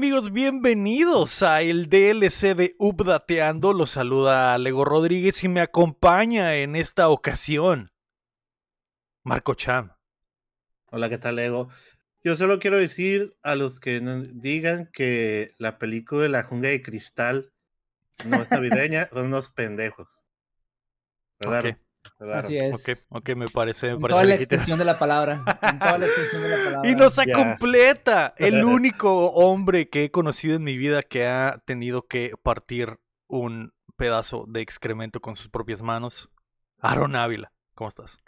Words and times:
¿Qué 0.00 0.06
tal 0.06 0.14
amigos? 0.14 0.32
Bienvenidos 0.32 1.42
a 1.42 1.60
el 1.60 1.90
DLC 1.90 2.56
de 2.56 2.74
Updateando. 2.78 3.74
Los 3.74 3.90
saluda 3.90 4.56
Lego 4.56 4.86
Rodríguez 4.86 5.44
y 5.44 5.48
me 5.48 5.60
acompaña 5.60 6.54
en 6.54 6.74
esta 6.74 7.10
ocasión 7.10 7.92
Marco 9.24 9.52
Cham. 9.52 9.92
Hola, 10.86 11.10
¿qué 11.10 11.18
tal 11.18 11.36
Lego? 11.36 11.68
Yo 12.24 12.38
solo 12.38 12.58
quiero 12.58 12.78
decir 12.78 13.36
a 13.42 13.56
los 13.56 13.78
que 13.78 14.00
digan 14.32 14.88
que 14.90 15.52
la 15.58 15.76
película 15.76 16.22
de 16.22 16.28
la 16.30 16.44
jungla 16.44 16.70
de 16.70 16.80
cristal 16.80 17.52
no 18.24 18.40
es 18.40 18.50
navideña, 18.50 19.06
son 19.12 19.26
unos 19.26 19.50
pendejos. 19.50 20.08
¿Verdad? 21.40 21.76
Así 22.32 22.56
es. 22.56 22.74
Ok, 22.74 22.98
ok, 23.10 23.30
me 23.36 23.48
parece. 23.48 23.96
Me 23.96 24.08
toda 24.08 24.24
la 24.24 24.34
extensión 24.34 24.78
de 24.78 24.84
la 24.84 24.98
palabra. 24.98 25.42
toda 25.78 25.98
la 25.98 26.06
extensión 26.06 26.42
de 26.42 26.48
la 26.48 26.56
palabra. 26.56 26.90
Y 26.90 26.94
nos 26.94 27.16
completa 27.34 28.34
el 28.36 28.64
único 28.64 29.30
hombre 29.32 29.88
que 29.88 30.04
he 30.04 30.10
conocido 30.10 30.56
en 30.56 30.64
mi 30.64 30.76
vida 30.76 31.02
que 31.02 31.26
ha 31.26 31.62
tenido 31.66 32.06
que 32.06 32.32
partir 32.42 32.98
un 33.26 33.72
pedazo 33.96 34.44
de 34.48 34.60
excremento 34.60 35.20
con 35.20 35.34
sus 35.34 35.48
propias 35.48 35.82
manos. 35.82 36.30
Aaron 36.78 37.16
Ávila, 37.16 37.52
¿cómo 37.74 37.88
estás? 37.88 38.18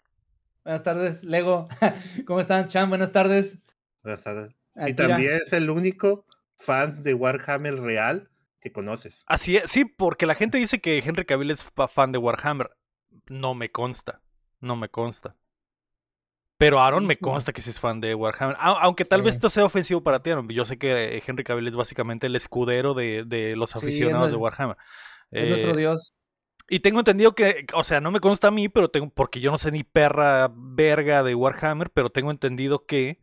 Buenas 0.64 0.82
tardes, 0.84 1.24
Lego. 1.24 1.68
¿Cómo 2.26 2.40
están, 2.40 2.68
Chan? 2.68 2.88
Buenas 2.88 3.12
tardes. 3.12 3.60
Buenas 4.02 4.22
tardes. 4.22 4.54
y 4.86 4.94
también 4.94 5.40
es 5.44 5.52
el 5.52 5.70
único 5.70 6.26
fan 6.58 7.02
de 7.02 7.14
Warhammer 7.14 7.80
real 7.80 8.30
que 8.60 8.72
conoces. 8.72 9.24
Así 9.26 9.56
es, 9.56 9.70
sí, 9.70 9.84
porque 9.84 10.26
la 10.26 10.34
gente 10.34 10.58
dice 10.58 10.80
que 10.80 10.98
Henry 10.98 11.24
Cavill 11.24 11.50
es 11.50 11.64
fan 11.92 12.12
de 12.12 12.18
Warhammer 12.18 12.70
no 13.32 13.54
me 13.54 13.70
consta. 13.70 14.20
No 14.60 14.76
me 14.76 14.88
consta. 14.88 15.36
Pero 16.58 16.80
Aaron 16.80 17.06
me 17.06 17.16
consta 17.16 17.52
que 17.52 17.62
sí 17.62 17.70
es 17.70 17.80
fan 17.80 18.00
de 18.00 18.14
Warhammer. 18.14 18.56
Aunque 18.60 19.04
tal 19.04 19.22
vez 19.22 19.34
esto 19.34 19.50
sea 19.50 19.64
ofensivo 19.64 20.02
para 20.02 20.22
ti, 20.22 20.30
Aaron. 20.30 20.48
Yo 20.48 20.64
sé 20.64 20.78
que 20.78 21.20
Henry 21.26 21.42
Cavill 21.42 21.66
es 21.66 21.74
básicamente 21.74 22.28
el 22.28 22.36
escudero 22.36 22.94
de, 22.94 23.24
de 23.26 23.56
los 23.56 23.74
aficionados 23.74 24.30
de 24.30 24.36
Warhammer. 24.36 24.76
Es 25.32 25.48
nuestro 25.48 25.72
eh, 25.72 25.76
dios. 25.76 26.14
Y 26.68 26.80
tengo 26.80 27.00
entendido 27.00 27.34
que, 27.34 27.66
o 27.74 27.82
sea, 27.82 28.00
no 28.00 28.12
me 28.12 28.20
consta 28.20 28.48
a 28.48 28.52
mí, 28.52 28.68
pero 28.68 28.90
tengo, 28.90 29.10
porque 29.10 29.40
yo 29.40 29.50
no 29.50 29.58
sé 29.58 29.72
ni 29.72 29.82
perra 29.82 30.52
verga 30.54 31.24
de 31.24 31.34
Warhammer, 31.34 31.90
pero 31.90 32.10
tengo 32.10 32.30
entendido 32.30 32.86
que 32.86 33.20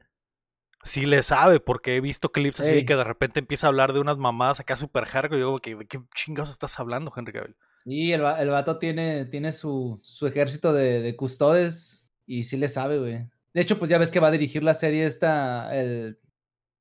sí 0.84 1.06
le 1.06 1.24
sabe, 1.24 1.62
porque 1.62 1.96
he 1.96 2.02
visto 2.02 2.32
clips 2.32 2.60
así 2.60 2.86
que 2.86 2.96
de 2.96 3.04
repente 3.04 3.40
empieza 3.40 3.68
a 3.68 3.70
hablar 3.70 3.94
de 3.94 4.00
unas 4.00 4.18
mamadas 4.18 4.60
acá 4.60 4.76
super 4.76 5.06
hardcore 5.06 5.38
y 5.38 5.40
digo, 5.40 5.60
¿de 5.80 5.88
qué 5.88 6.02
chingados 6.14 6.50
estás 6.50 6.80
hablando, 6.80 7.14
Henry 7.16 7.32
Cavill? 7.32 7.56
Sí, 7.86 8.14
el, 8.14 8.22
el 8.22 8.50
vato 8.50 8.78
tiene, 8.78 9.26
tiene 9.26 9.52
su, 9.52 10.00
su 10.04 10.28
ejército 10.28 10.74
de, 10.74 11.02
de, 11.02 11.16
custodes 11.16 12.10
y 12.26 12.44
sí 12.44 12.58
le 12.58 12.70
sabe, 12.70 13.00
güey. 13.00 13.28
De 13.54 13.62
hecho, 13.62 13.80
pues 13.80 13.90
ya 13.90 13.98
ves 13.98 14.12
que 14.12 14.20
va 14.20 14.28
a 14.28 14.32
dirigir 14.32 14.64
la 14.64 14.74
serie 14.74 15.06
esta, 15.06 15.76
el 15.76 16.20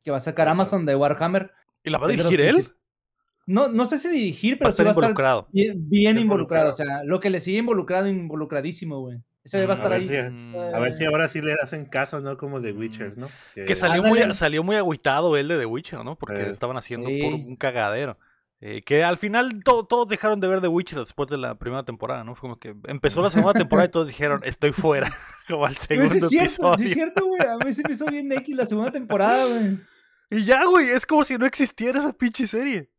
que 0.04 0.10
va 0.10 0.18
a 0.18 0.20
sacar 0.20 0.48
Amazon 0.48 0.86
de 0.86 0.96
Warhammer. 0.96 1.52
¿Y 1.84 1.90
la 1.90 1.98
va 1.98 2.06
a 2.06 2.10
dirigir 2.10 2.40
él? 2.40 2.72
No, 3.46 3.68
no 3.68 3.86
sé 3.86 3.98
si 3.98 4.10
dirigir, 4.10 4.58
pero 4.58 4.72
sí 4.72 4.82
va 4.82 4.90
a 4.90 4.92
estar 4.92 5.46
bien, 5.50 6.18
involucrado. 6.18 6.68
O 6.68 6.74
sea, 6.74 7.02
lo 7.04 7.18
que 7.18 7.30
le 7.30 7.40
sigue 7.40 7.58
involucrado, 7.58 8.06
involucradísimo, 8.06 9.00
güey. 9.00 9.22
Ese 9.42 9.64
va 9.64 9.72
a 9.72 9.76
mm, 9.76 9.80
estar 9.80 9.92
ahí. 9.94 10.74
a 10.74 10.78
ver 10.78 10.92
si 10.92 11.06
ahora 11.06 11.30
sí 11.30 11.40
le 11.40 11.54
hacen 11.54 11.86
caso, 11.86 12.20
¿no? 12.20 12.36
Como 12.36 12.60
de 12.60 12.72
Witcher, 12.72 13.16
¿no? 13.16 13.30
Que, 13.54 13.74
salió, 13.74 14.02
muy, 14.02 14.20
salió 14.34 14.62
muy 14.62 14.76
agüitado 14.76 15.34
él 15.38 15.48
de 15.48 15.58
The 15.58 15.64
Witcher, 15.64 16.04
¿no? 16.04 16.16
Porque 16.16 16.50
estaban 16.50 16.76
haciendo 16.76 17.08
por 17.08 17.32
un 17.32 17.56
cagadero. 17.56 18.18
Eh, 18.60 18.82
que 18.82 19.04
al 19.04 19.18
final 19.18 19.62
todos 19.62 20.08
dejaron 20.08 20.40
de 20.40 20.48
ver 20.48 20.60
The 20.60 20.66
Witcher 20.66 20.98
después 20.98 21.28
de 21.28 21.36
la 21.36 21.54
primera 21.56 21.84
temporada, 21.84 22.24
¿no? 22.24 22.34
Fue 22.34 22.48
como 22.48 22.58
que 22.58 22.74
empezó 22.88 23.22
la 23.22 23.30
segunda 23.30 23.52
temporada 23.52 23.86
y 23.86 23.90
todos 23.92 24.08
dijeron, 24.08 24.40
estoy 24.42 24.72
fuera, 24.72 25.14
como 25.48 25.64
al 25.64 25.76
segundo 25.76 26.12
es 26.12 26.28
cierto, 26.28 26.72
episodio. 26.72 26.86
es 26.86 26.94
cierto, 26.94 27.26
güey. 27.26 27.40
A 27.40 27.56
mí 27.56 27.72
se 27.72 27.82
me 27.86 27.94
hizo 27.94 28.06
bien 28.06 28.32
X 28.32 28.56
la 28.56 28.66
segunda 28.66 28.90
temporada, 28.90 29.46
güey. 29.46 29.78
Y 30.30 30.44
ya, 30.44 30.64
güey, 30.64 30.90
es 30.90 31.06
como 31.06 31.22
si 31.22 31.38
no 31.38 31.46
existiera 31.46 32.00
esa 32.00 32.12
pinche 32.12 32.48
serie. 32.48 32.90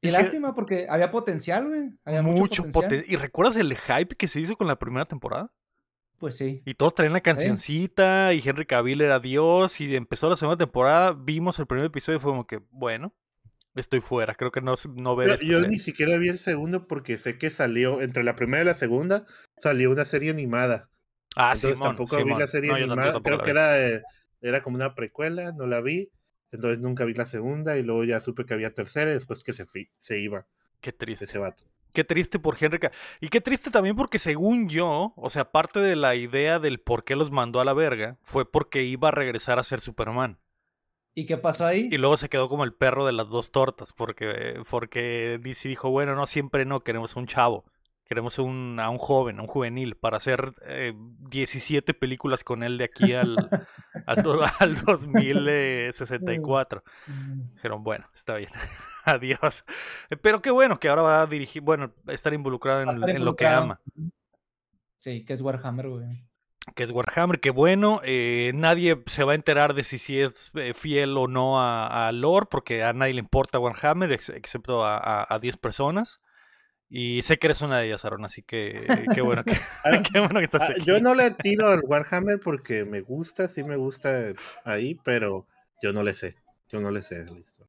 Y 0.00 0.12
lástima 0.12 0.54
porque 0.54 0.86
había 0.88 1.10
potencial, 1.10 1.66
güey. 1.66 1.90
Había 2.04 2.22
mucho, 2.22 2.62
potencial. 2.70 3.04
¿Y 3.08 3.16
recuerdas 3.16 3.56
el 3.56 3.76
hype 3.76 4.14
que 4.14 4.28
se 4.28 4.40
hizo 4.40 4.56
con 4.56 4.68
la 4.68 4.78
primera 4.78 5.06
temporada? 5.06 5.52
Pues 6.18 6.36
sí. 6.36 6.62
Y 6.64 6.74
todos 6.74 6.94
traían 6.94 7.12
la 7.12 7.20
cancioncita 7.20 8.32
y 8.32 8.42
Henry 8.44 8.64
Cavill 8.64 9.00
era 9.00 9.18
Dios 9.18 9.80
y 9.80 9.94
empezó 9.96 10.28
la 10.28 10.36
segunda 10.36 10.56
temporada, 10.56 11.12
vimos 11.12 11.58
el 11.58 11.66
primer 11.66 11.86
episodio 11.86 12.18
y 12.18 12.20
fue 12.20 12.30
como 12.30 12.46
que, 12.46 12.60
bueno, 12.70 13.12
estoy 13.74 14.00
fuera. 14.00 14.34
Creo 14.34 14.50
que 14.50 14.60
no, 14.60 14.74
no 14.94 15.16
veo. 15.16 15.36
Yo, 15.36 15.60
ni 15.60 15.78
siquiera 15.78 16.16
vi 16.18 16.28
el 16.28 16.38
segundo 16.38 16.86
porque 16.86 17.18
sé 17.18 17.38
que 17.38 17.50
salió, 17.50 18.00
entre 18.00 18.22
la 18.22 18.36
primera 18.36 18.62
y 18.62 18.66
la 18.66 18.74
segunda, 18.74 19.26
salió 19.62 19.90
una 19.90 20.04
serie 20.04 20.30
animada. 20.30 20.90
Ah, 21.36 21.56
sí. 21.56 21.68
tampoco 21.80 22.24
vi 22.24 22.34
la 22.34 22.48
serie 22.48 22.72
animada. 22.72 23.20
Creo 23.22 23.42
que 23.42 23.50
era, 23.50 23.80
eh, 23.80 24.02
era 24.40 24.62
como 24.62 24.76
una 24.76 24.94
precuela, 24.94 25.52
no 25.52 25.66
la 25.66 25.80
vi. 25.80 26.10
Entonces 26.50 26.80
nunca 26.80 27.04
vi 27.04 27.14
la 27.14 27.26
segunda 27.26 27.76
y 27.76 27.82
luego 27.82 28.04
ya 28.04 28.20
supe 28.20 28.46
que 28.46 28.54
había 28.54 28.72
tercera 28.72 29.10
y 29.10 29.14
después 29.14 29.44
que 29.44 29.52
se, 29.52 29.66
se 29.98 30.18
iba. 30.18 30.46
Qué 30.80 30.92
triste. 30.92 31.26
Ese 31.26 31.38
vato. 31.38 31.64
Qué 31.92 32.04
triste 32.04 32.38
por 32.38 32.56
Henry 32.60 32.78
Y 33.20 33.28
qué 33.28 33.40
triste 33.40 33.70
también 33.70 33.96
porque 33.96 34.18
según 34.18 34.68
yo, 34.68 35.12
o 35.16 35.30
sea, 35.30 35.50
parte 35.50 35.80
de 35.80 35.96
la 35.96 36.14
idea 36.14 36.58
del 36.58 36.80
por 36.80 37.04
qué 37.04 37.16
los 37.16 37.30
mandó 37.30 37.60
a 37.60 37.64
la 37.64 37.72
verga 37.72 38.18
fue 38.22 38.50
porque 38.50 38.84
iba 38.84 39.08
a 39.08 39.12
regresar 39.12 39.58
a 39.58 39.62
ser 39.62 39.80
Superman. 39.80 40.38
¿Y 41.18 41.26
qué 41.26 41.36
pasó 41.36 41.66
ahí? 41.66 41.88
Y 41.90 41.98
luego 41.98 42.16
se 42.16 42.28
quedó 42.28 42.48
como 42.48 42.62
el 42.62 42.72
perro 42.72 43.04
de 43.04 43.10
las 43.10 43.28
dos 43.28 43.50
tortas, 43.50 43.92
porque, 43.92 44.62
porque 44.70 45.40
DC 45.42 45.68
dijo, 45.68 45.90
bueno, 45.90 46.14
no, 46.14 46.28
siempre 46.28 46.64
no, 46.64 46.84
queremos 46.84 47.16
un 47.16 47.26
chavo, 47.26 47.64
queremos 48.04 48.38
un, 48.38 48.78
a 48.78 48.88
un 48.88 48.98
joven, 48.98 49.40
a 49.40 49.42
un 49.42 49.48
juvenil, 49.48 49.96
para 49.96 50.18
hacer 50.18 50.54
17 51.28 51.90
eh, 51.90 51.94
películas 51.94 52.44
con 52.44 52.62
él 52.62 52.78
de 52.78 52.84
aquí 52.84 53.14
al, 53.14 53.36
al, 54.06 54.22
2064. 54.22 56.84
Dijeron, 57.54 57.82
bueno, 57.82 58.06
está 58.14 58.36
bien, 58.36 58.52
adiós. 59.04 59.64
Pero 60.22 60.40
qué 60.40 60.52
bueno 60.52 60.78
que 60.78 60.88
ahora 60.88 61.02
va 61.02 61.22
a 61.22 61.26
dirigir, 61.26 61.62
bueno, 61.62 61.90
estar 62.06 62.32
involucrado 62.32 62.82
en, 62.82 62.90
en 63.08 63.24
lo 63.24 63.34
que 63.34 63.48
ama. 63.48 63.80
Sí, 64.94 65.24
que 65.24 65.32
es 65.32 65.42
Warhammer, 65.42 65.88
güey 65.88 66.27
que 66.74 66.84
es 66.84 66.90
Warhammer, 66.90 67.40
que 67.40 67.50
bueno, 67.50 68.00
eh, 68.04 68.52
nadie 68.54 69.02
se 69.06 69.24
va 69.24 69.32
a 69.32 69.34
enterar 69.34 69.74
de 69.74 69.84
si, 69.84 69.98
si 69.98 70.20
es 70.20 70.50
eh, 70.54 70.74
fiel 70.74 71.16
o 71.16 71.28
no 71.28 71.60
a, 71.60 72.08
a, 72.08 72.12
lore, 72.12 72.46
porque 72.50 72.82
a 72.82 72.92
nadie 72.92 73.14
le 73.14 73.20
importa 73.20 73.58
Warhammer, 73.58 74.12
excepto 74.12 74.84
a 74.84 75.38
10 75.40 75.56
personas. 75.58 76.20
Y 76.90 77.22
sé 77.22 77.38
que 77.38 77.48
eres 77.48 77.60
una 77.60 77.78
de 77.78 77.86
ellas, 77.86 78.04
Aaron, 78.04 78.24
así 78.24 78.42
que 78.42 78.86
qué 79.14 79.20
bueno 79.20 79.44
que, 79.44 79.52
ah, 79.84 80.02
qué 80.12 80.20
bueno 80.20 80.38
que 80.38 80.46
estás 80.46 80.62
ah, 80.62 80.72
aquí. 80.72 80.84
Yo 80.84 81.00
no 81.00 81.14
le 81.14 81.32
tiro 81.32 81.68
al 81.68 81.80
Warhammer 81.84 82.40
porque 82.40 82.84
me 82.84 83.02
gusta, 83.02 83.48
sí 83.48 83.62
me 83.62 83.76
gusta 83.76 84.32
ahí, 84.64 84.98
pero 85.04 85.46
yo 85.82 85.92
no 85.92 86.02
le 86.02 86.14
sé, 86.14 86.36
yo 86.68 86.80
no 86.80 86.90
le 86.90 87.02
sé 87.02 87.24
listo. 87.24 87.68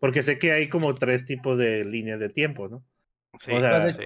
Porque 0.00 0.22
sé 0.22 0.38
que 0.38 0.52
hay 0.52 0.68
como 0.68 0.94
tres 0.94 1.24
tipos 1.24 1.56
de 1.56 1.84
líneas 1.84 2.18
de 2.18 2.28
tiempo, 2.28 2.68
¿no? 2.68 2.84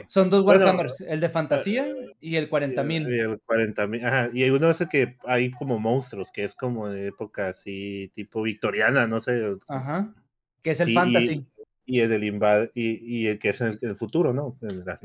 Son 0.09 0.31
dos 0.31 0.45
Warhammers, 0.45 1.01
el 1.03 1.21
de 1.21 1.29
fantasía 1.29 1.87
eh, 1.87 1.95
y 2.21 2.37
el 2.37 2.51
40.000. 2.51 3.09
Y 3.09 3.19
el 3.19 3.41
40.000, 3.43 4.05
ajá. 4.05 4.31
Y 4.33 4.43
hay 4.43 4.51
uno 4.51 4.71
ese 4.71 4.89
que 4.89 5.17
hay 5.25 5.51
como 5.51 5.79
monstruos, 5.79 6.31
que 6.31 6.45
es 6.45 6.55
como 6.55 6.89
de 6.89 7.09
época 7.09 7.49
así, 7.49 8.11
tipo 8.15 8.43
victoriana, 8.43 9.07
no 9.07 9.21
sé. 9.21 9.57
Ajá. 9.69 10.15
Que 10.63 10.73
es 10.73 10.81
el 10.81 10.93
fantasy. 10.93 11.47
Y, 11.87 11.99
el 11.99 12.09
del 12.09 12.23
invade, 12.23 12.71
y, 12.73 13.27
el 13.27 13.41
que 13.41 13.49
es 13.49 13.61
el, 13.61 13.77
el 13.83 13.97
futuro, 13.97 14.33
¿no? 14.33 14.57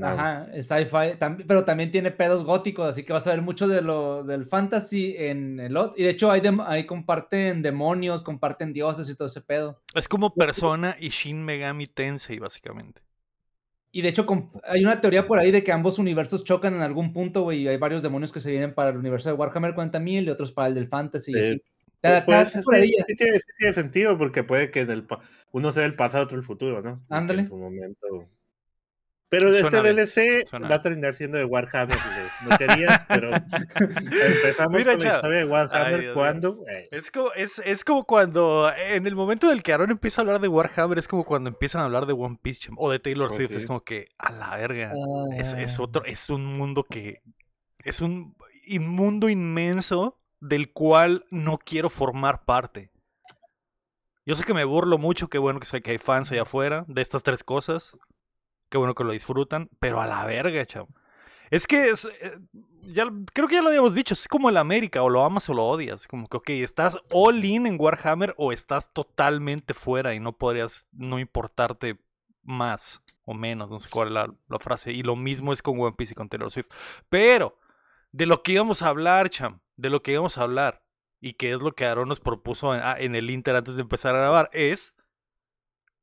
Ajá, 0.04 0.48
el 0.54 0.64
sci-fi, 0.64 1.18
pero 1.48 1.66
también 1.66 1.92
tiene 1.92 2.12
pedos 2.12 2.44
góticos, 2.44 2.88
así 2.88 3.02
que 3.02 3.12
vas 3.12 3.26
a 3.26 3.32
ver 3.32 3.42
mucho 3.42 3.68
de 3.68 3.82
lo 3.82 4.24
del 4.24 4.46
fantasy 4.46 5.16
en 5.18 5.60
el 5.60 5.78
otro. 5.78 5.96
Y 5.98 6.04
de 6.04 6.12
hecho, 6.12 6.30
ahí, 6.30 6.86
comparten 6.86 7.64
demonios, 7.64 8.22
comparten 8.22 8.72
dioses 8.72 9.10
y 9.10 9.16
todo 9.16 9.30
ese 9.30 9.42
pedo. 9.42 9.82
Es 9.96 10.08
como 10.08 10.36
Persona 10.36 10.96
y 11.00 11.10
Shin 11.10 11.44
Megami 11.44 11.88
Tensei, 11.88 12.38
básicamente. 12.38 13.02
Y 13.96 14.02
de 14.02 14.10
hecho, 14.10 14.26
hay 14.64 14.84
una 14.84 15.00
teoría 15.00 15.26
por 15.26 15.40
ahí 15.40 15.52
de 15.52 15.64
que 15.64 15.72
ambos 15.72 16.00
universos 16.00 16.44
chocan 16.44 16.74
en 16.76 16.82
algún 16.82 17.14
punto, 17.14 17.44
güey, 17.44 17.62
y 17.62 17.68
hay 17.70 17.78
varios 17.78 18.04
demonios 18.04 18.34
que 18.34 18.42
se 18.42 18.52
vienen 18.52 18.74
para 18.74 18.90
el 18.90 18.98
universo 18.98 19.30
de 19.30 19.36
Warhammer 19.36 19.74
40.000 19.74 20.26
y 20.26 20.30
otros 20.30 20.52
para 20.52 20.68
el 20.68 20.74
del 20.76 20.90
Fantasy. 20.90 21.32
sí, 21.32 21.62
tiene, 22.02 23.74
sentido 23.74 24.18
porque 24.18 24.44
puede 24.44 24.70
que 24.70 24.86
uno 25.54 25.72
sea 25.72 25.86
el 25.86 25.96
pasado, 25.96 26.26
otro 26.26 26.38
el 26.38 26.44
futuro, 26.44 26.82
¿no? 26.82 27.06
Ándale. 27.08 27.44
En 27.44 27.48
su 27.48 27.56
momento 27.56 28.28
pero 29.38 29.52
de 29.52 29.60
este 29.60 29.82
DLC 29.82 30.46
va 30.54 30.76
a 30.76 30.82
terminar 30.82 31.16
siendo 31.16 31.38
de 31.38 31.44
Warhammer. 31.44 31.98
No 32.48 32.58
querías, 32.58 33.06
pero 33.08 33.32
empezamos 33.34 34.84
con 34.84 35.00
la 35.00 35.16
historia 35.16 35.40
de 35.40 35.46
Warhammer 35.46 36.14
cuando. 36.14 36.64
Eh. 36.70 36.88
Es 36.92 37.12
como, 37.12 37.34
es, 37.34 37.62
es 37.66 37.84
como 37.84 38.06
cuando, 38.06 38.72
en 38.76 39.06
el 39.06 39.16
momento 39.16 39.50
del 39.50 39.62
que 39.62 39.74
Aaron 39.74 39.92
empieza 39.92 40.22
a 40.22 40.24
hablar 40.24 40.40
de 40.40 40.48
Warhammer, 40.48 40.98
es 40.98 41.08
como 41.08 41.26
cuando 41.26 41.50
empiezan 41.50 41.82
a 41.82 41.86
hablar 41.86 42.06
de 42.06 42.14
One 42.14 42.40
Piece 42.42 42.70
o 42.78 42.90
de 42.90 43.00
Taylor 43.00 43.34
Swift. 43.34 43.52
Es 43.52 43.66
como 43.66 43.84
que, 43.84 44.08
a 44.18 44.32
la 44.32 44.56
verga. 44.56 44.94
Es, 45.38 45.54
es, 45.54 45.80
ah. 45.80 45.84
otro, 45.84 46.06
es 46.06 46.30
un 46.30 46.46
mundo 46.58 46.84
que. 46.84 47.22
Es 47.84 48.02
un 48.02 48.36
mundo 48.80 49.30
inmenso 49.30 50.18
del 50.40 50.72
cual 50.72 51.26
no 51.30 51.58
quiero 51.58 51.90
formar 51.90 52.46
parte. 52.46 52.90
Yo 54.26 54.34
sé 54.34 54.44
que 54.44 54.56
me 54.56 54.64
burlo 54.64 54.98
mucho, 54.98 55.28
qué 55.28 55.38
bueno 55.38 55.60
que, 55.60 55.68
sé 55.68 55.82
que 55.82 55.92
hay 55.92 55.98
fans 56.00 56.32
allá 56.32 56.44
afuera 56.44 56.86
de 56.88 57.02
estas 57.02 57.22
tres 57.22 57.44
cosas. 57.44 57.96
Qué 58.70 58.78
bueno 58.78 58.96
que 58.96 59.04
lo 59.04 59.12
disfrutan, 59.12 59.70
pero 59.80 60.02
a 60.02 60.08
la 60.08 60.26
verga, 60.26 60.66
chavo. 60.66 60.90
Es 61.52 61.68
que 61.68 61.90
es, 61.90 62.06
eh, 62.22 62.38
ya, 62.82 63.06
creo 63.34 63.48
que 63.48 63.56
ya 63.56 63.62
lo 63.62 63.70
habíamos 63.70 63.94
dicho, 63.94 64.14
es 64.14 64.28
como 64.28 64.50
el 64.50 64.58
América, 64.58 65.04
o 65.04 65.10
lo 65.10 65.24
amas 65.24 65.48
o 65.50 65.54
lo 65.54 65.64
odias. 65.64 66.08
Como 66.08 66.28
que, 66.28 66.38
ok, 66.38 66.50
estás 66.50 66.98
all 67.12 67.44
in 67.44 67.68
en 67.68 67.80
Warhammer 67.80 68.34
o 68.38 68.52
estás 68.52 68.92
totalmente 68.94 69.74
fuera 69.74 70.14
y 70.14 70.20
no 70.20 70.34
podrías 70.34 70.88
no 70.92 71.20
importarte 71.20 72.00
más 72.44 73.04
o 73.26 73.34
menos, 73.34 73.70
no 73.70 73.80
sé 73.80 73.90
cuál 73.90 74.10
es 74.10 74.14
la, 74.14 74.60
frase. 74.60 74.92
Y 74.92 75.04
lo 75.04 75.16
mismo 75.16 75.54
es 75.54 75.62
con 75.62 75.80
One 75.80 75.96
Piece 75.98 76.14
y 76.14 76.16
con 76.16 76.30
Taylor 76.30 76.52
Swift. 76.52 76.70
Pero, 77.10 77.58
de 78.12 78.26
lo 78.26 78.44
que 78.44 78.54
íbamos 78.54 78.82
a 78.82 78.90
hablar, 78.90 79.30
Cham, 79.30 79.62
de 79.76 79.90
lo 79.90 80.02
que 80.02 80.14
íbamos 80.14 80.38
a 80.38 80.44
hablar, 80.44 80.84
y 81.20 81.34
que 81.34 81.52
es 81.54 81.60
lo 81.60 81.74
que 81.74 81.86
Aaron 81.86 82.08
nos 82.08 82.20
propuso 82.20 82.74
en, 82.74 82.82
ah, 82.84 82.96
en 83.00 83.16
el 83.16 83.30
Inter 83.30 83.56
antes 83.56 83.76
de 83.76 83.82
empezar 83.82 84.16
a 84.16 84.20
grabar, 84.20 84.50
es 84.54 84.95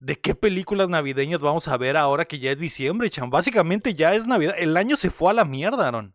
de 0.03 0.19
qué 0.19 0.35
películas 0.35 0.89
navideñas 0.89 1.41
vamos 1.41 1.69
a 1.69 1.77
ver 1.77 1.97
ahora 1.97 2.25
que 2.25 2.41
ya 2.41 2.51
es 2.51 2.59
diciembre, 2.59 3.09
Cham. 3.09 3.31
Básicamente 3.31 3.95
ya 3.95 4.15
es 4.15 4.27
Navidad. 4.27 4.57
El 4.59 4.77
año 4.77 4.97
se 4.97 5.11
fue 5.11 5.31
a 5.31 5.35
la 5.35 5.45
mierda, 5.45 5.87
Aaron. 5.87 6.13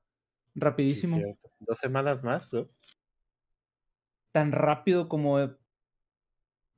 Rapidísimo. 0.56 1.22
Dos 1.60 1.78
semanas 1.78 2.22
más, 2.22 2.52
¿no? 2.52 2.68
Tan 4.34 4.52
rápido 4.52 5.08
como. 5.08 5.40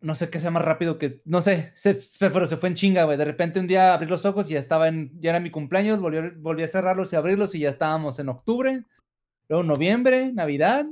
No 0.01 0.15
sé 0.15 0.29
qué 0.29 0.39
sea 0.39 0.51
más 0.51 0.63
rápido 0.63 0.99
que. 0.99 1.19
No 1.25 1.41
sé, 1.41 1.71
se, 1.73 1.99
pero 2.19 2.45
se 2.45 2.57
fue 2.57 2.69
en 2.69 2.75
chinga, 2.75 3.05
güey. 3.05 3.17
De 3.17 3.25
repente 3.25 3.59
un 3.59 3.67
día 3.67 3.95
abrí 3.95 4.07
los 4.07 4.25
ojos 4.25 4.47
y 4.47 4.53
ya 4.53 4.59
estaba 4.59 4.87
en. 4.87 5.19
Ya 5.19 5.31
era 5.31 5.39
mi 5.39 5.49
cumpleaños, 5.49 5.99
volví, 5.99 6.29
volví 6.37 6.61
a 6.61 6.67
cerrarlos 6.67 7.11
y 7.11 7.15
abrirlos 7.15 7.55
y 7.55 7.59
ya 7.59 7.69
estábamos 7.69 8.19
en 8.19 8.29
octubre. 8.29 8.83
Luego 9.47 9.63
noviembre, 9.63 10.31
Navidad. 10.31 10.85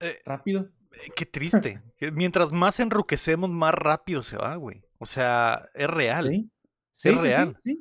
Eh, 0.00 0.18
rápido. 0.24 0.68
Eh, 1.04 1.10
qué 1.14 1.26
triste. 1.26 1.80
Mientras 2.12 2.52
más 2.52 2.80
enruquecemos, 2.80 3.50
más 3.50 3.74
rápido 3.74 4.22
se 4.22 4.36
va, 4.36 4.56
güey. 4.56 4.82
O 4.98 5.06
sea, 5.06 5.68
es 5.74 5.88
real. 5.88 6.28
Sí, 6.30 6.50
sí 6.92 7.08
es 7.10 7.20
real. 7.20 7.58
Sí, 7.64 7.80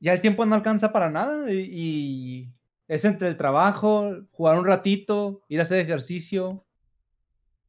ya 0.00 0.12
el 0.12 0.20
tiempo 0.20 0.44
no 0.46 0.54
alcanza 0.54 0.92
para 0.92 1.10
nada 1.10 1.50
y, 1.50 2.52
es 2.88 3.04
entre 3.04 3.28
el 3.28 3.36
trabajo, 3.36 4.14
jugar 4.30 4.58
un 4.58 4.64
ratito, 4.64 5.42
ir 5.48 5.58
a 5.58 5.64
hacer 5.64 5.80
ejercicio, 5.80 6.64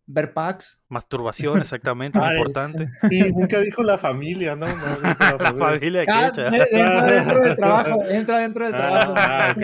ver 0.05 0.33
packs. 0.33 0.79
Masturbación, 0.89 1.57
exactamente, 1.61 2.19
importante. 2.19 2.89
Y 3.09 3.31
nunca 3.33 3.59
dijo 3.59 3.81
la 3.81 3.97
familia, 3.97 4.55
¿no? 4.55 4.67
la 5.01 5.55
familia, 5.57 6.05
ah, 6.07 6.27
entra 6.27 7.05
dentro 7.05 7.41
del 7.41 7.55
trabajo, 7.55 8.03
entra 8.05 8.39
dentro 8.39 8.65
del 8.65 8.73
trabajo. 8.75 9.13
Ah, 9.15 9.55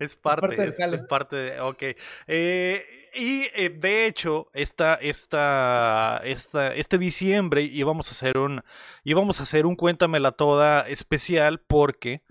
es, 0.00 0.16
parte, 0.16 0.74
es, 0.78 1.02
parte 1.02 1.36
de, 1.36 1.60
ok. 1.60 1.82
Eh, 2.26 3.01
y 3.14 3.48
eh, 3.54 3.70
de 3.70 4.06
hecho, 4.06 4.48
esta, 4.52 4.94
esta, 4.94 6.20
esta, 6.24 6.74
este 6.74 6.98
diciembre 6.98 7.62
íbamos 7.62 8.08
a 8.08 8.10
hacer 8.12 8.38
un, 8.38 8.62
íbamos 9.04 9.40
a 9.40 9.42
hacer 9.44 9.66
un 9.66 9.76
Cuéntamela 9.76 10.32
Toda 10.32 10.88
especial 10.88 11.60
porque 11.60 12.22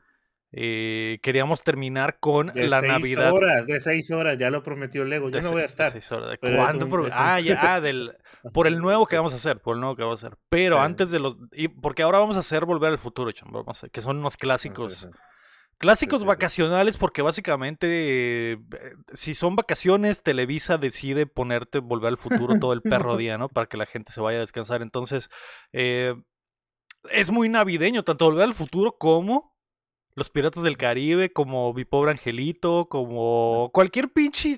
eh, 0.54 1.20
queríamos 1.22 1.64
terminar 1.64 2.20
con 2.20 2.52
la 2.54 2.82
Navidad. 2.82 3.32
Horas, 3.32 3.66
de 3.66 3.80
seis 3.80 4.12
horas, 4.12 4.38
ya 4.38 4.50
lo 4.50 4.64
prometió 4.64 5.06
Lego. 5.06 5.30
Yo 5.30 5.42
no 5.42 5.52
voy 5.52 5.62
a 5.62 5.66
estar. 5.66 5.94
¿Cuándo? 6.40 7.10
ah, 7.14 7.40
ya, 7.40 7.76
ah, 7.76 7.80
del, 7.80 8.18
por 8.54 8.68
el 8.68 8.80
nuevo 8.80 9.06
que 9.06 9.16
vamos 9.16 9.34
a 9.34 9.38
hacer, 9.38 9.60
por 9.60 9.76
el 9.76 9.82
nuevo 9.82 9.96
que 9.96 10.04
vamos 10.04 10.24
a 10.24 10.28
hacer. 10.28 10.38
Pero 10.50 10.80
antes 10.80 11.10
de 11.12 11.20
los, 11.20 11.38
y 11.54 11.70
porque 11.70 12.04
ahora 12.04 12.20
vamos 12.20 12.36
a 12.36 12.40
hacer 12.40 12.66
Volver 12.66 12.92
al 12.92 12.98
Futuro, 12.98 13.32
que 13.92 14.02
son 14.02 14.18
unos 14.18 14.36
clásicos. 14.36 15.08
Clásicos 15.82 16.24
vacacionales 16.24 16.98
porque 16.98 17.24
básicamente 17.24 18.52
eh, 18.52 18.58
si 19.14 19.34
son 19.34 19.56
vacaciones 19.56 20.22
Televisa 20.22 20.78
decide 20.78 21.26
ponerte 21.26 21.80
volver 21.80 22.10
al 22.10 22.18
futuro 22.18 22.60
todo 22.60 22.74
el 22.74 22.82
perro 22.84 23.18
día, 23.18 23.40
¿no? 23.40 23.50
Para 23.50 23.66
que 23.66 23.78
la 23.78 23.88
gente 23.88 24.14
se 24.14 24.22
vaya 24.22 24.38
a 24.38 24.42
descansar. 24.42 24.84
Entonces 24.84 25.32
eh, 25.74 26.14
es 27.10 27.32
muy 27.32 27.50
navideño 27.50 28.04
tanto 28.04 28.26
volver 28.26 28.44
al 28.44 28.54
futuro 28.54 28.96
como 29.00 29.51
los 30.16 30.30
Piratas 30.30 30.64
del 30.64 30.78
Caribe, 30.78 31.32
como 31.32 31.74
Mi 31.74 31.86
Pobre 31.86 32.12
Angelito, 32.12 32.88
como 32.90 33.70
cualquier 33.74 34.10
pinche 34.10 34.58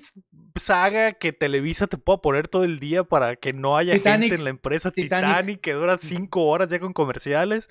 saga 0.56 1.12
que 1.12 1.32
Televisa 1.32 1.86
te 1.86 1.98
pueda 1.98 2.18
poner 2.18 2.48
todo 2.48 2.64
el 2.64 2.78
día 2.80 3.04
para 3.04 3.36
que 3.36 3.52
no 3.52 3.76
haya 3.76 3.98
gente 3.98 4.34
en 4.34 4.44
la 4.44 4.50
empresa. 4.50 4.90
Titanic, 4.90 5.60
que 5.60 5.72
dura 5.72 5.98
cinco 5.98 6.46
horas 6.46 6.70
ya 6.70 6.80
con 6.80 6.92
comerciales. 6.92 7.68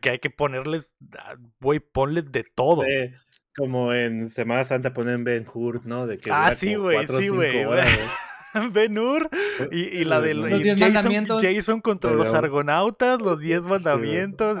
Que 0.00 0.10
hay 0.10 0.18
que 0.18 0.30
ponerles, 0.30 0.94
ah, 1.18 1.36
güey, 1.60 1.78
ponles 1.78 2.30
de 2.32 2.44
todo. 2.54 2.82
como 3.56 3.92
en 3.92 4.28
Semana 4.28 4.64
Santa 4.64 4.92
ponen 4.92 5.22
Ben 5.22 5.46
Hur, 5.52 5.86
¿no? 5.86 6.06
De 6.06 6.18
que 6.18 6.30
ah, 6.32 6.54
sí, 6.54 6.74
güey, 6.74 7.06
sí, 7.06 7.28
güey. 7.28 7.64
Ben 8.72 8.98
Hur 8.98 9.28
y, 9.70 9.80
y 9.80 10.04
la 10.04 10.20
de 10.20 10.34
Jason, 10.78 11.26
Jason, 11.42 11.80
contra 11.80 12.12
los 12.12 12.32
argonautas, 12.32 13.20
los 13.20 13.40
10 13.40 13.62
mandamientos. 13.62 14.58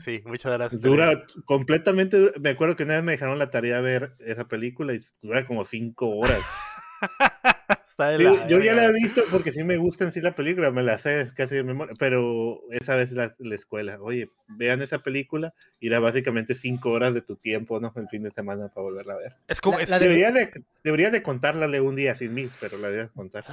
Sí, 0.00 0.22
muchas 0.24 0.52
gracias. 0.52 0.80
Dura 0.80 1.22
completamente, 1.44 2.32
me 2.40 2.50
acuerdo 2.50 2.76
que 2.76 2.84
una 2.84 2.94
vez 2.94 3.02
me 3.02 3.12
dejaron 3.12 3.38
la 3.38 3.50
tarea 3.50 3.76
de 3.76 3.82
ver 3.82 4.16
esa 4.20 4.46
película 4.48 4.94
y 4.94 5.00
dura 5.22 5.44
como 5.44 5.64
5 5.64 6.08
horas. 6.08 6.40
yo 8.48 8.60
ya 8.60 8.74
la 8.74 8.84
he 8.84 8.92
visto 8.92 9.22
porque 9.30 9.52
sí 9.52 9.64
me 9.64 9.76
gusta 9.76 10.04
en 10.04 10.12
sí 10.12 10.20
la 10.20 10.36
película, 10.36 10.70
me 10.70 10.84
la 10.84 10.98
sé 10.98 11.32
casi 11.34 11.56
de 11.56 11.64
memoria, 11.64 11.94
pero 11.98 12.60
esa 12.70 12.94
vez 12.94 13.10
la, 13.12 13.34
la 13.38 13.54
escuela, 13.56 13.98
oye, 14.00 14.30
vean 14.46 14.82
esa 14.82 15.00
película, 15.00 15.52
irá 15.80 15.98
básicamente 15.98 16.54
cinco 16.54 16.90
horas 16.90 17.12
de 17.12 17.22
tu 17.22 17.36
tiempo, 17.36 17.80
¿no? 17.80 17.92
El 17.96 18.08
fin 18.08 18.22
de 18.22 18.30
semana 18.30 18.68
para 18.68 18.84
volverla 18.84 19.14
a 19.14 19.16
ver. 19.16 19.36
Es 19.48 19.60
como... 19.60 19.78
debería, 19.78 20.30
de, 20.30 20.50
debería 20.84 21.10
de 21.10 21.22
contarla 21.22 21.66
un 21.82 21.96
día 21.96 22.14
sin 22.14 22.34
mí, 22.34 22.48
pero 22.60 22.78
la 22.78 22.88
debería 22.88 23.12
contar. 23.12 23.44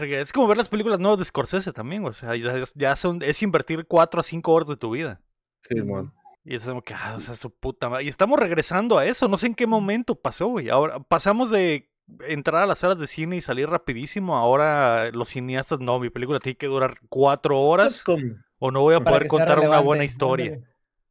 es 0.00 0.32
como 0.32 0.48
ver 0.48 0.56
las 0.56 0.68
películas 0.68 0.98
nuevas 0.98 1.20
de 1.20 1.24
Scorsese 1.24 1.72
también, 1.72 2.04
o 2.04 2.12
sea, 2.12 2.32
ya, 2.74 2.96
son, 2.96 3.22
es 3.22 3.42
invertir 3.42 3.86
cuatro 3.86 4.20
a 4.20 4.24
cinco 4.24 4.52
horas 4.52 4.68
de 4.68 4.76
tu 4.76 4.90
vida. 4.90 5.20
Sí, 5.60 5.80
man. 5.82 6.12
Y 6.44 6.56
es 6.56 6.64
como 6.64 6.82
que, 6.82 6.92
ah, 6.92 7.14
o 7.16 7.20
sea, 7.20 7.36
su 7.36 7.50
puta 7.50 7.88
madre. 7.88 8.04
Y 8.04 8.08
estamos 8.08 8.38
regresando 8.38 8.98
a 8.98 9.06
eso, 9.06 9.28
no 9.28 9.38
sé 9.38 9.46
en 9.46 9.54
qué 9.54 9.66
momento 9.66 10.14
pasó, 10.14 10.48
güey. 10.48 10.68
Ahora 10.68 11.00
pasamos 11.00 11.50
de 11.50 11.88
entrar 12.26 12.62
a 12.62 12.66
las 12.66 12.78
salas 12.80 12.98
de 12.98 13.06
cine 13.06 13.36
y 13.36 13.40
salir 13.40 13.68
rapidísimo. 13.68 14.36
Ahora 14.36 15.10
los 15.10 15.30
cineastas, 15.30 15.80
no, 15.80 15.98
mi 15.98 16.10
película 16.10 16.40
tiene 16.40 16.56
que 16.56 16.66
durar 16.66 16.98
cuatro 17.08 17.60
horas 17.60 18.02
pues, 18.04 18.22
o 18.58 18.70
no 18.70 18.80
voy 18.82 18.94
a 18.94 19.00
poder 19.00 19.26
contar 19.26 19.60
una 19.60 19.80
buena 19.80 20.04
historia. 20.04 20.60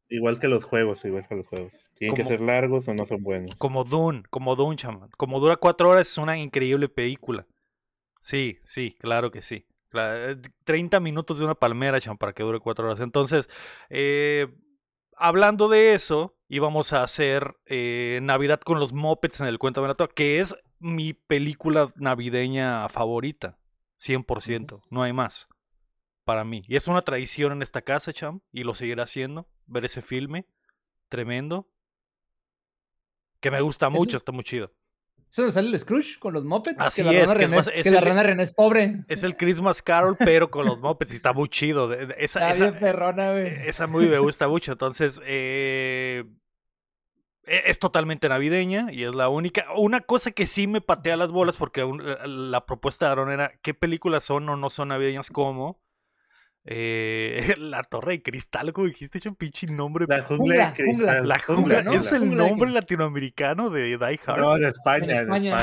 Igual 0.08 0.38
que 0.38 0.48
los 0.48 0.64
juegos, 0.64 1.04
igual 1.04 1.26
que 1.26 1.36
los 1.36 1.46
juegos. 1.46 1.72
Tienen 1.98 2.16
que 2.16 2.24
ser 2.24 2.40
largos 2.40 2.86
o 2.88 2.94
no 2.94 3.06
son 3.06 3.22
buenos. 3.22 3.54
Como 3.56 3.84
Dune, 3.84 4.22
como 4.30 4.56
Dune, 4.56 4.76
chaman. 4.76 5.10
Como 5.16 5.40
dura 5.40 5.56
cuatro 5.56 5.88
horas 5.88 6.08
es 6.08 6.18
una 6.18 6.36
increíble 6.36 6.88
película. 6.88 7.46
Sí, 8.22 8.58
sí, 8.64 8.96
claro 9.00 9.30
que 9.30 9.42
sí. 9.42 9.66
30 10.64 10.98
minutos 10.98 11.38
de 11.38 11.44
una 11.44 11.54
palmera, 11.54 12.00
chaman, 12.00 12.18
para 12.18 12.32
que 12.32 12.42
dure 12.42 12.60
cuatro 12.60 12.86
horas. 12.86 13.00
Entonces, 13.00 13.48
eh, 13.90 14.48
hablando 15.16 15.68
de 15.68 15.94
eso, 15.94 16.36
íbamos 16.48 16.92
a 16.92 17.02
hacer 17.02 17.56
eh, 17.66 18.18
Navidad 18.22 18.60
con 18.60 18.80
los 18.80 18.92
Muppets 18.92 19.40
en 19.40 19.46
el 19.46 19.58
cuento 19.58 19.82
de 19.82 19.88
Nato, 19.88 20.08
que 20.08 20.40
es 20.40 20.56
mi 20.78 21.12
película 21.12 21.92
navideña 21.96 22.88
favorita. 22.88 23.58
100%, 24.00 24.82
no 24.90 25.02
hay 25.02 25.12
más. 25.12 25.48
Para 26.24 26.44
mí. 26.44 26.62
Y 26.68 26.76
es 26.76 26.88
una 26.88 27.02
tradición 27.02 27.52
en 27.52 27.62
esta 27.62 27.82
casa, 27.82 28.12
Cham, 28.12 28.40
y 28.50 28.64
lo 28.64 28.74
seguiré 28.74 29.02
haciendo. 29.02 29.48
Ver 29.66 29.84
ese 29.84 30.02
filme. 30.02 30.46
Tremendo. 31.08 31.70
Que 33.40 33.50
me 33.50 33.60
gusta 33.60 33.90
mucho, 33.90 34.16
está 34.16 34.32
muy 34.32 34.44
chido. 34.44 34.72
¿Eso 35.30 35.50
sale 35.50 35.68
el 35.68 35.78
Scrooge 35.78 36.18
con 36.20 36.32
los 36.32 36.44
Muppets? 36.44 36.80
Así 36.80 37.02
que 37.02 37.22
es, 37.22 37.34
que, 37.34 37.44
es, 37.74 37.90
la 37.90 38.00
rana 38.00 38.22
René 38.22 38.44
es 38.44 38.54
pobre. 38.54 39.04
Es 39.08 39.24
el 39.24 39.36
Christmas 39.36 39.82
Carol, 39.82 40.16
pero 40.16 40.48
con 40.48 40.64
los 40.64 40.78
Muppets 40.80 41.12
y 41.12 41.16
está 41.16 41.32
muy 41.32 41.48
chido. 41.48 41.92
Esa, 41.92 42.52
está 42.52 42.52
bien 42.54 42.78
perrona, 42.78 43.32
güey. 43.32 43.68
Esa 43.68 43.88
muy 43.88 44.06
me 44.06 44.20
gusta 44.20 44.46
mucho. 44.46 44.72
Entonces, 44.72 45.20
eh, 45.26 46.24
es 47.46 47.78
totalmente 47.78 48.28
navideña 48.28 48.92
y 48.92 49.04
es 49.04 49.14
la 49.14 49.28
única. 49.28 49.66
Una 49.76 50.00
cosa 50.00 50.30
que 50.30 50.46
sí 50.46 50.66
me 50.66 50.80
patea 50.80 51.16
las 51.16 51.30
bolas 51.30 51.56
porque 51.56 51.86
la 52.24 52.66
propuesta 52.66 53.06
de 53.06 53.12
Aaron 53.12 53.32
era 53.32 53.52
qué 53.62 53.74
películas 53.74 54.24
son 54.24 54.48
o 54.48 54.56
no 54.56 54.70
son 54.70 54.88
navideñas 54.88 55.30
como 55.30 55.80
eh, 56.66 57.54
la 57.58 57.82
Torre 57.82 58.12
de 58.12 58.22
Cristal, 58.22 58.72
como 58.72 58.86
dijiste, 58.86 59.18
hecho 59.18 59.30
un 59.30 59.36
pinche 59.36 59.66
nombre. 59.66 60.06
La 60.08 60.22
Jungla, 60.22 60.70
de 60.70 60.82
Cristal. 60.82 61.28
La 61.28 61.38
Jungla, 61.38 61.78
es 61.94 62.12
el 62.12 62.34
nombre 62.34 62.70
latinoamericano 62.70 63.70
de 63.70 63.84
Die 63.84 64.20
Hard. 64.26 64.40
No, 64.40 64.56
de 64.56 64.68
España. 64.68 65.20
España, 65.20 65.58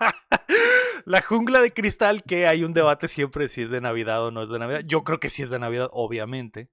la 1.04 1.22
Jungla 1.22 1.60
de 1.60 1.72
Cristal, 1.72 2.22
que 2.22 2.46
hay 2.46 2.64
un 2.64 2.74
debate 2.74 3.08
siempre 3.08 3.48
si 3.48 3.62
es 3.62 3.70
de 3.70 3.80
Navidad 3.80 4.24
o 4.26 4.30
no 4.30 4.42
es 4.42 4.50
de 4.50 4.58
Navidad. 4.58 4.80
Yo 4.84 5.04
creo 5.04 5.20
que 5.20 5.30
sí 5.30 5.42
es 5.42 5.50
de 5.50 5.58
Navidad, 5.58 5.88
obviamente. 5.92 6.68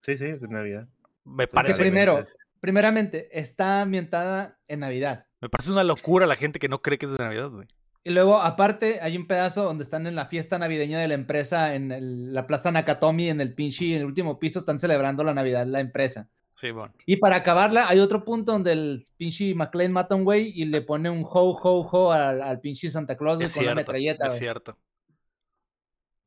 Sí, 0.00 0.16
sí, 0.16 0.24
es 0.24 0.40
de 0.40 0.48
Navidad. 0.48 0.88
Me 1.24 1.48
parece. 1.48 1.80
primero, 1.80 2.24
primeramente, 2.60 3.28
está 3.38 3.82
ambientada 3.82 4.58
en 4.68 4.80
Navidad. 4.80 5.26
Me 5.40 5.48
parece 5.48 5.72
una 5.72 5.84
locura 5.84 6.26
la 6.26 6.36
gente 6.36 6.58
que 6.58 6.68
no 6.68 6.82
cree 6.82 6.98
que 6.98 7.06
es 7.06 7.12
de 7.12 7.18
Navidad, 7.18 7.50
güey. 7.50 7.68
Y 8.04 8.10
luego, 8.10 8.40
aparte, 8.40 9.00
hay 9.02 9.16
un 9.16 9.26
pedazo 9.26 9.64
donde 9.64 9.82
están 9.82 10.06
en 10.06 10.14
la 10.14 10.26
fiesta 10.26 10.58
navideña 10.60 11.00
de 11.00 11.08
la 11.08 11.14
empresa, 11.14 11.74
en 11.74 12.32
la 12.32 12.46
plaza 12.46 12.70
Nakatomi, 12.70 13.28
en 13.28 13.40
el 13.40 13.52
pinche, 13.52 13.96
en 13.96 14.02
el 14.02 14.04
último 14.04 14.38
piso, 14.38 14.60
están 14.60 14.78
celebrando 14.78 15.24
la 15.24 15.34
Navidad 15.34 15.66
la 15.66 15.80
empresa. 15.80 16.28
Sí, 16.54 16.70
bueno. 16.70 16.94
Y 17.04 17.16
para 17.16 17.36
acabarla, 17.36 17.88
hay 17.88 17.98
otro 17.98 18.24
punto 18.24 18.52
donde 18.52 18.72
el 18.72 19.08
pinche 19.16 19.54
McLean 19.54 19.92
mata 19.92 20.14
a 20.14 20.18
un 20.18 20.24
güey 20.24 20.52
y 20.54 20.66
le 20.66 20.82
pone 20.82 21.10
un 21.10 21.24
ho, 21.24 21.50
ho, 21.50 21.80
ho 21.80 22.12
al, 22.12 22.42
al 22.42 22.60
pinche 22.60 22.90
Santa 22.90 23.16
Claus 23.16 23.52
con 23.52 23.66
la 23.66 23.74
metralleta. 23.74 24.28
Es 24.28 24.38
cierto. 24.38 24.78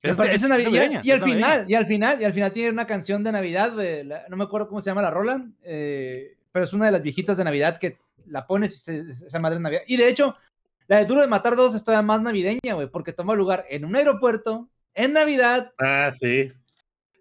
Es, 0.01 0.15
y, 1.03 1.11
al 1.11 1.21
final, 1.21 1.65
y 1.67 1.75
al 1.75 1.85
final, 1.85 2.21
y 2.21 2.23
al 2.23 2.33
final 2.33 2.53
tiene 2.53 2.69
una 2.69 2.87
canción 2.87 3.21
de 3.21 3.33
Navidad, 3.33 3.73
no 4.29 4.37
me 4.37 4.43
acuerdo 4.45 4.69
cómo 4.69 4.79
se 4.79 4.89
llama 4.89 5.01
la 5.01 5.11
rola, 5.11 5.45
eh, 5.61 6.37
pero 6.53 6.63
es 6.63 6.71
una 6.71 6.85
de 6.85 6.93
las 6.93 7.01
viejitas 7.01 7.35
de 7.35 7.43
Navidad 7.43 7.77
que 7.77 7.97
la 8.25 8.47
pones 8.47 8.75
y 8.75 8.77
se, 8.77 9.13
se, 9.13 9.39
madre 9.39 9.59
Navidad. 9.59 9.81
Y 9.87 9.97
de 9.97 10.07
hecho, 10.07 10.37
la 10.87 10.97
de 10.99 11.05
Duro 11.05 11.19
de 11.19 11.27
Matar 11.27 11.57
dos 11.57 11.75
es 11.75 11.83
todavía 11.83 12.05
más 12.05 12.21
navideña, 12.21 12.75
güey, 12.75 12.87
porque 12.87 13.11
toma 13.11 13.35
lugar 13.35 13.65
en 13.69 13.83
un 13.83 13.95
aeropuerto, 13.95 14.69
en 14.93 15.11
Navidad. 15.11 15.73
Ah, 15.77 16.11
sí. 16.17 16.51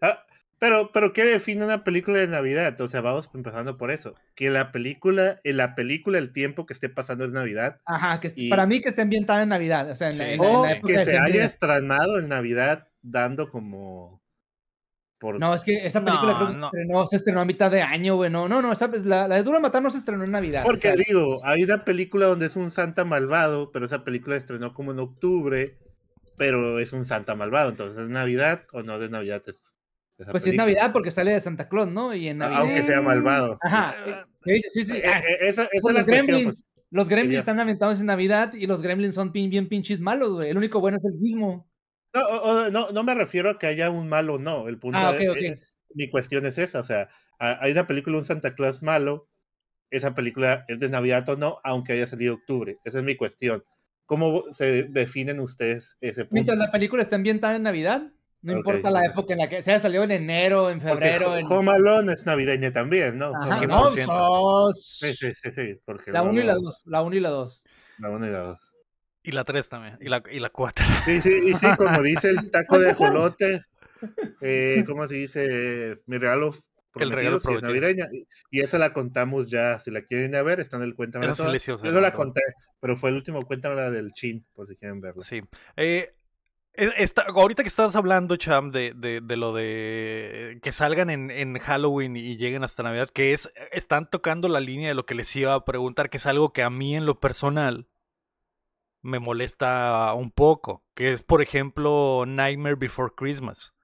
Ah, 0.01 0.25
pero, 0.59 0.91
pero, 0.93 1.13
¿qué 1.13 1.25
define 1.25 1.65
una 1.65 1.85
película 1.85 2.19
de 2.19 2.29
Navidad? 2.29 2.81
O 2.81 2.89
sea, 2.89 3.01
vamos 3.01 3.29
empezando 3.35 3.77
por 3.77 3.91
eso. 3.91 4.15
Que 4.35 4.51
la 4.51 4.73
película, 4.73 5.41
en 5.45 5.57
la 5.57 5.75
película, 5.75 6.19
el 6.19 6.33
tiempo 6.33 6.67
que 6.67 6.75
esté 6.75 6.89
pasando 6.89 7.25
es 7.25 7.31
Navidad. 7.31 7.81
Ajá, 7.85 8.21
que 8.21 8.31
para 8.49 8.67
mí 8.67 8.81
que 8.81 8.89
esté 8.89 9.03
ambientada 9.03 9.43
en 9.43 9.51
Navidad. 9.51 9.91
O 9.91 9.95
sea, 9.95 10.11
en, 10.11 10.21
en, 10.21 10.39
la, 10.41 10.81
que 10.81 11.05
se 11.05 11.19
haya 11.19 11.45
estrenado 11.45 12.19
en 12.19 12.29
Navidad 12.29 12.89
dando 13.03 13.51
como 13.51 14.19
no, 15.21 15.53
es 15.53 15.65
que 15.65 15.85
esa 15.85 16.05
película 16.05 16.37
creo 16.37 16.47
que 16.47 16.55
se, 16.55 16.61
estrenó, 16.61 17.07
se, 17.07 17.17
estrenó, 17.17 17.41
a 17.41 17.45
mitad 17.45 17.71
de 17.71 17.83
año, 17.83 18.15
güey. 18.15 18.31
No, 18.31 18.49
no, 18.49 18.63
no, 18.63 18.75
¿sabes? 18.77 19.05
La, 19.05 19.27
la 19.27 19.37
de 19.37 19.43
Dura 19.43 19.59
Matar 19.59 19.83
no 19.83 19.91
se 19.91 19.99
estrenó 19.99 20.25
en 20.25 20.31
Navidad. 20.31 20.63
Porque 20.65 20.95
digo, 20.95 21.41
hay 21.45 21.65
una 21.65 21.85
película 21.85 22.27
donde 22.27 22.47
es 22.47 22.55
un 22.55 22.71
Santa 22.71 23.05
malvado, 23.05 23.73
pero 23.73 23.87
esa 23.87 24.05
película 24.05 24.37
se 24.37 24.41
estrenó 24.41 24.73
como 24.75 24.93
en 24.93 25.01
octubre, 25.01 25.77
pero 26.37 26.79
es 26.79 26.93
un 26.93 27.05
Santa 27.05 27.35
malvado. 27.35 27.71
Entonces, 27.71 27.99
¿es 27.99 28.09
Navidad 28.09 28.63
o 28.73 28.83
no 28.83 29.01
de 29.01 29.09
Navidad? 29.09 29.43
Pues 30.31 30.47
es 30.47 30.55
Navidad 30.55 30.93
porque 30.93 31.11
sale 31.11 31.33
de 31.33 31.41
Santa 31.41 31.69
Claus, 31.69 31.89
¿no? 31.89 32.15
Y 32.15 32.29
en 32.29 32.39
Navidad... 32.39 32.61
Aunque 32.61 32.83
sea 32.83 33.01
malvado. 33.01 33.59
Ajá. 33.63 34.27
Sí, 34.45 34.59
sí, 34.71 34.85
sí. 34.85 35.03
Ah, 35.05 35.23
esa, 35.41 35.65
esa 35.65 35.89
es 35.89 35.95
la 35.95 36.03
Gremlins, 36.03 36.45
pues. 36.45 36.67
Los 36.91 37.09
Gremlins 37.09 37.41
están 37.41 37.61
ambientados 37.61 38.01
en 38.01 38.07
Navidad 38.07 38.55
y 38.55 38.67
los 38.67 38.81
Gremlins 38.83 39.15
son 39.15 39.31
bien 39.33 39.69
pinches 39.69 40.01
malos, 40.01 40.33
güey. 40.33 40.51
El 40.51 40.57
único 40.57 40.81
bueno 40.81 40.99
es 40.99 41.05
el 41.05 41.15
mismo. 41.15 41.69
No, 42.15 42.71
no, 42.71 42.91
no 42.91 43.03
me 43.05 43.15
refiero 43.15 43.51
a 43.51 43.59
que 43.59 43.67
haya 43.67 43.91
un 43.91 44.09
malo 44.09 44.35
o 44.35 44.39
no. 44.39 44.69
El 44.69 44.79
punto 44.79 44.99
ah, 44.99 45.15
mi 45.95 46.09
cuestión 46.09 46.47
es 46.47 46.59
esa. 46.59 46.81
O 46.81 46.85
sea, 46.85 47.09
hay 47.39 47.73
una 47.73 47.87
película, 47.87 48.17
un 48.17 48.25
Santa 48.25 48.55
Claus 48.55 48.83
malo. 48.83 49.29
Esa 49.91 50.15
película 50.15 50.65
es 50.69 50.81
de 50.81 50.89
Navidad 50.89 51.29
o 51.29 51.37
no, 51.37 51.61
aunque 51.65 51.93
haya 51.95 52.07
salido 52.07 52.35
octubre. 52.35 52.79
Esa 52.85 52.99
es 52.99 53.05
mi 53.05 53.17
cuestión. 53.17 53.65
¿Cómo 54.07 54.45
se 54.53 54.85
definen 54.85 55.41
ustedes 55.41 55.97
ese 56.01 56.23
punto? 56.25 56.35
Mientras 56.35 56.59
la 56.59 56.71
película 56.73 57.03
está 57.03 57.17
ambientada 57.17 57.57
en 57.57 57.63
Navidad, 57.63 58.11
no 58.43 58.53
importa 58.53 58.91
la 58.91 59.05
época 59.05 59.33
en 59.33 59.41
la 59.41 59.49
que 59.49 59.63
sea, 59.63 59.81
salió 59.81 60.05
en 60.05 60.13
enero, 60.13 60.71
en 60.71 60.81
febrero. 60.81 61.31
Porque 61.31 61.45
Home 61.55 61.73
Alone 61.73 62.13
es 62.13 62.25
navideña 62.25 62.73
también, 62.73 63.19
¿no? 63.19 63.33
Sí, 64.73 65.15
sí, 65.15 65.33
sí, 65.33 65.51
sí. 65.53 65.81
Porque 65.85 66.13
la 66.13 66.23
1 66.23 66.41
y 66.41 66.45
la 66.45 66.55
2. 66.55 66.83
La 66.87 67.03
1 67.03 67.17
y 67.17 67.21
la 67.21 67.31
2. 67.31 67.65
La 67.99 68.11
1 68.11 68.27
y 68.27 68.31
la 68.31 68.39
2. 68.39 68.59
Y 69.25 69.33
la 69.33 69.45
3 69.45 69.69
también, 69.69 69.99
y 70.01 70.09
la, 70.09 70.23
y 70.31 70.39
la 70.39 70.51
4. 70.51 70.87
Sí, 71.05 71.21
sí, 71.21 71.41
y 71.47 71.55
sí, 71.55 71.67
como 71.77 72.01
dice 72.03 72.31
el 72.31 72.51
taco 72.51 72.79
de 72.79 72.95
colote, 72.95 73.63
eh, 74.41 74.85
¿cómo 74.87 75.07
se 75.07 75.15
dice? 75.15 76.01
Mi 76.07 76.17
regalo 76.17 76.55
el 77.01 77.13
regalo 77.13 77.37
es 77.37 77.63
navideña. 77.63 78.07
Y, 78.51 78.61
esa 78.61 78.79
la 78.79 78.93
contamos 78.93 79.47
ya, 79.47 79.79
si 79.81 79.91
la 79.91 80.03
quieren 80.03 80.35
a 80.35 80.43
ver, 80.43 80.61
está 80.61 80.77
en 80.77 80.83
el 80.85 80.95
Cuéntame. 80.95 81.27
Yo 81.27 81.77
no 81.83 82.01
la 82.01 82.13
conté, 82.13 82.41
pero 82.81 82.97
fue 82.97 83.11
el 83.11 83.17
último 83.17 83.45
Cuéntame 83.45 83.77
la 83.77 83.91
del 83.91 84.13
Chin, 84.13 84.45
por 84.55 84.67
si 84.67 84.77
quieren 84.77 85.01
verla. 85.01 85.23
Sí. 85.23 85.43
Eh, 85.77 86.15
e, 86.79 87.13
ahorita 87.35 87.63
que 87.63 87.69
estás 87.69 87.97
hablando, 87.97 88.37
Cham, 88.37 88.71
de, 88.71 88.93
de, 88.95 89.21
de 89.21 89.37
lo 89.37 89.53
de 89.53 90.61
que 90.63 90.73
salgan 90.73 91.11
en, 91.11 91.31
en, 91.31 91.59
Halloween 91.59 92.17
y 92.17 92.37
lleguen 92.37 92.63
hasta 92.63 92.85
Navidad, 92.85 93.11
que 93.11 93.33
es, 93.33 93.53
están 93.73 94.09
tocando 94.09 94.49
la 94.49 94.61
línea 94.61 94.89
de 94.89 94.95
lo 94.95 95.05
que 95.05 95.15
les 95.15 95.35
iba 95.35 95.55
a 95.55 95.65
preguntar, 95.65 96.09
que 96.09 96.19
es 96.19 96.27
algo 96.27 96.53
que 96.53 96.63
a 96.63 96.71
mí 96.71 96.97
en 96.97 97.05
lo 97.05 97.19
personal 97.19 97.89
me 99.03 99.19
molesta 99.19 100.13
un 100.15 100.31
poco, 100.31 100.85
que 100.95 101.13
es 101.13 101.23
por 101.23 101.43
ejemplo 101.43 102.25
Nightmare 102.27 102.77
Before 102.77 103.13
Christmas, 103.17 103.75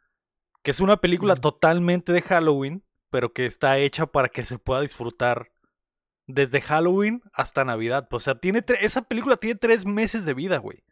que 0.63 0.71
es 0.71 0.81
una 0.81 0.99
película 0.99 1.37
totalmente 1.37 2.13
de 2.13 2.23
Halloween, 2.23 2.85
pero 3.11 3.33
que 3.33 3.47
está 3.47 3.79
hecha 3.79 4.07
para 4.07 4.29
que 4.29 4.45
se 4.45 4.59
pueda 4.59 4.81
disfrutar 4.81 5.51
desde 6.27 6.61
Halloween 6.61 7.23
hasta 7.33 7.65
Navidad. 7.65 8.09
O 8.11 8.21
sea, 8.21 8.37
tiene 8.37 8.65
esa 8.81 9.03
película 9.03 9.37
tiene 9.37 9.59
tres 9.59 9.85
meses 9.85 10.25
de 10.25 10.35
vida, 10.35 10.59
güey. 10.59 10.85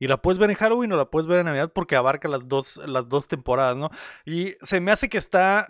Y 0.00 0.08
la 0.08 0.20
puedes 0.20 0.38
ver 0.38 0.50
en 0.50 0.56
Halloween 0.56 0.92
o 0.92 0.96
la 0.96 1.10
puedes 1.10 1.28
ver 1.28 1.40
en 1.40 1.46
Navidad 1.46 1.70
porque 1.72 1.94
abarca 1.94 2.26
las 2.26 2.48
dos, 2.48 2.78
las 2.78 3.08
dos 3.08 3.28
temporadas, 3.28 3.76
¿no? 3.76 3.90
Y 4.24 4.56
se 4.62 4.80
me 4.80 4.90
hace 4.90 5.08
que 5.08 5.18
está. 5.18 5.68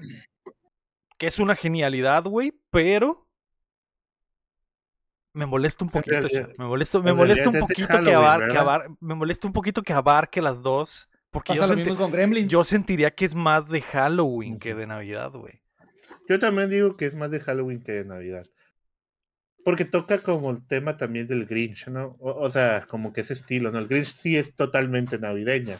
que 1.19 1.27
es 1.27 1.39
una 1.39 1.57
genialidad, 1.57 2.25
güey, 2.25 2.55
pero 2.71 3.27
me 5.33 5.47
molesta 5.47 5.85
un 5.85 5.91
poquito, 5.91 6.17
me 6.59 6.65
molesta, 6.65 7.01
me 7.01 7.13
molesta 7.13 7.51
un 7.51 7.59
poquito 7.59 8.03
que, 8.03 8.15
abarque, 8.15 8.95
me 9.01 9.15
molesta 9.15 9.47
un 9.47 9.53
poquito 9.53 9.83
que 9.83 9.93
abarque 9.93 10.41
las 10.41 10.63
dos. 10.63 11.09
Porque 11.31 11.55
yo, 12.49 12.65
sentiría 12.65 13.13
que 13.13 13.25
es 13.25 13.35
más 13.37 13.69
de 13.69 13.83
Halloween 13.83 14.59
que 14.59 14.75
de 14.75 14.87
Navidad, 14.87 15.31
güey. 15.31 15.61
Yo 16.29 16.41
también 16.41 16.71
digo 16.71 16.97
que 16.97 17.07
es 17.07 17.15
más 17.15 17.31
de 17.31 17.41
Halloween 17.41 17.83
que 17.83 17.93
de 17.93 18.05
Navidad. 18.05 18.47
Porque 19.65 19.85
toca 19.85 20.19
como 20.19 20.51
el 20.51 20.67
tema 20.67 20.97
también 20.97 21.27
del 21.27 21.47
Grinch, 21.47 21.89
¿no? 21.89 22.17
O, 22.21 22.49
sea, 22.51 22.87
como 22.89 23.13
que 23.13 23.21
ese 23.21 23.35
estilo, 23.35 23.71
¿no? 23.71 23.79
El 23.79 23.89
Grinch 23.89 24.15
sí 24.15 24.37
es 24.37 24.55
totalmente 24.55 25.19
navideña. 25.19 25.79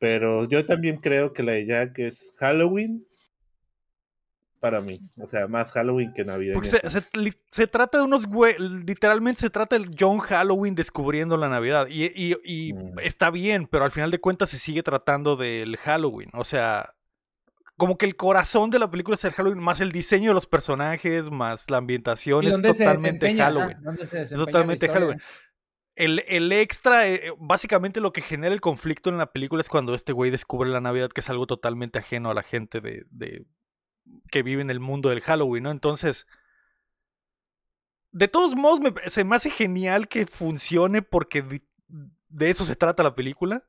Pero 0.00 0.48
yo 0.48 0.64
también 0.64 0.98
creo 0.98 1.32
que 1.32 1.42
la 1.42 1.58
idea 1.58 1.92
que 1.92 2.06
es 2.06 2.32
Halloween 2.38 3.04
para 4.58 4.80
mí. 4.80 5.00
O 5.16 5.26
sea, 5.26 5.46
más 5.46 5.70
Halloween 5.72 6.12
que 6.12 6.24
Navidad. 6.24 6.60
Se, 7.50 7.66
trata 7.66 7.98
de 7.98 8.04
unos 8.04 8.26
güey, 8.26 8.56
literalmente 8.58 9.40
se 9.40 9.50
trata 9.50 9.78
del 9.78 9.90
John 9.98 10.18
Halloween 10.18 10.74
descubriendo 10.74 11.36
la 11.36 11.48
Navidad. 11.48 11.86
Y, 11.88 12.10
y, 12.44 12.72
mm. 12.72 12.98
está 13.00 13.30
bien, 13.30 13.66
pero 13.66 13.84
al 13.84 13.92
final 13.92 14.10
de 14.10 14.20
cuentas 14.20 14.50
se 14.50 14.58
sigue 14.58 14.82
tratando 14.82 15.36
del 15.36 15.76
Halloween. 15.76 16.30
O 16.34 16.44
sea, 16.44 16.94
como 17.78 17.96
que 17.96 18.04
el 18.04 18.16
corazón 18.16 18.68
de 18.68 18.78
la 18.78 18.90
película 18.90 19.14
es 19.14 19.24
el 19.24 19.32
Halloween, 19.32 19.62
más 19.62 19.80
el 19.80 19.92
diseño 19.92 20.30
de 20.30 20.34
los 20.34 20.46
personajes, 20.46 21.30
más 21.30 21.70
la 21.70 21.78
ambientación 21.78 22.44
es 22.44 22.60
totalmente 22.60 23.34
Halloween. 23.36 23.78
es 24.12 24.30
totalmente 24.30 24.88
Halloween. 24.88 25.22
El, 25.94 26.22
el, 26.28 26.52
extra, 26.52 27.08
eh, 27.08 27.32
básicamente 27.38 28.00
lo 28.00 28.12
que 28.12 28.20
genera 28.20 28.54
el 28.54 28.60
conflicto 28.60 29.10
en 29.10 29.18
la 29.18 29.32
película 29.32 29.60
es 29.60 29.68
cuando 29.68 29.94
este 29.94 30.12
güey 30.12 30.30
descubre 30.30 30.68
la 30.68 30.80
Navidad, 30.80 31.10
que 31.10 31.22
es 31.22 31.30
algo 31.30 31.46
totalmente 31.46 31.98
ajeno 31.98 32.30
a 32.30 32.34
la 32.34 32.42
gente 32.42 32.80
de, 32.80 33.04
de 33.10 33.46
que 34.30 34.42
vive 34.42 34.62
en 34.62 34.70
el 34.70 34.80
mundo 34.80 35.08
del 35.08 35.22
Halloween, 35.22 35.64
¿no? 35.64 35.70
Entonces, 35.70 36.26
de 38.10 38.28
todos 38.28 38.54
modos, 38.54 38.80
se 39.06 39.24
me 39.24 39.36
hace 39.36 39.50
genial 39.50 40.08
que 40.08 40.26
funcione 40.26 41.02
porque 41.02 41.62
de, 42.28 42.50
eso 42.50 42.64
se 42.64 42.76
trata 42.76 43.02
la 43.02 43.14
película. 43.14 43.64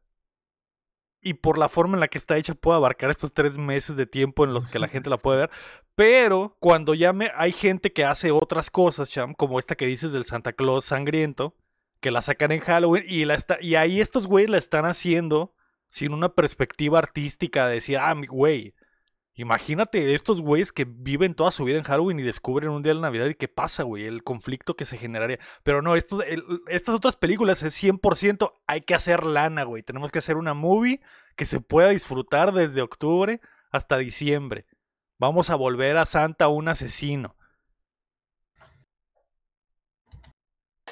Y 1.21 1.35
por 1.35 1.57
la 1.57 1.67
forma 1.67 1.95
en 1.95 1.99
la 1.99 2.07
que 2.07 2.17
está 2.17 2.37
hecha 2.37 2.53
puede 2.53 2.77
abarcar 2.77 3.11
estos 3.11 3.33
tres 3.33 3.57
meses 3.57 3.95
de 3.95 4.05
tiempo 4.05 4.45
en 4.45 4.53
los 4.53 4.67
que 4.67 4.79
la 4.79 4.87
gente 4.87 5.09
la 5.09 5.17
puede 5.17 5.39
ver. 5.39 5.49
Pero 5.95 6.55
cuando 6.59 6.93
ya 6.93 7.11
me, 7.11 7.31
hay 7.35 7.51
gente 7.51 7.91
que 7.91 8.05
hace 8.05 8.31
otras 8.31 8.71
cosas, 8.71 9.09
Cham, 9.09 9.33
como 9.33 9.59
esta 9.59 9.75
que 9.75 9.85
dices 9.85 10.11
del 10.11 10.25
Santa 10.25 10.53
Claus 10.53 10.85
sangriento, 10.85 11.55
que 11.99 12.11
la 12.11 12.21
sacan 12.21 12.51
en 12.51 12.61
Halloween 12.61 13.03
y, 13.07 13.25
la 13.25 13.35
está, 13.35 13.57
y 13.59 13.75
ahí 13.75 13.99
estos 13.99 14.27
güeyes 14.27 14.49
la 14.49 14.57
están 14.57 14.85
haciendo 14.85 15.53
sin 15.89 16.13
una 16.13 16.29
perspectiva 16.29 16.99
artística 16.99 17.67
de 17.67 17.75
decir, 17.75 17.97
ah, 17.97 18.15
mi 18.15 18.27
güey, 18.27 18.73
Imagínate 19.39 20.15
estos 20.15 20.41
güeyes 20.41 20.73
que 20.73 20.83
viven 20.85 21.33
toda 21.33 21.49
su 21.51 21.63
vida 21.63 21.77
en 21.77 21.85
Halloween 21.85 22.19
y 22.19 22.23
descubren 22.23 22.71
un 22.71 22.83
día 22.83 22.93
de 22.93 22.99
Navidad 22.99 23.27
y 23.27 23.35
qué 23.35 23.47
pasa, 23.47 23.83
güey, 23.83 24.03
el 24.03 24.21
conflicto 24.21 24.75
que 24.75 24.83
se 24.83 24.97
generaría. 24.97 25.39
Pero 25.63 25.81
no, 25.81 25.95
estas 25.95 26.89
otras 26.89 27.15
películas 27.15 27.63
es 27.63 27.81
100% 27.81 28.51
hay 28.67 28.81
que 28.81 28.95
hacer 28.95 29.25
lana, 29.25 29.63
güey. 29.63 29.81
Tenemos 29.81 30.11
que 30.11 30.19
hacer 30.19 30.35
una 30.35 30.53
movie 30.53 30.99
que 31.37 31.45
se 31.45 31.61
pueda 31.61 31.87
disfrutar 31.87 32.51
desde 32.51 32.81
octubre 32.81 33.39
hasta 33.71 33.97
diciembre. 33.97 34.65
Vamos 35.17 35.49
a 35.49 35.55
volver 35.55 35.95
a 35.95 36.05
Santa 36.05 36.49
un 36.49 36.67
asesino. 36.67 37.37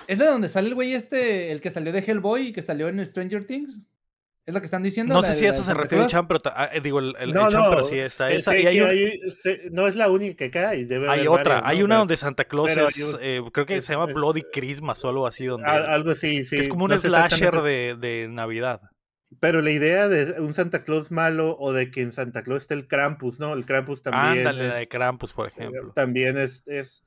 ¿Es 0.07 0.19
de 0.19 0.25
donde 0.25 0.47
sale 0.47 0.69
el 0.69 0.75
güey 0.75 0.93
este, 0.93 1.51
el 1.51 1.59
que 1.59 1.69
salió 1.69 1.91
de 1.91 1.99
Hellboy 1.99 2.47
y 2.47 2.53
que 2.53 2.61
salió 2.61 2.87
en 2.87 3.05
Stranger 3.05 3.45
Things? 3.45 3.81
¿Es 4.47 4.53
lo 4.53 4.61
que 4.61 4.65
están 4.65 4.81
diciendo? 4.81 5.13
No 5.13 5.21
sé 5.23 5.33
si 5.33 5.45
eso 5.45 5.61
se 5.61 5.73
refiere 5.73 6.05
a 6.05 6.07
Chan, 6.07 6.25
pero 6.25 6.39
ah, 6.45 6.69
eh, 6.71 6.79
digo, 6.79 6.99
el, 6.99 7.13
el, 7.19 7.33
no, 7.33 7.49
no, 7.49 7.69
pero 7.69 7.83
sí 7.83 7.99
está. 7.99 8.29
Esa, 8.31 8.57
y 8.57 8.65
hay 8.65 9.19
no 9.71 9.87
es 9.87 9.97
la 9.97 10.09
única 10.09 10.49
que 10.49 10.59
hay. 10.59 10.85
Debe 10.85 11.09
hay 11.09 11.27
otra. 11.27 11.61
hay 11.65 11.83
una 11.83 11.97
donde 11.97 12.15
Santa 12.15 12.45
Claus 12.45 12.71
es. 12.71 13.17
Eh, 13.19 13.41
creo 13.51 13.65
que 13.65 13.81
se 13.81 13.91
llama 13.91 14.05
Bloody 14.05 14.43
Christmas 14.43 15.03
o 15.03 15.09
algo 15.09 15.27
así. 15.27 15.47
Donde, 15.47 15.67
algo 15.67 16.11
así, 16.11 16.45
sí. 16.45 16.59
Es 16.59 16.69
como 16.69 16.85
un 16.85 16.97
slasher 16.97 17.61
de, 17.61 17.97
de, 17.99 18.29
Navidad. 18.29 18.79
Pero 19.41 19.61
la 19.61 19.71
idea 19.71 20.07
de 20.07 20.39
un 20.39 20.53
Santa 20.53 20.85
Claus 20.85 21.11
malo 21.11 21.57
o 21.59 21.73
de 21.73 21.91
que 21.91 21.99
en 21.99 22.13
Santa 22.13 22.45
Claus 22.45 22.61
esté 22.61 22.73
el 22.73 22.87
Krampus, 22.87 23.41
¿no? 23.41 23.53
El 23.53 23.65
Krampus 23.65 24.01
también. 24.01 24.47
Ándale, 24.47 24.69
la 24.69 24.77
de 24.77 24.87
Krampus, 24.87 25.33
por 25.33 25.49
ejemplo. 25.49 25.91
También 25.93 26.37
es. 26.37 26.65
es 26.67 27.03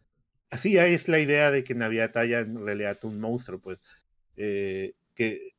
así 0.50 0.76
es 0.76 1.08
la 1.08 1.18
idea 1.18 1.50
de 1.50 1.64
que 1.64 1.72
en 1.72 1.78
Navidad 1.78 2.14
haya 2.18 2.40
en 2.40 2.62
realidad 2.62 2.98
un 3.04 3.18
monstruo, 3.18 3.58
pues. 3.60 3.78
Eh, 4.36 4.92
que 5.14 5.49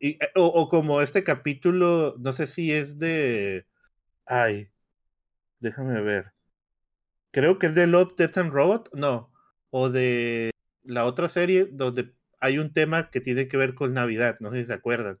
y, 0.00 0.12
eh, 0.12 0.30
o, 0.34 0.66
como 0.68 1.02
este 1.02 1.22
capítulo, 1.22 2.16
no 2.18 2.32
sé 2.32 2.46
si 2.46 2.72
es 2.72 2.98
de. 2.98 3.66
Ay, 4.26 4.70
déjame 5.60 6.00
ver. 6.00 6.32
Creo 7.30 7.58
que 7.58 7.66
es 7.66 7.74
de 7.74 7.86
Love, 7.86 8.14
Death 8.16 8.38
and 8.38 8.52
Robot, 8.52 8.88
no. 8.94 9.30
O 9.68 9.90
de 9.90 10.50
la 10.82 11.04
otra 11.04 11.28
serie 11.28 11.66
donde 11.70 12.14
hay 12.40 12.58
un 12.58 12.72
tema 12.72 13.10
que 13.10 13.20
tiene 13.20 13.46
que 13.46 13.58
ver 13.58 13.74
con 13.74 13.92
Navidad, 13.92 14.38
no 14.40 14.50
sé 14.50 14.62
si 14.62 14.66
se 14.66 14.72
acuerdan. 14.72 15.18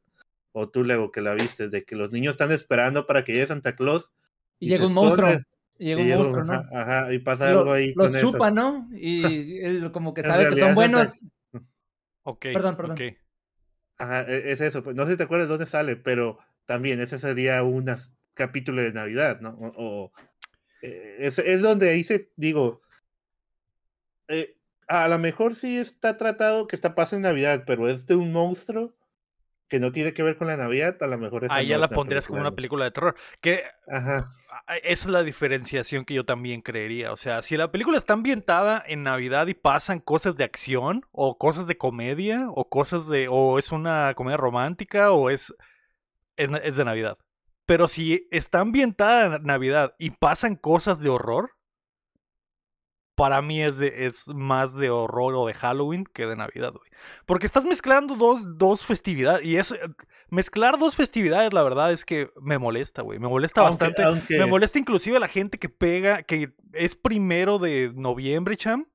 O 0.52 0.68
tú, 0.68 0.82
luego 0.82 1.12
que 1.12 1.20
la 1.20 1.34
viste, 1.34 1.68
de 1.68 1.84
que 1.84 1.94
los 1.94 2.10
niños 2.10 2.32
están 2.32 2.50
esperando 2.50 3.06
para 3.06 3.22
que 3.22 3.32
llegue 3.32 3.46
Santa 3.46 3.76
Claus. 3.76 4.10
Y, 4.58 4.70
llega 4.70 4.86
un 4.86 4.94
monstruo. 4.94 5.28
Y 5.78 5.94
llega 5.94 6.16
un 6.16 6.22
monstruo, 6.22 6.44
¿no? 6.44 6.64
Ajá, 6.72 7.12
y 7.12 7.18
pasa 7.18 7.50
algo 7.50 7.70
ahí. 7.70 7.92
Los 7.94 8.18
chupa, 8.18 8.50
¿no? 8.50 8.88
Y 8.94 9.58
él 9.58 9.92
como 9.92 10.14
que 10.14 10.22
sabe 10.22 10.48
que 10.48 10.56
son 10.56 10.74
buenos. 10.74 11.20
Ok. 12.22 12.46
Perdón, 12.54 12.76
perdón. 12.76 12.96
E, 14.00 14.52
es 14.52 14.60
eso. 14.60 14.82
Pues, 14.82 14.96
no 14.96 15.04
sé 15.04 15.12
si 15.12 15.16
te 15.18 15.24
acuerdas 15.24 15.48
dónde 15.48 15.66
sale, 15.66 15.96
pero 15.96 16.38
también 16.66 17.00
ese 17.00 17.18
sería 17.18 17.62
un 17.62 17.86
capítulo 18.34 18.82
de 18.82 18.92
Navidad, 18.92 19.40
¿no? 19.40 19.50
O, 19.76 20.12
eh, 20.82 21.16
es, 21.20 21.38
es, 21.38 21.62
donde 21.62 22.02
se, 22.04 22.30
digo, 22.36 22.80
eh, 24.28 24.56
a 24.88 25.08
lo 25.08 25.18
mejor 25.18 25.54
sí 25.54 25.76
está 25.76 26.16
tratado 26.16 26.66
que 26.66 26.76
está 26.76 26.94
pasando 26.94 27.28
en 27.28 27.32
Navidad, 27.32 27.64
pero 27.66 27.88
es 27.88 28.06
de 28.06 28.16
un 28.16 28.32
monstruo 28.32 28.94
que 29.70 29.78
no 29.78 29.92
tiene 29.92 30.12
que 30.12 30.24
ver 30.24 30.36
con 30.36 30.48
la 30.48 30.56
Navidad, 30.56 30.96
a 31.00 31.06
lo 31.06 31.16
mejor 31.16 31.44
es 31.44 31.50
Ahí 31.50 31.68
ya 31.68 31.78
la 31.78 31.88
pondrías 31.88 32.26
como 32.26 32.40
una 32.40 32.50
película 32.50 32.84
de 32.84 32.90
terror. 32.90 33.14
Que 33.40 33.62
Ajá. 33.88 34.34
esa 34.82 35.04
es 35.04 35.06
la 35.06 35.22
diferenciación 35.22 36.04
que 36.04 36.12
yo 36.12 36.24
también 36.24 36.60
creería. 36.60 37.12
O 37.12 37.16
sea, 37.16 37.40
si 37.40 37.56
la 37.56 37.70
película 37.70 37.96
está 37.96 38.14
ambientada 38.14 38.82
en 38.84 39.04
Navidad 39.04 39.46
y 39.46 39.54
pasan 39.54 40.00
cosas 40.00 40.34
de 40.34 40.42
acción, 40.42 41.06
o 41.12 41.38
cosas 41.38 41.68
de 41.68 41.78
comedia, 41.78 42.48
o 42.50 42.68
cosas 42.68 43.06
de. 43.08 43.28
o 43.30 43.60
es 43.60 43.70
una 43.70 44.12
comedia 44.14 44.36
romántica, 44.36 45.12
o 45.12 45.30
es. 45.30 45.54
es, 46.36 46.50
es 46.64 46.76
de 46.76 46.84
Navidad. 46.84 47.16
Pero 47.64 47.86
si 47.86 48.26
está 48.32 48.58
ambientada 48.58 49.36
en 49.36 49.44
Navidad 49.44 49.94
y 49.98 50.10
pasan 50.10 50.56
cosas 50.56 50.98
de 50.98 51.10
horror, 51.10 51.52
para 53.20 53.42
mí 53.42 53.62
es, 53.62 53.78
es 53.82 54.28
más 54.28 54.74
de 54.74 54.88
horror 54.88 55.34
o 55.34 55.46
de 55.46 55.52
Halloween 55.52 56.06
que 56.06 56.24
de 56.24 56.36
Navidad, 56.36 56.72
güey. 56.72 56.90
Porque 57.26 57.44
estás 57.44 57.66
mezclando 57.66 58.14
dos, 58.14 58.56
dos 58.56 58.82
festividades. 58.82 59.44
Y 59.44 59.58
es. 59.58 59.78
Mezclar 60.30 60.78
dos 60.78 60.96
festividades, 60.96 61.52
la 61.52 61.62
verdad 61.62 61.92
es 61.92 62.06
que 62.06 62.30
me 62.40 62.56
molesta, 62.56 63.02
güey. 63.02 63.18
Me 63.18 63.28
molesta 63.28 63.60
bastante. 63.60 64.02
Me 64.30 64.46
molesta 64.46 64.78
inclusive 64.78 65.20
la 65.20 65.28
gente 65.28 65.58
que 65.58 65.68
pega, 65.68 66.22
que 66.22 66.54
es 66.72 66.96
primero 66.96 67.58
de 67.58 67.92
noviembre, 67.94 68.56
cham. 68.56 68.86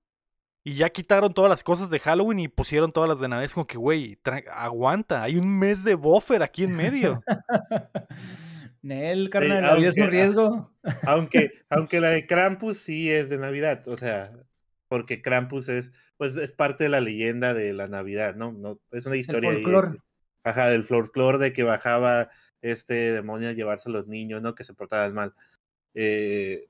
Y 0.63 0.73
ya 0.73 0.89
quitaron 0.89 1.35
todas 1.35 1.49
las 1.49 1.63
cosas 1.63 1.91
de 1.91 1.99
Halloween 1.99 2.39
y 2.39 2.47
pusieron 2.47 2.91
todas 2.91 3.07
las 3.07 3.19
de 3.19 3.27
Navidad. 3.27 3.45
Es 3.45 3.53
como 3.53 3.67
que, 3.67 3.77
güey, 3.77 4.17
aguanta. 4.51 5.21
Hay 5.21 5.37
un 5.37 5.59
mes 5.59 5.83
de 5.83 5.93
buffer 5.93 6.41
aquí 6.41 6.63
en 6.63 6.71
medio. 6.71 7.21
Nel, 8.85 9.31
carnal, 9.31 9.83
es 9.83 9.97
un 9.97 10.11
riesgo. 10.11 10.71
Aunque, 11.07 11.49
aunque 11.69 11.99
la 11.99 12.09
de 12.09 12.27
Krampus 12.27 12.77
sí 12.77 13.09
es 13.09 13.29
de 13.29 13.39
Navidad, 13.39 13.87
o 13.87 13.97
sea, 13.97 14.29
porque 14.87 15.23
Krampus 15.23 15.67
es, 15.69 15.89
pues 16.17 16.37
es 16.37 16.51
parte 16.51 16.83
de 16.83 16.91
la 16.91 17.01
leyenda 17.01 17.55
de 17.55 17.73
la 17.73 17.87
Navidad, 17.87 18.35
¿no? 18.35 18.51
no 18.51 18.79
es 18.91 19.03
una 19.07 19.15
historia 19.15 19.49
El 19.49 19.63
folclor. 19.63 20.03
ajá, 20.43 20.69
del 20.69 20.83
folclore 20.83 21.39
de 21.39 21.51
que 21.51 21.63
bajaba 21.63 22.29
este 22.61 23.11
demonio 23.11 23.49
a 23.49 23.53
llevarse 23.53 23.89
a 23.89 23.93
los 23.93 24.07
niños, 24.07 24.43
¿no? 24.43 24.53
Que 24.53 24.63
se 24.63 24.75
portaban 24.75 25.15
mal. 25.15 25.33
Eh, 25.95 26.67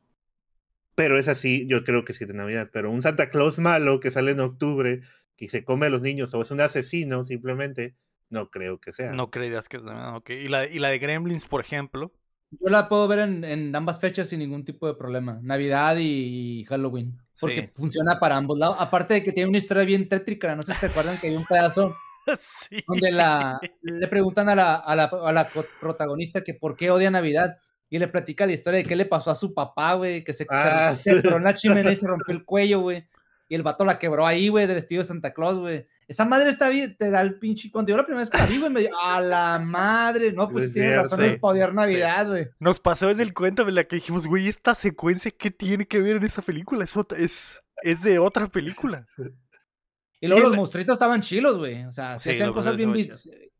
pero 0.95 1.19
es 1.19 1.27
así, 1.27 1.67
yo 1.67 1.83
creo 1.83 2.05
que 2.05 2.13
sí 2.13 2.23
de 2.23 2.33
Navidad. 2.33 2.69
Pero 2.71 2.91
un 2.91 3.01
Santa 3.01 3.27
Claus 3.27 3.59
malo 3.59 3.99
que 3.99 4.11
sale 4.11 4.31
en 4.31 4.39
octubre, 4.39 5.01
que 5.35 5.49
se 5.49 5.65
come 5.65 5.87
a 5.87 5.89
los 5.89 6.01
niños, 6.01 6.33
o 6.33 6.41
es 6.41 6.51
un 6.51 6.61
asesino 6.61 7.25
simplemente, 7.25 7.95
no 8.29 8.49
creo 8.49 8.79
que 8.79 8.91
sea. 8.91 9.11
No 9.11 9.29
creerías 9.29 9.69
que 9.69 9.77
es 9.77 9.83
ok. 9.83 10.29
¿Y 10.29 10.47
la, 10.47 10.65
¿Y 10.65 10.79
la 10.79 10.89
de 10.89 10.99
Gremlins, 10.99 11.45
por 11.45 11.61
ejemplo? 11.61 12.11
Yo 12.51 12.69
la 12.69 12.87
puedo 12.87 13.07
ver 13.07 13.19
en, 13.19 13.75
ambas 13.75 13.99
fechas 13.99 14.29
sin 14.29 14.39
ningún 14.39 14.63
tipo 14.63 14.87
de 14.87 14.93
problema. 14.93 15.39
Navidad 15.41 15.97
y 15.99 16.65
Halloween. 16.65 17.17
Porque 17.39 17.71
funciona 17.75 18.19
para 18.19 18.37
ambos 18.37 18.57
lados. 18.57 18.77
Aparte 18.79 19.15
de 19.15 19.23
que 19.23 19.31
tiene 19.31 19.49
una 19.49 19.57
historia 19.57 19.83
bien 19.83 20.07
tétrica. 20.07 20.55
No 20.55 20.63
sé 20.63 20.73
si 20.73 20.79
se 20.79 20.85
acuerdan 20.87 21.19
que 21.19 21.27
hay 21.27 21.35
un 21.35 21.45
pedazo 21.45 21.95
donde 22.87 23.11
la, 23.11 23.59
le 23.81 24.07
preguntan 24.07 24.49
a 24.49 24.55
la, 24.55 24.75
a, 24.75 24.95
la, 24.95 25.03
a 25.03 25.33
la 25.33 25.49
protagonista 25.79 26.41
que 26.41 26.53
por 26.53 26.75
qué 26.75 26.91
odia 26.91 27.11
Navidad. 27.11 27.57
Y 27.89 27.99
le 27.99 28.07
platica 28.07 28.47
la 28.47 28.53
historia 28.53 28.79
de 28.79 28.83
qué 28.83 28.95
le 28.95 29.05
pasó 29.05 29.31
a 29.31 29.35
su 29.35 29.53
papá, 29.53 29.93
güey, 29.93 30.23
que 30.23 30.33
se, 30.33 30.45
ah. 30.49 30.95
se, 30.99 31.11
en 31.11 31.43
la 31.43 31.53
chimenea 31.53 31.91
y 31.91 31.95
se 31.95 32.07
rompió 32.07 32.33
el 32.33 32.43
cuello, 32.43 32.81
güey. 32.81 33.05
Y 33.47 33.55
el 33.55 33.63
vato 33.63 33.85
la 33.85 33.99
quebró 33.99 34.25
ahí, 34.25 34.49
güey, 34.49 34.65
de 34.65 34.73
vestido 34.73 35.01
de 35.01 35.07
Santa 35.07 35.33
Claus, 35.33 35.59
güey. 35.59 35.87
Esa 36.07 36.25
madre 36.25 36.49
está 36.49 36.69
bien, 36.69 36.95
te 36.97 37.09
da 37.09 37.21
el 37.21 37.39
pinche. 37.39 37.71
Cuando 37.71 37.89
yo 37.89 37.97
la 37.97 38.05
primera 38.05 38.21
vez 38.21 38.29
que 38.29 38.37
la 38.37 38.45
vi, 38.45 38.59
güey, 38.59 38.71
me 38.71 38.81
dijo, 38.81 38.95
a 39.01 39.21
la 39.21 39.59
madre, 39.59 40.33
no, 40.33 40.49
pues 40.49 40.73
tiene 40.73 40.95
razón, 40.95 41.23
es 41.23 41.37
odiar 41.41 41.73
Navidad, 41.73 42.27
güey. 42.27 42.47
Nos 42.59 42.79
pasó 42.79 43.09
en 43.09 43.19
el 43.19 43.33
cuento, 43.33 43.63
la 43.65 43.83
que 43.83 43.97
dijimos, 43.97 44.27
güey, 44.27 44.47
esta 44.47 44.75
secuencia, 44.75 45.31
¿qué 45.31 45.51
tiene 45.51 45.87
que 45.87 45.99
ver 45.99 46.17
en 46.17 46.23
esa 46.23 46.41
película? 46.41 46.83
Es, 46.83 46.95
es, 47.17 47.63
es 47.83 48.01
de 48.03 48.19
otra 48.19 48.47
película. 48.47 49.07
Y 50.19 50.27
luego 50.27 50.49
los 50.49 50.55
monstruitos 50.55 50.93
estaban 50.93 51.21
chilos, 51.21 51.57
güey. 51.57 51.85
O 51.85 51.91
sea, 51.91 52.17
se 52.17 52.31
hacían 52.31 52.53
cosas 52.53 52.75
bien. 52.75 52.93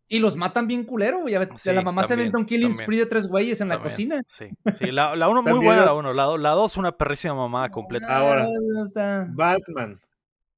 Y 0.08 0.20
los 0.20 0.36
matan 0.36 0.68
bien 0.68 0.84
culero, 0.84 1.22
güey. 1.22 1.34
la 1.34 1.82
mamá 1.82 2.06
se 2.06 2.14
inventa 2.14 2.38
un 2.38 2.46
killing 2.46 2.74
spree 2.74 3.00
de 3.00 3.06
tres 3.08 3.28
güeyes 3.28 3.60
en 3.62 3.70
la 3.70 3.82
cocina. 3.82 4.22
Sí, 4.28 4.50
sí. 4.78 4.92
La, 4.92 5.16
la 5.16 5.28
uno 5.28 5.42
muy 5.42 5.66
buena, 5.66 5.84
la 5.84 5.94
uno. 5.94 6.14
La, 6.14 6.38
la 6.38 6.52
dos 6.52 6.78
una 6.78 6.96
perrísima 6.96 7.34
mamá 7.34 7.70
completa. 7.72 8.16
Ahora, 8.16 8.48
Batman. 9.30 10.00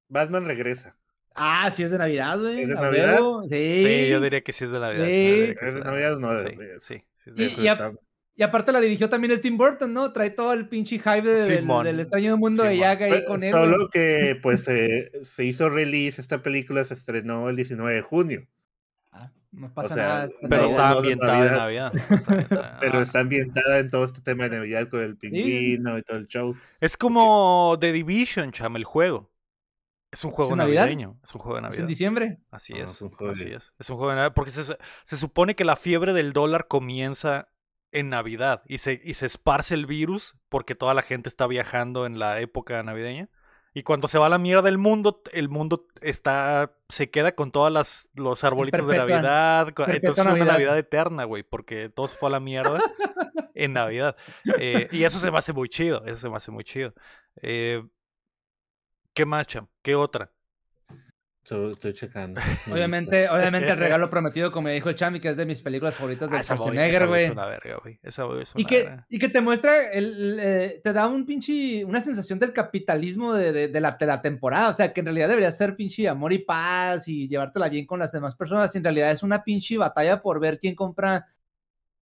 Batman 0.08 0.44
regresa. 0.44 0.96
Ah, 1.34 1.70
sí 1.70 1.82
es 1.82 1.90
de 1.90 1.98
Navidad, 1.98 2.38
güey. 2.38 2.62
¿Es 2.62 2.68
de 2.68 2.74
Navidad? 2.74 3.18
Sí. 3.48 3.84
sí. 3.86 4.08
yo 4.08 4.20
diría 4.20 4.42
que 4.42 4.52
sí 4.52 4.64
es 4.64 4.70
de 4.70 4.80
Navidad. 4.80 5.06
Sí. 5.06 5.54
¿Es 5.60 5.74
de 5.74 5.80
Navidad 5.80 6.18
no? 6.18 6.30
Sí, 6.80 7.00
sí. 7.26 7.54
y, 8.36 8.42
aparte 8.42 8.72
la 8.72 8.80
dirigió 8.80 9.08
también 9.08 9.32
el 9.32 9.40
Tim 9.40 9.56
Burton, 9.56 9.92
¿no? 9.92 10.12
Trae 10.12 10.30
todo 10.30 10.52
el 10.52 10.68
pinche 10.68 10.98
hype 10.98 11.22
del, 11.22 12.00
extraño 12.00 12.36
mundo 12.36 12.64
de 12.64 12.76
Yaga 12.76 13.06
ahí 13.06 13.24
con 13.24 13.42
él. 13.42 13.52
Solo 13.52 13.88
que, 13.88 14.38
pues, 14.42 14.64
se 15.22 15.44
hizo 15.44 15.70
release, 15.70 16.20
esta 16.20 16.42
película 16.42 16.84
se 16.84 16.94
estrenó 16.94 17.48
el 17.48 17.56
19 17.56 17.94
de 17.94 18.02
junio. 18.02 18.46
Ah, 19.50 19.60
no 19.60 19.74
pasa 19.74 19.96
nada. 19.96 20.28
Pero 20.48 20.66
está 20.66 20.90
ambientada 20.90 21.46
en 21.46 21.56
Navidad. 21.56 21.92
pero 22.80 23.00
está 23.00 23.20
ambientada 23.20 23.78
en 23.78 23.90
todo 23.90 24.04
este 24.04 24.20
tema 24.20 24.44
de 24.44 24.56
Navidad 24.56 24.88
con 24.88 25.00
el 25.00 25.16
pingüino 25.16 25.98
y 25.98 26.02
todo 26.02 26.18
el 26.18 26.26
show. 26.26 26.56
Es 26.80 26.96
como 26.96 27.76
The 27.80 27.92
Division, 27.92 28.52
chama, 28.52 28.78
el 28.78 28.84
juego. 28.84 29.30
Es 30.10 30.24
un 30.24 30.30
juego 30.30 30.56
navideño. 30.56 31.18
Es 31.22 31.34
un 31.34 31.40
juego 31.40 31.56
de 31.56 31.62
Navidad. 31.62 31.78
¿Es 31.78 31.80
en 31.80 31.86
diciembre? 31.86 32.38
Así 32.50 32.72
es. 32.74 32.92
es 32.92 33.02
un 33.02 33.10
juego 33.10 33.32
así 33.34 33.48
es. 33.48 33.74
Es 33.78 33.90
un 33.90 33.96
juego 33.96 34.10
de 34.10 34.16
Navidad. 34.16 34.34
Porque 34.34 34.50
se, 34.50 34.64
se, 34.64 35.16
supone 35.16 35.54
que 35.54 35.64
la 35.64 35.76
fiebre 35.76 36.14
del 36.14 36.32
dólar 36.32 36.66
comienza 36.66 37.48
en 37.92 38.08
Navidad 38.10 38.62
y 38.66 38.78
se, 38.78 39.00
y 39.02 39.14
se 39.14 39.26
esparce 39.26 39.74
el 39.74 39.86
virus 39.86 40.36
porque 40.48 40.74
toda 40.74 40.94
la 40.94 41.02
gente 41.02 41.28
está 41.28 41.46
viajando 41.46 42.06
en 42.06 42.18
la 42.18 42.40
época 42.40 42.82
navideña. 42.82 43.28
Y 43.74 43.82
cuando 43.82 44.08
se 44.08 44.18
va 44.18 44.26
a 44.26 44.30
la 44.30 44.38
mierda 44.38 44.62
del 44.62 44.78
mundo, 44.78 45.22
el 45.32 45.48
mundo 45.48 45.86
está 46.00 46.72
se 46.88 47.10
queda 47.10 47.32
con 47.32 47.52
todas 47.52 47.72
las 47.72 48.10
los 48.14 48.42
arbolitos 48.44 48.86
de 48.86 48.96
Navidad. 48.96 49.68
Entonces 49.68 50.26
es 50.26 50.32
una 50.32 50.44
Navidad 50.44 50.78
eterna, 50.78 51.24
güey, 51.24 51.42
porque 51.42 51.88
todo 51.88 52.08
se 52.08 52.16
fue 52.16 52.28
a 52.28 52.32
la 52.32 52.40
mierda 52.40 52.80
en 53.54 53.74
Navidad. 53.74 54.16
Eh, 54.58 54.88
y 54.90 55.04
eso 55.04 55.18
se 55.18 55.30
me 55.30 55.38
hace 55.38 55.52
muy 55.52 55.68
chido. 55.68 56.04
Eso 56.06 56.16
se 56.16 56.28
me 56.28 56.36
hace 56.36 56.50
muy 56.50 56.64
chido. 56.64 56.94
Eh, 57.42 57.84
¿Qué 59.12 59.26
más, 59.26 59.46
Cham? 59.46 59.68
¿Qué 59.82 59.94
otra? 59.94 60.32
Estoy 61.50 61.92
checando. 61.94 62.40
Obviamente, 62.70 63.28
obviamente 63.28 63.70
el 63.70 63.78
regalo 63.78 64.10
prometido, 64.10 64.52
como 64.52 64.66
me 64.66 64.74
dijo 64.74 64.90
el 64.90 64.94
Chami, 64.94 65.18
que 65.18 65.28
es 65.28 65.36
de 65.36 65.46
mis 65.46 65.62
películas 65.62 65.94
favoritas 65.94 66.30
de 66.30 66.42
Schwarzenegger, 66.42 67.06
güey. 67.06 67.32
y, 68.54 68.64
que, 68.64 68.96
y 69.08 69.18
que 69.18 69.28
te 69.28 69.40
muestra, 69.40 69.90
el, 69.90 70.38
eh, 70.40 70.80
te 70.82 70.92
da 70.92 71.06
un 71.06 71.24
pinche, 71.24 71.84
una 71.84 72.00
sensación 72.00 72.38
del 72.38 72.52
capitalismo 72.52 73.32
de, 73.32 73.68
de, 73.68 73.80
la, 73.80 73.92
de, 73.92 74.06
la, 74.06 74.20
temporada. 74.20 74.68
O 74.68 74.72
sea, 74.72 74.92
que 74.92 75.00
en 75.00 75.06
realidad 75.06 75.28
debería 75.28 75.50
ser 75.52 75.74
pinche 75.74 76.08
amor 76.08 76.32
y 76.32 76.38
paz 76.38 77.08
y 77.08 77.28
llevártela 77.28 77.68
bien 77.68 77.86
con 77.86 77.98
las 77.98 78.12
demás 78.12 78.36
personas. 78.36 78.74
Y 78.74 78.78
en 78.78 78.84
realidad 78.84 79.10
es 79.10 79.22
una 79.22 79.42
pinche 79.42 79.78
batalla 79.78 80.20
por 80.20 80.40
ver 80.40 80.58
quién 80.58 80.74
compra, 80.74 81.28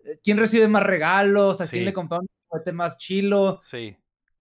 eh, 0.04 0.18
quién 0.22 0.38
recibe 0.38 0.66
más 0.66 0.82
regalos, 0.82 1.61
a 1.61 1.68
quién 1.68 1.85
le 1.85 1.92
compra 1.92 2.18
un 2.18 2.28
juguete 2.48 2.72
más 2.72 2.98
chilo. 2.98 3.61
Sí. 3.62 3.96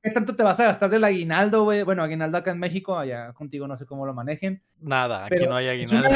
¿Qué 0.05 0.11
tanto 0.11 0.35
te 0.35 0.43
vas 0.43 0.59
a 0.59 0.65
gastar 0.65 0.91
del 0.91 1.03
aguinaldo, 1.03 1.63
güey? 1.63 1.81
Bueno, 1.81 2.03
aguinaldo 2.03 2.37
acá 2.37 2.51
en 2.51 2.59
México, 2.59 2.95
allá 2.95 3.33
contigo 3.33 3.67
no 3.67 3.75
sé 3.75 3.87
cómo 3.87 4.05
lo 4.05 4.13
manejen. 4.13 4.61
Nada, 4.79 5.25
aquí 5.25 5.47
no 5.47 5.55
hay 5.55 5.67
aguinaldo. 5.67 6.09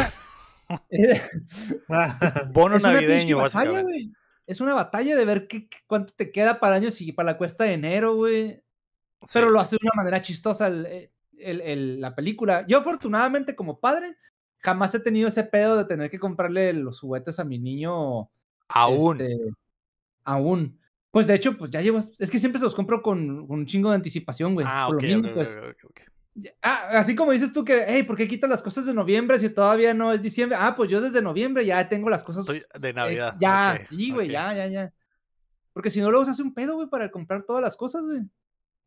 Bono 2.53 2.77
navideño, 2.77 3.39
básicamente. 3.39 4.11
Es 4.45 4.61
una 4.61 4.75
batalla 4.75 5.15
de 5.15 5.25
ver 5.25 5.47
qué, 5.47 5.67
cuánto 5.87 6.13
te 6.13 6.31
queda 6.31 6.59
para 6.59 6.75
años 6.75 7.01
y 7.01 7.11
para 7.13 7.31
la 7.31 7.37
cuesta 7.39 7.63
de 7.63 7.73
enero, 7.73 8.13
güey. 8.13 8.63
Pero 9.33 9.49
lo 9.49 9.59
hace 9.59 9.77
de 9.77 9.87
una 9.87 10.03
manera 10.03 10.21
chistosa 10.21 10.67
el, 10.67 11.09
el, 11.39 11.99
la 11.99 12.13
película. 12.13 12.67
Yo, 12.67 12.77
afortunadamente, 12.77 13.55
como 13.55 13.79
padre, 13.79 14.17
jamás 14.59 14.93
he 14.93 14.99
tenido 14.99 15.29
ese 15.29 15.45
pedo 15.45 15.77
de 15.77 15.85
tener 15.85 16.11
que 16.11 16.19
comprarle 16.19 16.73
los 16.73 16.99
juguetes 16.99 17.39
a 17.39 17.43
mi 17.43 17.57
niño. 17.57 18.29
Aún. 18.67 19.19
Este, 19.19 19.39
aún. 20.23 20.78
Pues 21.11 21.25
de 21.25 21.35
hecho, 21.35 21.57
pues 21.57 21.71
ya 21.71 21.81
llevo. 21.81 21.97
Es 21.97 22.29
que 22.29 22.39
siempre 22.39 22.59
se 22.59 22.65
los 22.65 22.75
compro 22.75 23.01
con, 23.01 23.45
un 23.49 23.65
chingo 23.65 23.89
de 23.89 23.95
anticipación, 23.95 24.53
güey. 24.53 24.65
Ah, 24.69 24.85
por 24.87 25.01
lo 25.01 25.07
mismo, 25.07 25.33
pues. 25.33 25.57
Ah, 26.61 26.89
así 26.99 27.15
como 27.15 27.31
dices 27.31 27.51
tú 27.51 27.65
que, 27.65 27.83
hey, 27.87 28.03
¿por 28.03 28.15
qué 28.15 28.27
quitas 28.27 28.49
las 28.49 28.61
cosas 28.61 28.85
de 28.85 28.93
noviembre 28.93 29.39
si 29.39 29.49
todavía 29.49 29.93
no 29.93 30.13
es 30.13 30.21
diciembre? 30.21 30.57
Ah, 30.59 30.75
pues 30.75 30.89
yo 30.89 31.01
desde 31.01 31.21
noviembre 31.21 31.65
ya 31.65 31.89
tengo 31.89 32.09
las 32.09 32.23
cosas. 32.23 32.45
de 32.45 32.65
eh, 32.81 32.93
Navidad. 32.93 33.35
ya, 33.39 33.79
sí, 33.89 34.11
güey, 34.11 34.29
ya, 34.29 34.53
ya, 34.53 34.67
ya. 34.67 34.93
Porque 35.73 35.89
si 35.89 35.99
no, 35.99 36.09
luego 36.11 36.25
se 36.25 36.31
hace 36.31 36.43
un 36.43 36.53
pedo, 36.53 36.75
güey, 36.75 36.87
para 36.87 37.11
comprar 37.11 37.43
todas 37.43 37.61
las 37.61 37.75
cosas, 37.75 38.05
güey. 38.05 38.21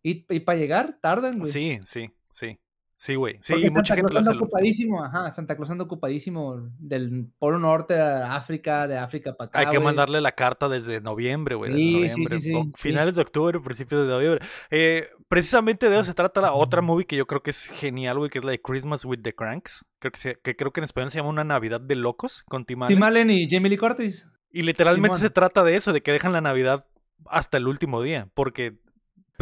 Y, 0.02 0.24
y 0.28 0.40
para 0.40 0.58
llegar, 0.58 0.98
tardan, 1.00 1.38
güey. 1.38 1.52
Sí, 1.52 1.80
sí, 1.84 2.10
sí. 2.30 2.58
Sí, 3.02 3.16
güey. 3.16 3.38
Sí, 3.40 3.54
Porque 3.54 3.70
Santa 3.70 3.96
Claus 3.96 4.14
anda 4.16 4.32
ocupadísimo, 4.32 5.02
ajá, 5.02 5.28
Santa 5.32 5.56
Claus 5.56 5.68
anda 5.72 5.82
ocupadísimo 5.82 6.70
del 6.78 7.26
Polo 7.36 7.58
Norte 7.58 8.00
a 8.00 8.36
África, 8.36 8.86
de 8.86 8.96
África 8.96 9.34
para 9.34 9.48
acá, 9.48 9.58
Hay 9.58 9.66
que 9.72 9.80
mandarle 9.80 10.20
la 10.20 10.30
carta 10.30 10.68
desde 10.68 11.00
noviembre, 11.00 11.56
güey. 11.56 11.72
Sí, 11.72 11.78
sí, 11.78 11.92
noviembre, 11.94 12.38
sí, 12.38 12.50
sí, 12.50 12.54
o 12.54 12.62
sí. 12.62 12.70
Finales 12.76 13.16
de 13.16 13.22
octubre, 13.22 13.58
principios 13.58 14.02
de 14.02 14.06
noviembre. 14.06 14.46
Eh, 14.70 15.08
precisamente 15.26 15.90
de 15.90 15.96
eso 15.96 16.04
se 16.04 16.14
trata 16.14 16.40
la 16.40 16.52
otra 16.52 16.80
movie 16.80 17.04
que 17.04 17.16
yo 17.16 17.26
creo 17.26 17.42
que 17.42 17.50
es 17.50 17.70
genial, 17.70 18.18
güey, 18.18 18.30
que 18.30 18.38
es 18.38 18.44
la 18.44 18.52
de 18.52 18.60
Christmas 18.62 19.04
with 19.04 19.18
the 19.22 19.34
Cranks. 19.34 19.84
Creo 19.98 20.12
que, 20.12 20.20
se- 20.20 20.38
que 20.40 20.54
creo 20.54 20.70
que 20.72 20.78
en 20.78 20.84
español 20.84 21.10
se 21.10 21.18
llama 21.18 21.30
Una 21.30 21.42
Navidad 21.42 21.80
de 21.80 21.96
Locos 21.96 22.44
con 22.46 22.64
Tim 22.64 22.84
Allen. 22.84 22.96
Tim 22.96 23.02
Allen 23.02 23.30
y 23.30 23.50
Jamie 23.50 23.68
Lee 23.70 23.78
Curtis. 23.78 24.28
Y 24.52 24.62
literalmente 24.62 25.16
Simón. 25.16 25.28
se 25.28 25.30
trata 25.30 25.64
de 25.64 25.74
eso, 25.74 25.92
de 25.92 26.02
que 26.02 26.12
dejan 26.12 26.32
la 26.32 26.40
Navidad 26.40 26.86
hasta 27.26 27.56
el 27.56 27.66
último 27.66 28.00
día, 28.00 28.28
porque 28.34 28.78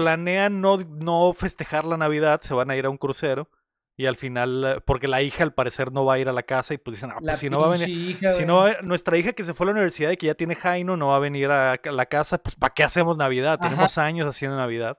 planean 0.02 0.60
no, 0.60 0.78
no 0.78 1.32
festejar 1.32 1.84
la 1.84 1.96
Navidad, 1.96 2.40
se 2.40 2.54
van 2.54 2.70
a 2.70 2.76
ir 2.76 2.86
a 2.86 2.90
un 2.90 2.98
crucero 2.98 3.48
y 3.96 4.06
al 4.06 4.16
final, 4.16 4.64
eh, 4.64 4.80
porque 4.86 5.08
la 5.08 5.20
hija 5.20 5.44
al 5.44 5.52
parecer 5.52 5.92
no 5.92 6.04
va 6.06 6.14
a 6.14 6.18
ir 6.18 6.28
a 6.28 6.32
la 6.32 6.42
casa 6.42 6.72
y 6.72 6.78
pues 6.78 6.96
dicen, 6.96 7.10
ah, 7.10 7.18
pues 7.20 7.38
si 7.38 7.50
no 7.50 7.60
va 7.60 7.66
a 7.66 7.70
venir, 7.70 7.88
hija, 7.88 8.32
si 8.32 8.46
no 8.46 8.54
va 8.56 8.68
a- 8.70 8.82
nuestra 8.82 9.18
hija 9.18 9.32
que 9.34 9.44
se 9.44 9.52
fue 9.52 9.64
a 9.64 9.68
la 9.68 9.72
universidad 9.72 10.10
y 10.10 10.16
que 10.16 10.26
ya 10.26 10.34
tiene 10.34 10.54
Jaino 10.54 10.96
no 10.96 11.08
va 11.08 11.16
a 11.16 11.20
venir 11.20 11.50
a 11.50 11.78
la 11.84 12.06
casa, 12.06 12.38
pues 12.38 12.54
¿para 12.56 12.72
qué 12.72 12.82
hacemos 12.82 13.16
Navidad? 13.16 13.58
Ajá. 13.60 13.68
Tenemos 13.68 13.98
años 13.98 14.26
haciendo 14.26 14.56
Navidad. 14.56 14.98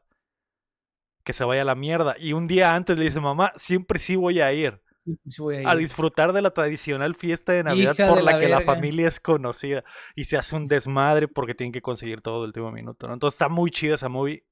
Que 1.24 1.34
se 1.34 1.44
vaya 1.44 1.62
a 1.62 1.66
la 1.66 1.76
mierda. 1.76 2.16
Y 2.18 2.34
un 2.34 2.48
día 2.48 2.76
antes 2.76 2.98
le 2.98 3.06
dice, 3.06 3.20
mamá, 3.20 3.54
siempre 3.56 4.00
sí 4.00 4.16
voy 4.16 4.40
a 4.40 4.52
ir 4.54 4.82
Sí, 5.04 5.18
sí 5.30 5.42
voy 5.42 5.64
a 5.66 5.74
disfrutar 5.76 6.32
de 6.32 6.44
la 6.44 6.52
tradicional 6.52 7.16
fiesta 7.16 7.54
de 7.54 7.64
Navidad 7.64 7.96
Hija 7.96 8.08
por 8.08 8.20
de 8.20 8.24
la, 8.24 8.34
la 8.34 8.40
que 8.40 8.48
la 8.48 8.62
familia 8.62 9.08
es 9.08 9.20
conocida 9.20 9.84
y 10.16 10.26
se 10.26 10.38
hace 10.38 10.56
un 10.56 10.68
desmadre 10.68 11.28
porque 11.28 11.56
tienen 11.56 11.72
que 11.74 11.82
conseguir 11.82 12.22
todo 12.22 12.44
el 12.44 12.50
último 12.50 12.72
minuto, 12.72 13.08
¿no? 13.08 13.14
Entonces 13.16 13.34
está 13.36 13.50
muy 13.50 13.72
chida 13.72 13.96
esa 13.96 14.10
movie, 14.10 14.44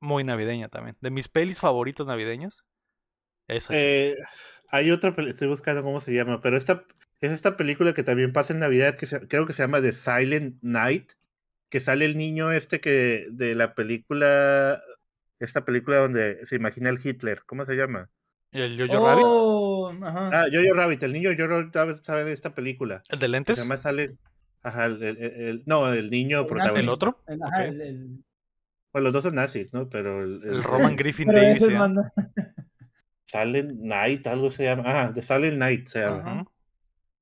muy 0.00 0.24
navideña 0.24 0.68
también. 0.68 0.96
De 1.00 1.10
mis 1.10 1.28
pelis 1.28 1.60
favoritas 1.60 2.06
navideñas, 2.06 2.64
esa. 3.48 3.72
Eh, 3.76 4.16
hay 4.70 4.90
otra, 4.90 5.14
peli- 5.14 5.30
estoy 5.30 5.48
buscando 5.48 5.82
cómo 5.82 6.00
se 6.00 6.14
llama, 6.14 6.40
pero 6.40 6.56
esta 6.56 6.84
es 7.20 7.30
esta 7.32 7.56
película 7.56 7.92
que 7.92 8.02
también 8.02 8.32
pasa 8.32 8.52
en 8.52 8.60
Navidad, 8.60 8.96
que 8.96 9.06
se- 9.06 9.26
creo 9.28 9.46
que 9.46 9.52
se 9.52 9.62
llama 9.62 9.80
The 9.82 9.92
Silent 9.92 10.56
Night, 10.62 11.12
que 11.68 11.80
sale 11.80 12.04
el 12.04 12.16
niño 12.16 12.50
este 12.52 12.80
que 12.80 13.26
de 13.30 13.54
la 13.54 13.74
película, 13.74 14.82
esta 15.38 15.64
película 15.64 15.98
donde 15.98 16.44
se 16.46 16.56
imagina 16.56 16.88
el 16.90 16.98
Hitler, 17.02 17.42
¿cómo 17.46 17.64
se 17.66 17.74
llama? 17.74 18.08
¿El 18.52 18.76
Jojo 18.80 19.06
Rabbit? 19.06 19.24
Oh, 19.26 19.92
ajá. 20.02 20.30
Ah, 20.32 20.46
Jojo 20.52 20.74
Rabbit, 20.74 21.02
el 21.04 21.12
niño 21.12 21.30
Jojo 21.38 21.62
Rabbit 21.72 22.02
sale 22.02 22.24
de 22.24 22.32
esta 22.32 22.54
película. 22.54 23.02
¿El 23.08 23.18
de 23.18 23.26
Que 23.26 23.28
lentes? 23.28 23.56
se 23.58 23.62
llama 23.62 23.76
sale, 23.76 24.16
ajá, 24.62 24.86
el, 24.86 25.02
el- 25.02 25.16
el- 25.18 25.62
no, 25.66 25.92
el 25.92 26.10
niño 26.10 26.40
El 26.40 26.46
protagonista. 26.46 26.80
¿El 26.80 26.88
otro? 26.88 27.18
El- 27.28 27.42
ajá, 27.42 27.62
ok. 27.62 27.68
el- 27.68 27.80
el- 27.80 28.24
Bueno, 28.92 29.04
los 29.04 29.12
dos 29.12 29.22
son 29.24 29.34
nazis, 29.36 29.72
¿no? 29.72 29.88
Pero 29.88 30.22
el, 30.22 30.42
El 30.44 30.62
Roman 30.62 30.96
Griffin 30.96 31.28
Pero 31.28 31.40
Davis. 31.40 31.60
Silent 33.24 33.72
Night, 33.80 34.26
algo 34.26 34.50
se 34.50 34.64
llama. 34.64 34.82
Ah, 34.86 35.12
The 35.14 35.22
Silent 35.22 35.58
Night 35.58 35.88
se 35.88 36.00
llama. 36.00 36.44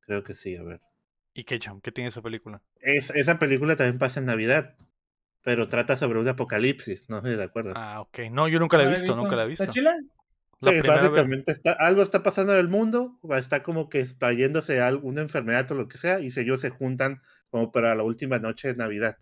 Creo 0.01 0.23
que 0.23 0.35
sí, 0.35 0.57
a 0.57 0.63
ver. 0.63 0.81
¿Y 1.35 1.45
qué, 1.45 1.59
cham? 1.59 1.81
¿Qué 1.81 1.93
tiene 1.93 2.09
esa 2.09 2.23
película? 2.23 2.63
Es, 2.81 3.11
esa 3.11 3.39
película 3.39 3.77
también 3.77 3.99
pasa 3.99 4.21
en 4.21 4.27
Navidad, 4.27 4.75
pero 5.43 5.69
trata 5.69 5.97
sobre 5.97 6.19
un 6.19 6.29
apocalipsis, 6.29 7.09
no 7.11 7.21
sé 7.21 7.37
de 7.37 7.43
acuerdo. 7.45 7.73
Ah, 7.77 8.01
ok. 8.01 8.21
No, 8.31 8.49
yo 8.49 8.59
nunca 8.59 8.79
la 8.79 8.85
he 8.85 8.87
¿No 8.87 8.93
visto, 8.93 9.15
nunca 9.15 9.37
la 9.37 9.45
he 9.45 9.49
visto. 9.49 9.65
¿Está 9.65 9.75
chila? 9.75 9.97
La 10.61 10.71
sí, 10.73 10.81
vez. 10.81 10.87
básicamente 10.87 11.53
está, 11.53 11.73
algo 11.73 12.03
está 12.03 12.23
pasando 12.23 12.53
en 12.55 12.59
el 12.59 12.69
mundo, 12.69 13.19
va- 13.29 13.39
está 13.39 13.63
como 13.63 13.89
que 13.89 14.01
extrayéndose 14.01 14.81
alguna 14.81 15.21
enfermedad 15.21 15.71
o 15.71 15.75
lo 15.75 15.87
que 15.89 15.99
sea, 15.99 16.21
y 16.21 16.33
ellos 16.37 16.61
se 16.61 16.71
juntan 16.71 17.21
como 17.51 17.71
para 17.71 17.95
la 17.95 18.03
última 18.03 18.39
noche 18.39 18.69
de 18.69 18.75
Navidad. 18.75 19.19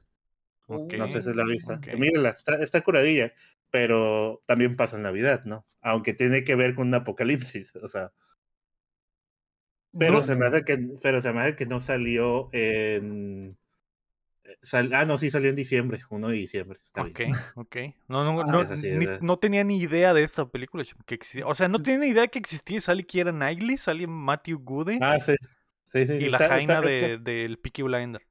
No 0.68 1.06
sé 1.06 1.22
si 1.22 1.32
la 1.34 1.44
vista. 1.44 1.74
ok. 1.74 1.94
Mírenla, 1.98 2.30
está, 2.30 2.62
está 2.62 2.80
curadilla, 2.82 3.32
pero 3.70 4.42
también 4.46 4.76
pasa 4.76 4.96
en 4.96 5.02
Navidad, 5.02 5.44
¿no? 5.44 5.64
Aunque 5.80 6.12
tiene 6.14 6.42
que 6.44 6.56
ver 6.56 6.74
con 6.74 6.88
un 6.88 6.94
apocalipsis, 6.94 7.76
o 7.76 7.88
sea. 7.88 8.12
Pero 9.98 10.14
No, 10.14 10.24
se 10.24 10.36
me 10.36 10.46
hace 10.46 10.64
que, 10.64 10.76
pero 11.02 11.22
se 11.22 11.32
me 11.32 11.40
hace 11.40 11.56
que 11.56 11.66
no 11.66 11.80
salió 11.80 12.50
en. 12.52 13.56
sal- 14.62 14.92
ah, 14.94 15.04
no, 15.06 15.16
sí 15.18 15.30
salió 15.30 15.50
en 15.50 15.56
diciembre, 15.56 16.00
1 16.10 16.28
de 16.28 16.34
diciembre. 16.34 16.80
Está 16.84 17.02
Ok, 17.02 17.18
bien. 17.18 17.32
ok. 17.54 17.76
No, 18.08 18.24
no, 18.24 18.40
Ah, 18.42 18.46
no, 18.46 18.62
es 18.62 18.82
ni- 18.82 19.04
es- 19.06 19.22
no 19.22 19.38
tenía 19.38 19.64
ni 19.64 19.78
idea 19.78 20.12
de 20.12 20.22
esta 20.22 20.46
película. 20.48 20.84
Que 21.06 21.14
existía. 21.14 21.46
O 21.46 21.54
sea, 21.54 21.68
no 21.68 21.80
tenía 21.82 22.00
ni 22.00 22.08
idea 22.08 22.28
que 22.28 22.38
existía. 22.38 22.80
Sale 22.80 23.06
Kiera 23.06 23.32
Knightley, 23.32 23.76
sale 23.78 24.06
Matthew 24.06 24.58
Goode 24.58 24.98
Ah, 25.00 25.18
sí. 25.20 25.34
Sí, 25.84 26.04
sí, 26.04 26.14
y 26.14 26.28
la 26.28 26.38
Jaina 26.38 26.80
está- 26.80 26.80
de- 26.80 27.18
del 27.18 27.58
Peaky 27.58 27.82
Blinder. 27.82 28.25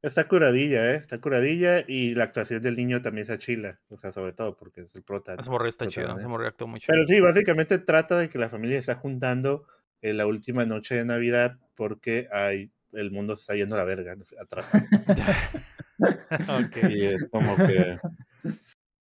Está 0.00 0.28
curadilla, 0.28 0.92
¿eh? 0.92 0.94
Está 0.94 1.20
curadilla 1.20 1.84
y 1.86 2.14
la 2.14 2.24
actuación 2.24 2.62
del 2.62 2.76
niño 2.76 3.02
también 3.02 3.26
se 3.26 3.32
achila, 3.32 3.80
o 3.88 3.96
sea, 3.96 4.12
sobre 4.12 4.32
todo 4.32 4.56
porque 4.56 4.82
es 4.82 4.94
el 4.94 5.02
prota. 5.02 5.34
Ese 5.34 5.50
morro 5.50 5.66
está 5.66 5.86
chido, 5.86 6.06
protagonista. 6.06 6.20
ese 6.20 6.28
morro 6.28 6.46
actuó 6.46 6.68
muy 6.68 6.78
chido. 6.78 6.92
Pero 6.92 7.06
sí, 7.06 7.20
básicamente 7.20 7.78
trata 7.80 8.16
de 8.16 8.28
que 8.28 8.38
la 8.38 8.48
familia 8.48 8.78
está 8.78 8.94
juntando 8.94 9.66
en 10.00 10.16
la 10.16 10.26
última 10.26 10.64
noche 10.64 10.94
de 10.94 11.04
Navidad 11.04 11.58
porque 11.74 12.28
hay, 12.32 12.70
el 12.92 13.10
mundo 13.10 13.34
se 13.34 13.42
está 13.42 13.54
yendo 13.56 13.74
a 13.74 13.78
la 13.78 13.84
verga 13.84 14.16
atrás. 14.40 14.70
Ok. 16.00 16.76
Y 16.90 17.04
es 17.06 17.28
como 17.28 17.56
que... 17.56 17.98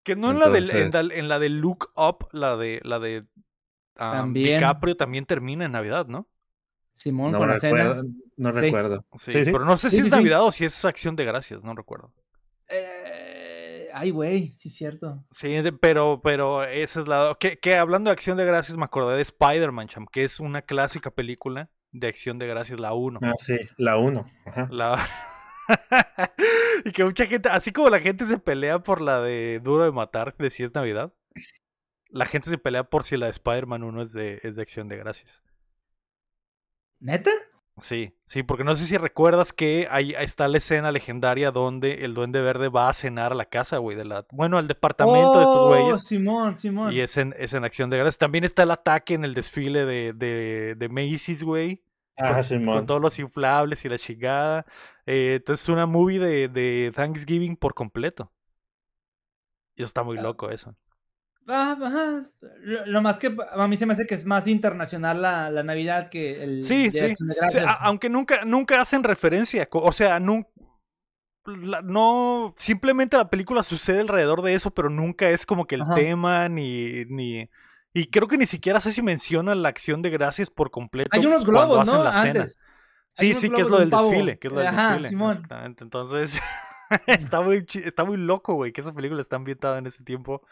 Que 0.04 0.16
no 0.16 0.32
en 0.32 0.40
la, 0.40 0.50
del, 0.50 0.70
en, 0.72 0.92
la, 0.92 1.02
en 1.14 1.28
la 1.28 1.38
de 1.38 1.50
Look 1.50 1.92
Up, 1.96 2.30
la 2.32 2.58
de, 2.58 2.80
la 2.84 2.98
de 2.98 3.26
También. 3.94 4.60
DiCaprio 4.60 4.98
también 4.98 5.26
termina 5.26 5.66
en 5.66 5.74
Navidad, 5.74 6.08
¿no? 6.08 6.28
Simón 6.98 7.32
No 7.32 7.38
con 7.40 7.48
la 7.50 7.56
recuerdo, 7.56 8.02
cena. 8.02 8.14
no 8.38 8.56
Sí. 8.56 8.62
recuerdo. 8.62 9.06
Sí, 9.20 9.32
Sí, 9.32 9.46
sí. 9.46 9.52
pero 9.52 9.66
no 9.66 9.78
sé 9.78 9.90
Sí, 9.90 9.98
si 9.98 10.02
sí, 10.04 10.08
es 10.08 10.14
sí. 10.14 10.18
Navidad 10.20 10.44
o 10.44 10.52
si 10.52 10.66
es 10.66 10.86
Acción 10.86 11.16
de 11.16 11.26
Gracias, 11.26 11.64
no 11.64 11.74
recuerdo. 11.76 12.12
Eh, 12.70 13.90
ay, 13.94 14.12
güey, 14.12 14.52
sí 14.58 14.70
es 14.70 14.76
cierto. 14.76 15.24
Sí, 15.32 15.56
pero, 15.80 16.22
pero 16.24 16.64
esa 16.64 17.02
es 17.02 17.08
la... 17.08 17.36
Que, 17.40 17.58
que 17.60 17.76
hablando 17.76 18.10
de 18.10 18.14
Acción 18.14 18.38
de 18.38 18.46
Gracias 18.46 18.78
me 18.78 18.86
acordé 18.86 19.16
de 19.16 19.22
Spider-Man, 19.22 19.88
cham, 19.88 20.06
que 20.12 20.24
es 20.24 20.40
una 20.40 20.62
clásica 20.62 21.12
película 21.12 21.70
de 21.92 22.08
Acción 22.08 22.38
de 22.40 22.48
Gracias, 22.48 22.80
la 22.80 22.94
1. 22.94 23.20
Ah, 23.24 23.34
sí, 23.40 23.58
la 23.78 23.98
1. 23.98 24.30
Ajá. 24.46 24.68
La... 24.72 25.08
y 26.86 26.92
que 26.92 27.04
mucha 27.04 27.26
gente, 27.26 27.50
así 27.50 27.72
como 27.72 27.90
la 27.90 28.00
gente 28.00 28.26
se 28.26 28.38
pelea 28.38 28.80
por 28.80 29.02
la 29.02 29.22
de 29.22 29.60
Duro 29.64 29.84
de 29.84 29.92
Matar, 29.92 30.36
de 30.38 30.50
si 30.50 30.64
es 30.64 30.74
Navidad, 30.74 31.14
la 32.10 32.26
gente 32.26 32.50
se 32.50 32.58
pelea 32.58 32.84
por 32.86 33.04
si 33.04 33.18
la 33.18 33.26
de 33.28 33.32
Spider-Man 33.32 33.84
1 33.84 34.02
es 34.04 34.14
de, 34.14 34.40
es 34.44 34.56
de 34.56 34.62
Acción 34.62 34.88
de 34.88 34.98
Gracias. 34.98 35.42
¿Neta? 37.00 37.32
Sí, 37.80 38.16
sí, 38.26 38.42
porque 38.42 38.64
no 38.64 38.76
sé 38.76 38.88
si 38.88 38.98
recuerdas 38.98 39.54
que 39.54 39.88
ahí, 39.92 40.14
está 40.18 40.48
la 40.48 40.58
escena 40.58 40.92
legendaria 40.92 41.52
donde 41.52 42.06
el 42.06 42.16
Duende 42.16 42.42
Verde 42.42 42.70
va 42.70 42.90
a 42.90 42.94
cenar 42.94 43.34
a 43.34 43.36
la 43.36 43.46
casa, 43.46 43.78
güey, 43.78 43.96
de 43.96 44.04
la, 44.04 44.26
bueno, 44.32 44.58
al 44.58 44.68
departamento 44.68 45.34
de 45.34 45.40
estos 45.44 45.56
Oh, 45.58 45.68
güeyes. 45.68 46.04
Simón, 46.04 46.56
Simón. 46.56 46.92
Y 46.92 47.02
es 47.02 47.16
en, 47.18 47.36
es 47.38 47.54
en 47.54 47.64
Acción 47.64 47.92
de 47.92 47.98
Gracias. 47.98 48.18
También 48.18 48.44
está 48.46 48.64
el 48.64 48.72
ataque 48.72 49.14
en 49.14 49.26
el 49.26 49.36
desfile 49.36 49.86
de, 49.86 50.14
de, 50.14 50.74
de 50.76 50.90
Macy's, 50.90 51.44
güey. 51.44 51.84
Ah, 52.18 52.34
con 52.34 52.44
Simón. 52.46 52.86
todos 52.88 53.00
los 53.00 53.20
inflables 53.20 53.86
y 53.86 53.90
la 53.90 54.00
chingada. 54.00 54.66
Eh, 55.06 55.36
entonces 55.36 55.64
es 55.66 55.70
una 55.70 55.86
movie 55.86 56.18
de, 56.18 56.48
de 56.48 56.92
Thanksgiving 56.96 57.58
por 57.58 57.76
completo. 57.76 58.32
Y 59.76 59.84
está 59.84 60.02
muy 60.02 60.18
Ah. 60.18 60.22
loco 60.24 60.50
eso. 60.50 60.76
Ah. 61.48 62.22
Lo, 62.62 63.02
más 63.02 63.20
que 63.20 63.36
a 63.52 63.68
mí 63.68 63.78
se 63.78 63.86
me 63.86 63.94
hace 63.94 64.06
que 64.06 64.16
es 64.16 64.26
más 64.26 64.48
internacional 64.48 65.22
la, 65.22 65.50
la 65.50 65.64
Navidad 65.64 66.10
que 66.10 66.44
el 66.44 66.64
Sí, 66.64 66.90
Día 66.90 67.08
sí. 67.16 67.16
de 67.24 67.48
O 67.48 67.52
sea, 67.52 67.72
aunque 67.82 68.10
nunca, 68.10 68.44
nunca 68.46 68.82
hacen 68.82 69.04
referencia, 69.04 69.68
o 69.72 69.92
sea, 69.94 70.20
la- 71.46 71.82
no, 71.82 72.54
simplemente 72.58 73.18
la 73.18 73.30
película 73.30 73.64
sucede 73.64 74.02
alrededor 74.02 74.42
de 74.42 74.54
eso, 74.54 74.72
pero 74.72 74.90
nunca 74.90 75.30
es 75.30 75.46
como 75.46 75.66
que 75.66 75.76
el 75.76 75.84
Ajá. 75.84 75.96
tema 75.96 76.50
ni, 76.50 77.06
ni, 77.06 77.50
y 77.94 78.08
creo 78.08 78.28
que 78.28 78.38
ni 78.38 78.46
siquiera 78.46 78.82
sé 78.82 78.92
si 78.92 79.02
mencionan 79.02 79.62
la 79.64 79.70
acción 79.70 80.02
de 80.02 80.10
gracias 80.10 80.50
por 80.50 80.70
completo. 80.72 81.10
Hay 81.14 81.26
unos 81.26 81.46
globos, 81.46 81.86
¿no? 81.88 82.04
Antes. 82.04 82.58
Sí, 83.14 83.34
sí, 83.34 83.50
que 83.50 83.62
es 83.62 83.70
lo 83.70 83.78
de 83.78 83.84
del 83.84 83.90
pavo. 83.90 84.10
desfile, 84.12 84.38
que 84.38 84.48
es 84.48 84.54
lo 84.54 84.60
del 84.60 84.68
Ajá, 84.68 84.88
desfile. 84.90 85.10
Simón. 85.10 85.32
exactamente. 85.32 85.84
Entonces, 85.84 86.40
está 87.08 87.42
muy 87.42 87.66
está 87.84 88.04
muy 88.04 88.18
loco, 88.18 88.54
güey, 88.54 88.72
que 88.74 88.82
esa 88.82 88.94
película 88.94 89.22
está 89.22 89.38
ambientada 89.38 89.78
en 89.80 89.88
ese 89.88 90.04
tiempo 90.04 90.44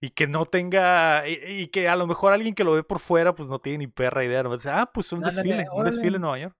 y 0.00 0.10
que 0.10 0.26
no 0.26 0.46
tenga 0.46 1.28
y, 1.28 1.34
y 1.62 1.68
que 1.68 1.88
a 1.88 1.96
lo 1.96 2.06
mejor 2.06 2.32
alguien 2.32 2.54
que 2.54 2.64
lo 2.64 2.72
ve 2.72 2.82
por 2.82 3.00
fuera 3.00 3.34
pues 3.34 3.48
no 3.48 3.58
tiene 3.58 3.78
ni 3.78 3.86
perra 3.86 4.24
idea, 4.24 4.42
no 4.42 4.52
dice, 4.54 4.70
"Ah, 4.70 4.90
pues 4.92 5.12
un 5.12 5.20
desfile, 5.20 5.66
un 5.72 5.84
desfile 5.84 6.16
en 6.16 6.22
Nueva 6.22 6.38
York." 6.38 6.56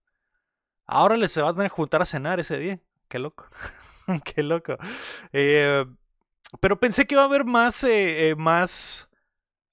Ahora 0.86 1.16
les 1.16 1.32
se 1.32 1.40
van 1.40 1.60
a 1.60 1.68
juntar 1.68 2.02
a 2.02 2.06
cenar 2.06 2.40
ese 2.40 2.58
día. 2.58 2.80
Qué 3.08 3.18
loco. 3.18 3.46
Qué 4.24 4.42
loco. 4.42 4.76
Eh, 5.32 5.84
pero 6.60 6.80
pensé 6.80 7.06
que 7.06 7.14
iba 7.14 7.22
a 7.22 7.26
haber 7.26 7.44
más 7.44 7.84
eh, 7.84 8.30
eh, 8.30 8.34
más 8.36 9.08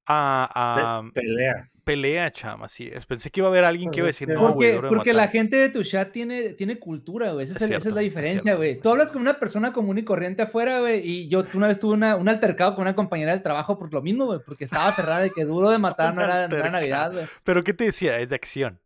ah, 0.07 0.49
ah, 0.53 1.01
Pe- 1.13 1.21
pelea. 1.21 1.69
Pelea, 1.87 2.31
chama, 2.31 2.65
así 2.67 2.87
es. 2.93 3.05
Pensé 3.05 3.31
que 3.31 3.39
iba 3.39 3.47
a 3.47 3.49
haber 3.51 3.63
alguien 3.65 3.89
que 3.89 3.99
iba 4.01 4.05
a 4.05 4.13
decir, 4.13 4.27
Porque- 4.27 4.41
no, 4.41 4.53
güey, 4.53 4.71
Porque, 4.73 4.81
de 4.87 4.89
porque 4.95 5.13
la 5.13 5.21
matar". 5.23 5.31
gente 5.31 5.55
de 5.55 5.69
tu 5.69 5.83
chat 5.83 6.11
tiene, 6.11 6.49
tiene 6.49 6.77
cultura, 6.77 7.31
güey. 7.31 7.45
Esa, 7.45 7.53
Es 7.53 7.55
es 7.55 7.61
el- 7.61 7.71
esa 7.71 7.79
cierto, 7.79 7.89
es 7.89 7.95
la 7.95 8.01
diferencia, 8.01 8.55
güey. 8.55 8.79
Tú 8.79 8.89
hablas 8.89 9.11
con 9.11 9.21
una 9.21 9.39
persona 9.39 9.73
común 9.73 9.97
y 9.97 10.03
corriente 10.03 10.43
afuera, 10.43 10.81
güey. 10.81 10.99
Y 11.09 11.27
yo 11.29 11.45
una 11.55 11.67
vez 11.67 11.79
tuve 11.79 11.93
una, 11.93 12.15
un 12.15 12.29
altercado 12.29 12.75
con 12.75 12.83
una 12.83 12.93
compañera 12.95 13.31
del 13.31 13.41
trabajo 13.41 13.79
por 13.79 13.91
lo 13.91 14.01
mismo, 14.01 14.25
güey. 14.25 14.39
Porque 14.45 14.65
estaba 14.65 14.87
aferrada 14.89 15.21
de 15.21 15.31
que 15.31 15.45
duro 15.45 15.69
de 15.69 15.77
matar 15.79 16.13
no 16.13 16.21
era, 16.21 16.47
no 16.47 16.55
era 16.57 16.65
altercado. 16.65 16.71
Navidad, 16.73 17.11
güey. 17.13 17.25
Pero 17.43 17.63
¿qué 17.63 17.73
te 17.73 17.85
decía? 17.85 18.19
Es 18.19 18.29
de 18.29 18.35
acción. 18.35 18.79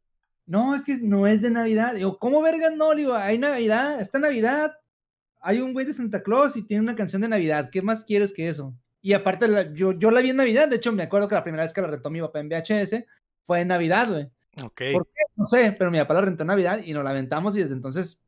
No, 0.46 0.76
es 0.76 0.84
que 0.84 0.98
no 1.02 1.28
es 1.28 1.42
de 1.42 1.50
Navidad. 1.50 1.96
Digo, 1.96 2.18
¿cómo 2.20 2.42
vergas 2.42 2.76
no? 2.76 2.94
Digo, 2.94 3.16
hay 3.16 3.38
Navidad, 3.38 4.00
esta 4.02 4.20
Navidad. 4.20 4.78
Hay 5.42 5.60
un 5.60 5.74
güey 5.74 5.86
de 5.88 5.94
Santa 5.94 6.22
Claus 6.22 6.56
y 6.56 6.62
tiene 6.62 6.84
una 6.84 6.96
canción 6.96 7.22
de 7.22 7.28
Navidad. 7.28 7.70
¿Qué 7.72 7.82
más 7.82 8.04
quieres 8.04 8.32
que 8.32 8.48
eso? 8.48 8.76
Y 9.02 9.14
aparte, 9.14 9.48
yo, 9.74 9.94
yo 9.94 10.12
la 10.12 10.22
vi 10.22 10.30
en 10.30 10.38
Navidad. 10.38 10.68
De 10.68 10.76
hecho, 10.76 10.92
me 10.92 11.04
acuerdo 11.04 11.28
que 11.28 11.36
la 11.36 11.44
primera 11.44 11.64
vez 11.64 11.74
que 11.74 11.82
la 11.82 11.88
rentó 11.88 12.10
mi 12.10 12.22
papá 12.22 12.40
en 12.40 12.50
VHS 12.50 13.04
fue 13.44 13.62
en 13.62 13.70
Navidad, 13.70 14.08
güey. 14.10 14.26
Ok. 14.64 14.82
¿Por 14.94 15.08
qué? 15.08 15.24
No 15.36 15.48
sé, 15.48 15.76
pero 15.78 15.90
mi 15.90 15.98
papá 15.98 16.16
la 16.16 16.22
rentó 16.22 16.44
en 16.44 16.48
Navidad 16.48 16.82
y 16.84 16.94
nos 16.94 17.04
la 17.04 17.10
aventamos 17.10 17.56
y 17.56 17.62
desde 17.62 17.74
entonces 17.74 18.22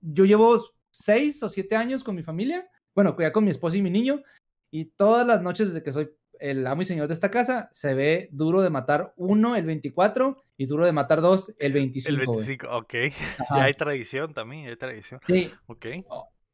yo 0.00 0.24
llevo 0.24 0.60
seis 0.90 1.42
o 1.42 1.48
siete 1.48 1.76
años 1.76 2.02
con 2.02 2.14
mi 2.14 2.22
familia, 2.22 2.68
bueno, 2.94 3.16
ya 3.18 3.32
con 3.32 3.44
mi 3.44 3.50
esposa 3.50 3.76
y 3.76 3.82
mi 3.82 3.90
niño, 3.90 4.22
y 4.70 4.86
todas 4.86 5.26
las 5.26 5.42
noches 5.42 5.68
desde 5.68 5.82
que 5.82 5.92
soy 5.92 6.10
el 6.38 6.66
amo 6.66 6.82
y 6.82 6.86
señor 6.86 7.06
de 7.06 7.14
esta 7.14 7.30
casa, 7.30 7.68
se 7.72 7.94
ve 7.94 8.28
Duro 8.32 8.62
de 8.62 8.70
Matar 8.70 9.12
1 9.16 9.56
el 9.56 9.66
24 9.66 10.42
y 10.56 10.66
Duro 10.66 10.86
de 10.86 10.92
Matar 10.92 11.20
2 11.20 11.56
el 11.58 11.72
25. 11.72 12.20
El 12.20 12.26
25, 12.26 12.66
ok. 12.70 12.94
Ya 13.50 13.64
hay 13.64 13.74
tradición 13.74 14.32
también, 14.32 14.68
hay 14.68 14.76
tradición. 14.76 15.20
Sí. 15.26 15.52
Ok. 15.66 15.86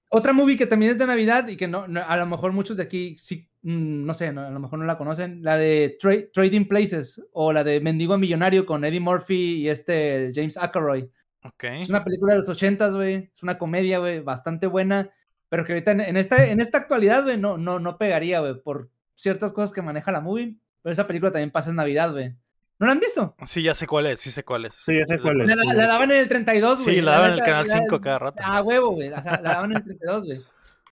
Otra 0.08 0.32
movie 0.32 0.56
que 0.56 0.66
también 0.66 0.92
es 0.92 0.98
de 0.98 1.06
Navidad 1.06 1.48
y 1.48 1.56
que 1.56 1.66
no, 1.66 1.84
a 1.84 2.16
lo 2.16 2.26
mejor 2.26 2.52
muchos 2.52 2.76
de 2.76 2.84
aquí 2.84 3.16
sí, 3.18 3.48
mm, 3.62 4.04
no 4.04 4.14
sé, 4.14 4.28
a 4.28 4.32
lo 4.32 4.60
mejor 4.60 4.78
no 4.78 4.84
la 4.84 4.98
conocen, 4.98 5.42
la 5.42 5.56
de 5.56 5.98
Trading 6.32 6.66
Places 6.66 7.26
o 7.32 7.52
la 7.52 7.64
de 7.64 7.80
Mendigo 7.80 8.16
Millonario 8.16 8.66
con 8.66 8.84
Eddie 8.84 9.00
Murphy 9.00 9.62
y 9.62 9.68
este 9.68 10.30
James 10.34 10.56
Ackroyd. 10.56 11.06
Okay. 11.42 11.80
Es 11.80 11.88
una 11.88 12.04
película 12.04 12.32
de 12.32 12.40
los 12.40 12.48
ochentas, 12.48 12.94
güey. 12.94 13.30
Es 13.32 13.42
una 13.42 13.58
comedia, 13.58 13.98
güey, 13.98 14.20
bastante 14.20 14.66
buena. 14.66 15.10
Pero 15.48 15.64
que 15.64 15.72
ahorita 15.72 15.92
en, 15.92 16.16
esta, 16.16 16.44
en 16.46 16.60
esta 16.60 16.78
actualidad, 16.78 17.22
güey, 17.22 17.38
no, 17.38 17.56
no, 17.56 17.78
no 17.78 17.98
pegaría, 17.98 18.40
güey, 18.40 18.60
por 18.60 18.90
ciertas 19.14 19.52
cosas 19.52 19.72
que 19.72 19.82
maneja 19.82 20.10
la 20.10 20.20
movie. 20.20 20.56
Pero 20.82 20.92
esa 20.92 21.06
película 21.06 21.30
también 21.30 21.52
pasa 21.52 21.70
en 21.70 21.76
Navidad, 21.76 22.12
güey. 22.12 22.34
¿No 22.78 22.86
la 22.86 22.92
han 22.92 23.00
visto? 23.00 23.34
Sí, 23.46 23.62
ya 23.62 23.74
sé 23.74 23.86
cuál 23.86 24.06
es, 24.06 24.20
sí 24.20 24.30
sé 24.30 24.44
cuál 24.44 24.66
es. 24.66 24.74
Sí, 24.74 24.96
ya 24.96 25.06
sé 25.06 25.18
cuál 25.18 25.40
es. 25.40 25.56
La, 25.56 25.86
daban 25.86 26.10
en 26.10 26.18
el 26.18 26.28
32, 26.28 26.82
güey. 26.82 26.96
Sí, 26.96 27.02
la 27.02 27.12
daban 27.12 27.32
en 27.32 27.38
el 27.38 27.44
canal 27.44 27.68
5 27.68 28.00
cada 28.00 28.18
rato. 28.18 28.38
Ah, 28.44 28.62
huevo, 28.62 28.90
güey. 28.90 29.08
la 29.08 29.20
daban 29.20 29.70
en 29.70 29.78
el 29.78 29.84
32, 29.84 30.24
güey. 30.26 30.40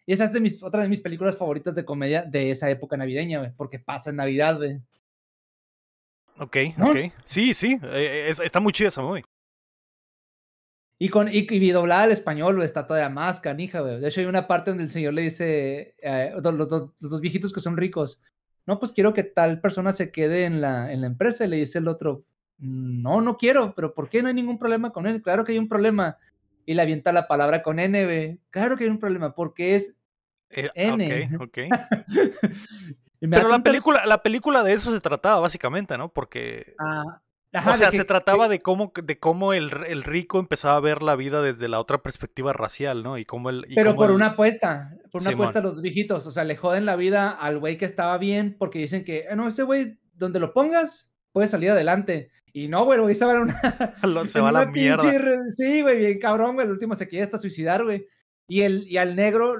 Y 0.07 0.13
esa 0.13 0.23
es 0.23 0.33
de 0.33 0.39
mis, 0.39 0.63
otra 0.63 0.81
de 0.81 0.89
mis 0.89 1.01
películas 1.01 1.37
favoritas 1.37 1.75
de 1.75 1.85
comedia 1.85 2.23
de 2.23 2.49
esa 2.49 2.69
época 2.69 2.95
navideña, 2.97 3.39
güey. 3.39 3.51
Porque 3.55 3.77
pasa 3.77 4.09
en 4.09 4.15
Navidad, 4.15 4.57
güey. 4.57 4.79
Ok, 6.39 6.57
ok. 6.79 6.97
Sí, 7.25 7.53
sí. 7.53 7.79
Eh, 7.83 8.33
está 8.43 8.59
muy 8.59 8.71
chida 8.71 8.87
esa 8.87 9.01
movie. 9.01 9.25
Y, 10.99 11.09
con, 11.09 11.27
y, 11.27 11.45
y 11.47 11.71
doblada 11.71 12.03
al 12.03 12.11
español, 12.11 12.55
güey, 12.55 12.65
está 12.65 12.87
toda 12.87 13.07
más 13.09 13.39
canija, 13.39 13.81
güey. 13.81 13.99
De 13.99 14.07
hecho, 14.07 14.21
hay 14.21 14.25
una 14.25 14.47
parte 14.47 14.71
donde 14.71 14.83
el 14.83 14.89
señor 14.89 15.13
le 15.13 15.23
dice, 15.23 15.95
eh, 16.01 16.33
los, 16.41 16.53
los, 16.55 16.69
dos 16.99 17.21
viejitos 17.21 17.53
que 17.53 17.59
son 17.59 17.77
ricos, 17.77 18.21
no, 18.67 18.79
pues 18.79 18.91
quiero 18.91 19.13
que 19.13 19.23
tal 19.23 19.61
persona 19.61 19.93
se 19.93 20.11
quede 20.11 20.43
en 20.43 20.59
la, 20.59 20.91
en 20.91 20.99
la 21.01 21.07
empresa. 21.07 21.45
Y 21.45 21.47
le 21.47 21.55
dice 21.55 21.79
el 21.79 21.87
otro, 21.87 22.25
no, 22.57 23.21
no 23.21 23.37
quiero, 23.37 23.73
pero 23.73 23.93
¿por 23.93 24.09
qué 24.09 24.21
no 24.21 24.27
hay 24.27 24.33
ningún 24.33 24.59
problema 24.59 24.91
con 24.91 25.07
él? 25.07 25.21
Claro 25.21 25.45
que 25.45 25.53
hay 25.53 25.57
un 25.57 25.69
problema. 25.69 26.17
Y 26.65 26.73
le 26.73 26.81
avienta 26.81 27.13
la 27.13 27.27
palabra 27.27 27.63
con 27.63 27.79
N, 27.79 28.03
güey. 28.03 28.39
Claro 28.49 28.75
que 28.75 28.83
hay 28.83 28.89
un 28.89 28.99
problema, 28.99 29.33
porque 29.33 29.75
es 29.75 29.97
eh, 30.49 30.69
N. 30.75 31.29
Ok, 31.39 31.41
ok. 31.41 31.57
pero 33.21 33.47
la 33.47 33.59
película, 33.59 34.05
la 34.05 34.21
película 34.21 34.63
de 34.63 34.73
eso 34.73 34.91
se 34.91 34.99
trataba, 34.99 35.39
básicamente, 35.39 35.97
¿no? 35.97 36.09
Porque... 36.09 36.75
Ah, 36.77 37.21
o 37.65 37.75
sea, 37.75 37.91
se 37.91 38.03
trataba 38.05 38.47
de 38.47 38.61
cómo, 38.61 38.91
de 39.01 39.19
cómo 39.19 39.53
el, 39.53 39.71
el, 39.87 40.03
rico 40.03 40.39
empezaba 40.39 40.75
a 40.75 40.81
ver 40.81 41.01
la 41.01 41.15
vida 41.15 41.41
desde 41.41 41.67
la 41.67 41.79
otra 41.79 42.01
perspectiva 42.01 42.53
racial, 42.53 43.03
¿no? 43.03 43.17
Y 43.17 43.25
cómo 43.25 43.49
el, 43.49 43.65
Pero 43.75 43.95
por 43.95 44.11
una 44.11 44.27
apuesta, 44.27 44.97
por 45.11 45.21
una 45.21 45.31
apuesta 45.31 45.59
a 45.59 45.61
los 45.61 45.81
viejitos. 45.81 46.27
O 46.27 46.31
sea, 46.31 46.43
le 46.43 46.55
joden 46.55 46.85
la 46.85 46.95
vida 46.95 47.29
al 47.29 47.59
güey 47.59 47.77
que 47.77 47.85
estaba 47.85 48.17
bien 48.17 48.55
porque 48.57 48.79
dicen 48.79 49.03
que, 49.03 49.25
eh, 49.29 49.35
no, 49.35 49.47
ese 49.47 49.63
güey, 49.63 49.99
donde 50.13 50.39
lo 50.39 50.53
pongas, 50.53 51.13
puede 51.31 51.47
salir 51.47 51.71
adelante. 51.71 52.31
Y 52.53 52.67
no, 52.67 52.85
güey, 52.85 53.13
se 53.13 53.25
va 53.25 53.33
a 53.33 53.41
una. 53.41 53.61
se 54.29 54.39
va 54.39 54.49
a 54.49 54.51
la 54.51 54.65
mierda. 54.65 55.03
Sí, 55.55 55.81
güey, 55.81 55.97
bien 55.97 56.19
cabrón, 56.19 56.55
güey. 56.55 56.65
El 56.65 56.73
último 56.73 56.95
se 56.95 57.07
quiere 57.07 57.23
hasta 57.23 57.37
suicidar, 57.37 57.83
güey. 57.83 58.07
Y, 58.47 58.61
el, 58.61 58.87
y 58.87 58.97
al 58.97 59.15
negro, 59.15 59.55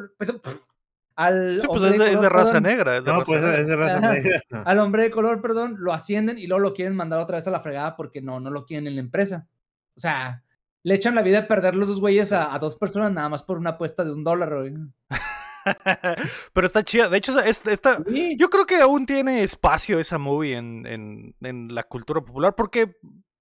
al 1.17 1.59
sí, 1.59 1.67
pues 1.67 1.83
es 1.95 2.21
de, 2.21 2.29
raza 2.29 2.61
negra. 2.61 3.01
no, 3.01 3.23
pues 3.23 3.43
es 3.43 3.67
de 3.67 3.75
raza 3.75 3.99
negra. 3.99 4.39
Al 4.65 4.77
hombre 4.77 5.01
de 5.01 5.11
color, 5.11 5.41
perdón, 5.41 5.77
lo 5.79 5.91
ascienden 5.91 6.37
y 6.37 6.45
luego 6.45 6.59
lo 6.59 6.73
quieren 6.75 6.95
mandar 6.95 7.19
otra 7.19 7.37
vez 7.37 7.47
a 7.47 7.51
la 7.51 7.59
fregada 7.59 7.95
porque 7.95 8.21
no, 8.21 8.39
no 8.39 8.51
lo 8.51 8.65
quieren 8.65 8.85
en 8.85 8.93
la 8.93 9.01
empresa. 9.01 9.47
O 9.95 9.99
sea, 9.99 10.43
le 10.83 10.93
echan 10.93 11.15
la 11.15 11.23
vida 11.23 11.39
a 11.39 11.47
perder 11.47 11.73
los 11.73 11.87
dos 11.87 11.99
güeyes 11.99 12.31
a, 12.31 12.55
dos 12.59 12.75
personas 12.75 13.11
nada 13.11 13.29
más 13.29 13.41
por 13.41 13.57
una 13.57 13.71
apuesta 13.71 14.05
de 14.05 14.11
un 14.11 14.23
dólar, 14.23 14.59
güey. 14.59 14.73
Pero 16.53 16.67
está 16.67 16.83
chida. 16.83 17.09
De 17.09 17.17
hecho, 17.17 17.39
esta, 17.39 17.97
yo 18.37 18.49
creo 18.51 18.67
que 18.67 18.79
aún 18.79 19.07
tiene 19.07 19.41
espacio 19.41 19.99
esa 19.99 20.19
movie 20.19 20.55
en, 20.55 20.85
en, 20.85 21.35
en, 21.41 21.73
la 21.73 21.81
cultura 21.81 22.21
popular 22.21 22.53
porque 22.53 22.95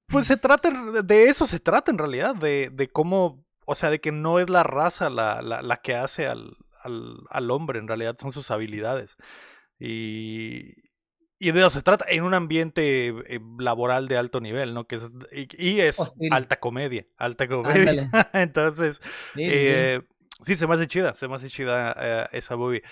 pues 0.06 0.26
se 0.28 0.38
trata, 0.38 0.70
de 1.02 1.28
eso 1.28 1.46
se 1.46 1.60
trata 1.60 1.90
en 1.90 1.98
realidad, 1.98 2.34
de, 2.34 2.70
de 2.72 2.88
cómo, 2.88 3.44
o 3.66 3.74
sea, 3.74 3.90
de 3.90 4.00
que 4.00 4.12
no 4.12 4.38
es 4.38 4.48
la 4.48 4.62
raza 4.62 5.10
la, 5.10 5.42
la, 5.42 5.60
la 5.60 5.76
que 5.76 5.94
hace 5.94 6.26
al, 6.26 6.56
al, 6.86 7.50
hombre, 7.50 7.78
en 7.78 7.88
realidad 7.88 8.16
son 8.18 8.32
sus 8.32 8.50
habilidades. 8.50 9.16
Y, 9.78 10.74
y 11.38 11.52
de 11.52 11.60
eso 11.60 11.70
se 11.70 11.82
trata 11.82 12.06
en 12.08 12.22
un 12.22 12.34
ambiente 12.34 13.08
eh, 13.08 13.40
laboral 13.58 14.08
de 14.08 14.16
alto 14.16 14.40
nivel, 14.40 14.72
¿no? 14.72 14.86
Que 14.86 14.96
es, 14.96 15.02
y, 15.32 15.80
es 15.80 15.98
alta 16.30 16.58
comedia, 16.60 17.06
alta 17.16 17.46
comedia. 17.46 18.10
Entonces, 18.32 19.00
sí, 19.34 19.42
eh, 19.42 20.02
sí. 20.42 20.56
se 20.56 20.66
me 20.66 20.74
hace 20.74 20.86
chida, 20.86 21.14
se 21.14 21.28
me 21.28 21.36
hace 21.36 21.50
chida 21.50 21.94
eh, 21.98 22.28
esa 22.32 22.56
movie. 22.56 22.82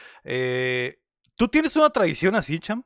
¿Tú 1.36 1.48
tienes 1.48 1.74
una 1.76 1.90
tradición 1.90 2.36
así, 2.36 2.58
Cham? 2.60 2.84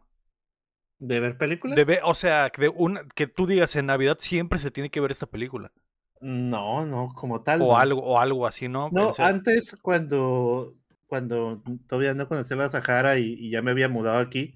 ¿De 0.99 1.21
ver 1.21 1.37
películas? 1.37 1.77
De 1.77 2.01
o 2.03 2.15
sea, 2.15 2.51
de 2.57 2.69
un, 2.69 3.01
que 3.15 3.27
tú 3.27 3.47
digas 3.47 3.77
en 3.77 3.87
Navidad 3.87 4.17
siempre 4.19 4.59
se 4.59 4.71
tiene 4.71 4.91
que 4.91 5.01
ver 5.01 5.11
esta 5.11 5.27
película. 5.27 5.73
No, 6.21 6.85
no, 6.85 7.09
como 7.15 7.43
tal. 7.43 7.63
O, 7.63 7.77
algo, 7.77 8.03
o 8.03 8.19
algo 8.19 8.47
así, 8.47 8.69
¿no? 8.69 8.91
No, 8.91 9.13
antes 9.19 9.77
cuando 9.81 10.75
cuando 11.09 11.63
todavía 11.89 12.15
no 12.15 12.29
conocía 12.29 12.57
la 12.57 12.69
Sahara 12.69 13.19
y, 13.19 13.51
ya 13.51 13.63
me 13.63 13.73
había 13.73 13.89
mudado 13.89 14.19
aquí, 14.19 14.55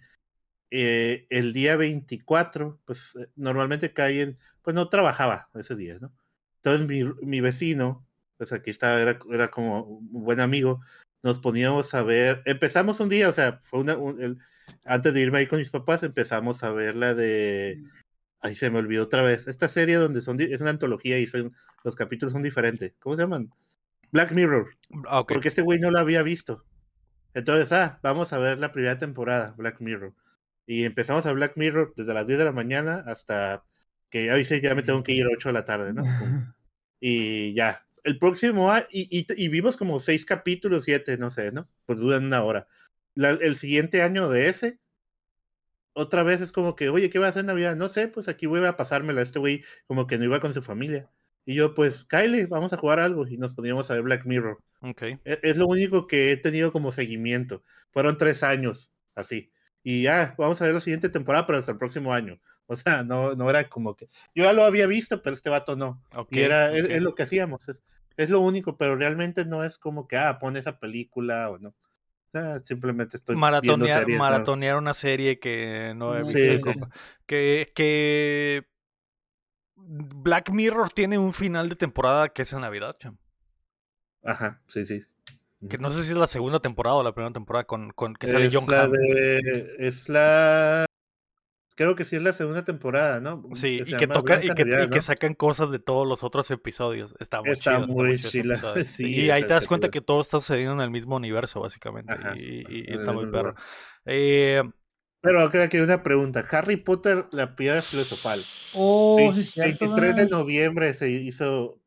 eh, 0.70 1.26
el 1.30 1.52
día 1.52 1.76
24, 1.76 2.80
pues 2.84 3.16
eh, 3.16 3.28
normalmente 3.36 3.92
caen, 3.92 4.38
pues 4.62 4.74
no 4.74 4.88
trabajaba 4.88 5.48
ese 5.54 5.76
día, 5.76 5.98
¿no? 6.00 6.12
Entonces 6.56 6.86
mi, 6.86 7.04
mi 7.26 7.40
vecino, 7.40 8.06
pues 8.36 8.52
aquí 8.52 8.70
estaba, 8.70 9.00
era, 9.00 9.18
era, 9.30 9.50
como 9.50 9.82
un 9.84 10.24
buen 10.24 10.40
amigo, 10.40 10.80
nos 11.22 11.38
poníamos 11.38 11.94
a 11.94 12.02
ver, 12.02 12.42
empezamos 12.46 13.00
un 13.00 13.08
día, 13.08 13.28
o 13.28 13.32
sea, 13.32 13.58
fue 13.62 13.80
una, 13.80 13.96
antes 14.84 15.14
de 15.14 15.20
irme 15.20 15.38
ahí 15.38 15.46
con 15.46 15.58
mis 15.58 15.70
papás, 15.70 16.02
empezamos 16.02 16.62
a 16.64 16.72
ver 16.72 16.94
la 16.96 17.14
de, 17.14 17.78
mm. 17.80 17.88
ahí 18.40 18.54
se 18.54 18.70
me 18.70 18.78
olvidó 18.78 19.04
otra 19.04 19.22
vez, 19.22 19.48
esta 19.48 19.68
serie 19.68 19.96
donde 19.96 20.22
son, 20.22 20.40
es 20.40 20.60
una 20.60 20.70
antología 20.70 21.18
y 21.18 21.26
son, 21.26 21.54
los 21.84 21.96
capítulos 21.96 22.32
son 22.32 22.42
diferentes, 22.42 22.94
¿cómo 23.00 23.16
se 23.16 23.22
llaman? 23.22 23.50
Black 24.12 24.32
Mirror. 24.32 24.76
Ah, 25.08 25.24
porque 25.26 25.48
este 25.48 25.62
güey 25.62 25.80
no 25.80 25.90
lo 25.90 25.98
había 25.98 26.22
visto. 26.22 26.64
Entonces, 27.34 27.72
ah, 27.72 27.98
vamos 28.02 28.32
a 28.32 28.38
ver 28.38 28.58
la 28.58 28.70
primera 28.70 28.98
temporada, 28.98 29.54
Black 29.56 29.80
Mirror. 29.80 30.14
Y 30.66 30.84
empezamos 30.84 31.26
a 31.26 31.32
Black 31.32 31.56
Mirror 31.56 31.94
desde 31.96 32.14
las 32.14 32.26
10 32.26 32.38
de 32.38 32.44
la 32.44 32.52
mañana 32.52 33.02
hasta 33.06 33.64
que 34.10 34.26
ya 34.26 34.34
dice, 34.34 34.60
ya 34.60 34.74
me 34.74 34.82
tengo 34.82 35.02
que 35.02 35.12
ir 35.12 35.24
a 35.26 35.30
8 35.34 35.48
de 35.48 35.52
la 35.52 35.64
tarde, 35.64 35.94
¿no? 35.94 36.04
y 37.00 37.54
ya. 37.54 37.86
El 38.04 38.18
próximo, 38.18 38.72
y, 38.90 39.26
y, 39.28 39.48
vimos 39.48 39.76
como 39.76 40.00
6 40.00 40.24
capítulos, 40.24 40.84
7, 40.84 41.18
no 41.18 41.30
sé, 41.30 41.52
¿no? 41.52 41.68
Pues 41.86 42.00
duran 42.00 42.24
una 42.26 42.42
hora. 42.42 42.66
el 43.14 43.56
siguiente 43.56 44.02
año 44.02 44.28
de 44.28 44.48
ese, 44.48 44.80
otra 45.94 46.22
vez 46.22 46.40
es 46.40 46.52
como 46.52 46.74
que, 46.74 46.88
oye, 46.88 47.10
¿qué 47.10 47.18
va 47.18 47.26
a 47.26 47.30
hacer 47.30 47.40
en 47.40 47.46
Navidad? 47.46 47.76
No 47.76 47.88
sé, 47.88 48.08
pues 48.08 48.28
aquí 48.28 48.46
voy 48.46 48.64
a 48.64 48.76
pasármela. 48.76 49.22
Este 49.22 49.38
güey 49.38 49.62
como 49.86 50.06
que 50.06 50.18
no 50.18 50.24
iba 50.24 50.40
con 50.40 50.54
su 50.54 50.62
familia. 50.62 51.10
Y 51.44 51.54
yo, 51.54 51.74
pues, 51.74 52.04
Kyle, 52.04 52.46
vamos 52.46 52.72
a 52.72 52.76
jugar 52.76 53.00
algo. 53.00 53.26
Y 53.26 53.36
nos 53.36 53.54
poníamos 53.54 53.90
a 53.90 53.94
ver 53.94 54.02
Black 54.02 54.24
Mirror. 54.24 54.58
Okay. 54.80 55.18
E, 55.24 55.38
es, 55.42 55.56
lo 55.56 55.66
único 55.66 56.06
que 56.06 56.32
he 56.32 56.36
tenido 56.36 56.72
como 56.72 56.92
seguimiento. 56.92 57.62
Fueron 57.90 58.16
tres 58.16 58.42
años, 58.42 58.90
así. 59.14 59.50
Y 59.82 60.02
ya, 60.02 60.34
vamos 60.38 60.60
a 60.60 60.66
ver 60.66 60.74
la 60.74 60.80
siguiente 60.80 61.08
temporada, 61.08 61.46
pero 61.46 61.58
hasta 61.58 61.72
el 61.72 61.78
próximo 61.78 62.12
año. 62.12 62.40
O 62.66 62.76
sea, 62.76 63.02
no, 63.02 63.34
no 63.34 63.50
era 63.50 63.68
como 63.68 63.96
que. 63.96 64.08
Yo 64.34 64.44
ya 64.44 64.52
lo 64.52 64.64
había 64.64 64.86
visto, 64.86 65.22
pero 65.22 65.34
este 65.34 65.50
vato 65.50 65.76
no. 65.76 66.02
y 66.30 66.40
era, 66.40 66.72
es, 66.72 67.02
lo 67.02 67.14
que 67.14 67.24
hacíamos. 67.24 67.68
Es, 67.68 67.82
es, 68.16 68.30
lo 68.30 68.40
único, 68.40 68.76
pero 68.76 68.96
realmente 68.96 69.44
no 69.44 69.64
es 69.64 69.78
como 69.78 70.06
que, 70.06 70.16
ah, 70.16 70.38
pone 70.38 70.60
esa 70.60 70.78
película 70.78 71.50
o 71.50 71.58
no. 71.58 71.70
O 71.70 72.30
sea, 72.32 72.60
simplemente 72.64 73.16
estoy. 73.16 73.36
Maratonear, 73.36 74.08
maratonear 74.08 74.76
una 74.76 74.94
serie 74.94 75.38
que 75.38 75.92
no 75.96 76.16
he 76.16 76.20
visto. 76.20 76.72
Que, 77.26 77.70
que 77.74 78.66
Black 79.84 80.50
Mirror 80.50 80.90
tiene 80.92 81.18
un 81.18 81.32
final 81.32 81.68
de 81.68 81.76
temporada 81.76 82.28
que 82.28 82.42
es 82.42 82.52
en 82.52 82.60
Navidad, 82.60 82.96
cham. 82.98 83.18
Ajá, 84.24 84.62
sí, 84.68 84.84
sí. 84.84 85.04
Que 85.68 85.78
no 85.78 85.90
sé 85.90 86.02
si 86.04 86.10
es 86.10 86.16
la 86.16 86.26
segunda 86.26 86.60
temporada 86.60 86.96
o 86.96 87.02
la 87.02 87.14
primera 87.14 87.32
temporada 87.32 87.64
con, 87.64 87.90
con 87.90 88.14
que 88.14 88.26
sale 88.26 88.46
es 88.46 88.54
John 88.54 88.64
la 88.68 88.90
Es 89.78 90.08
la. 90.08 90.86
Creo 91.74 91.94
que 91.94 92.04
sí 92.04 92.16
es 92.16 92.22
la 92.22 92.32
segunda 92.32 92.64
temporada, 92.64 93.20
¿no? 93.20 93.44
Sí, 93.54 93.80
y 93.84 93.96
que, 93.96 94.06
toca, 94.06 94.44
y, 94.44 94.50
que, 94.54 94.88
que, 94.90 95.00
sacan 95.00 95.34
cosas 95.34 95.70
de 95.70 95.78
todos 95.78 96.06
los 96.06 96.22
otros 96.22 96.50
episodios. 96.50 97.14
Está 97.18 97.40
muy 97.40 97.52
está 97.52 97.76
chido. 97.76 97.86
Muy 97.86 98.18
chila. 98.18 98.60
y 98.98 99.30
ahí 99.30 99.42
te 99.42 99.48
das 99.48 99.66
cuenta 99.66 99.88
que 99.88 100.00
todo 100.00 100.20
está 100.20 100.40
sucediendo 100.40 100.74
en 100.74 100.80
el 100.80 100.90
mismo 100.90 101.16
universo, 101.16 101.60
básicamente. 101.60 102.12
y, 102.36 102.64
y 102.68 102.92
está 102.92 103.12
muy 103.12 103.26
perro. 103.30 103.54
Eh, 104.04 104.62
pero 105.22 105.48
creo 105.50 105.68
que 105.68 105.76
hay 105.78 105.82
una 105.84 106.02
pregunta. 106.02 106.44
Harry 106.50 106.76
Potter, 106.76 107.26
la 107.30 107.54
piedra 107.54 107.80
filosofal. 107.80 108.42
Oh, 108.74 109.32
sí, 109.34 109.58
23 109.58 110.16
de 110.16 110.26
noviembre 110.26 110.92
se 110.94 111.10
hizo, 111.10 111.78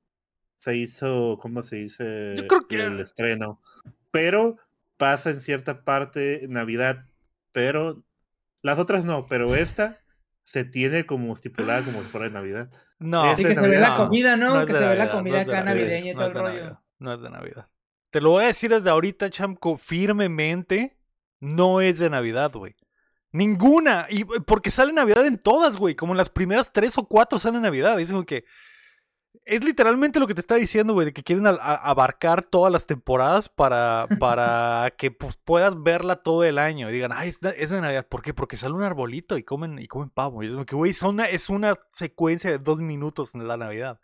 se 0.57 0.77
hizo, 0.77 1.37
¿cómo 1.41 1.61
se 1.61 1.75
dice? 1.75 2.35
Yo 2.37 2.47
creo 2.47 2.65
que... 2.65 2.81
El 2.81 2.99
estreno. 3.01 3.61
Pero 4.09 4.57
pasa 4.95 5.31
en 5.31 5.41
cierta 5.41 5.83
parte 5.83 6.47
Navidad, 6.47 7.05
pero 7.51 8.01
las 8.61 8.79
otras 8.79 9.03
no, 9.03 9.27
pero 9.27 9.53
esta 9.53 9.99
se 10.45 10.63
tiene 10.63 11.05
como 11.05 11.33
estipulada 11.33 11.83
como 11.83 12.03
si 12.03 12.07
fuera 12.07 12.27
de 12.27 12.33
Navidad. 12.33 12.69
No, 12.99 13.35
de 13.35 13.43
que 13.43 13.53
se 13.53 13.67
ve 13.67 13.79
la 13.79 13.95
comida, 13.95 14.37
¿no? 14.37 14.65
Que 14.65 14.73
se 14.73 14.87
ve 14.87 14.95
la 14.95 15.11
comida 15.11 15.43
no 15.43 15.51
acá 15.51 15.63
Navidad, 15.63 15.83
navideña 15.83 16.11
y 16.11 16.13
no 16.13 16.19
todo 16.19 16.27
el 16.27 16.33
rollo. 16.33 16.53
Navidad, 16.53 16.79
No 16.99 17.13
es 17.13 17.21
de 17.21 17.29
Navidad. 17.29 17.67
Te 18.11 18.21
lo 18.21 18.29
voy 18.31 18.45
a 18.45 18.47
decir 18.47 18.69
desde 18.71 18.89
ahorita, 18.89 19.29
Chamco, 19.29 19.75
firmemente, 19.75 20.95
no 21.41 21.81
es 21.81 21.99
de 21.99 22.09
Navidad, 22.09 22.53
güey. 22.53 22.75
Ninguna. 23.35 24.05
Y 24.09 24.23
porque 24.23 24.71
sale 24.71 24.93
Navidad 24.93 25.25
en 25.25 25.37
todas, 25.37 25.77
güey. 25.77 25.95
Como 25.95 26.13
en 26.13 26.17
las 26.17 26.29
primeras 26.29 26.71
tres 26.71 26.97
o 26.97 27.05
cuatro 27.07 27.37
sale 27.37 27.59
Navidad. 27.59 27.99
Es 27.99 28.09
como 28.11 28.25
que. 28.25 28.45
Es 29.43 29.63
literalmente 29.63 30.19
lo 30.19 30.27
que 30.27 30.33
te 30.33 30.39
está 30.39 30.55
diciendo, 30.55 30.93
güey, 30.93 31.05
de 31.05 31.13
que 31.13 31.21
quieren 31.21 31.45
a- 31.45 31.49
a- 31.51 31.75
abarcar 31.89 32.41
todas 32.43 32.71
las 32.71 32.87
temporadas 32.87 33.49
para, 33.49 34.07
para 34.19 34.93
que 34.97 35.11
pues, 35.11 35.35
puedas 35.37 35.83
verla 35.83 36.23
todo 36.23 36.43
el 36.45 36.57
año. 36.57 36.89
Y 36.89 36.93
digan, 36.93 37.11
ay, 37.11 37.29
es 37.29 37.41
de, 37.41 37.53
es 37.57 37.69
de 37.69 37.81
Navidad. 37.81 38.07
¿Por 38.07 38.21
qué? 38.21 38.33
Porque 38.33 38.55
sale 38.57 38.73
un 38.73 38.83
arbolito 38.83 39.37
y 39.37 39.43
comen, 39.43 39.77
y 39.79 39.87
comen 39.87 40.09
pavo. 40.09 40.41
Y 40.41 40.47
es 40.47 40.53
como 40.53 40.65
que, 40.65 40.75
güey, 40.75 40.91
es 40.91 41.01
una, 41.03 41.25
es 41.25 41.49
una 41.49 41.75
secuencia 41.91 42.49
de 42.49 42.59
dos 42.59 42.79
minutos 42.79 43.35
en 43.35 43.45
la 43.47 43.57
Navidad. 43.57 43.99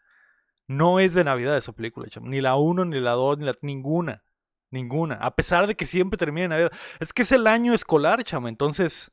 No 0.68 1.00
es 1.00 1.14
de 1.14 1.24
Navidad 1.24 1.58
esa 1.58 1.72
película, 1.72 2.08
chamo. 2.10 2.28
Ni 2.28 2.42
la 2.42 2.56
1, 2.58 2.86
ni 2.86 3.00
la 3.00 3.12
2, 3.12 3.38
ni 3.40 3.46
la... 3.46 3.56
Ninguna. 3.62 4.24
Ninguna. 4.70 5.16
A 5.16 5.34
pesar 5.36 5.66
de 5.66 5.76
que 5.76 5.86
siempre 5.86 6.18
termina 6.18 6.44
en 6.46 6.50
Navidad. 6.52 6.72
Es 7.00 7.14
que 7.14 7.24
es 7.24 7.32
el 7.32 7.48
año 7.48 7.74
escolar, 7.74 8.24
chamo. 8.26 8.48
Entonces, 8.50 9.12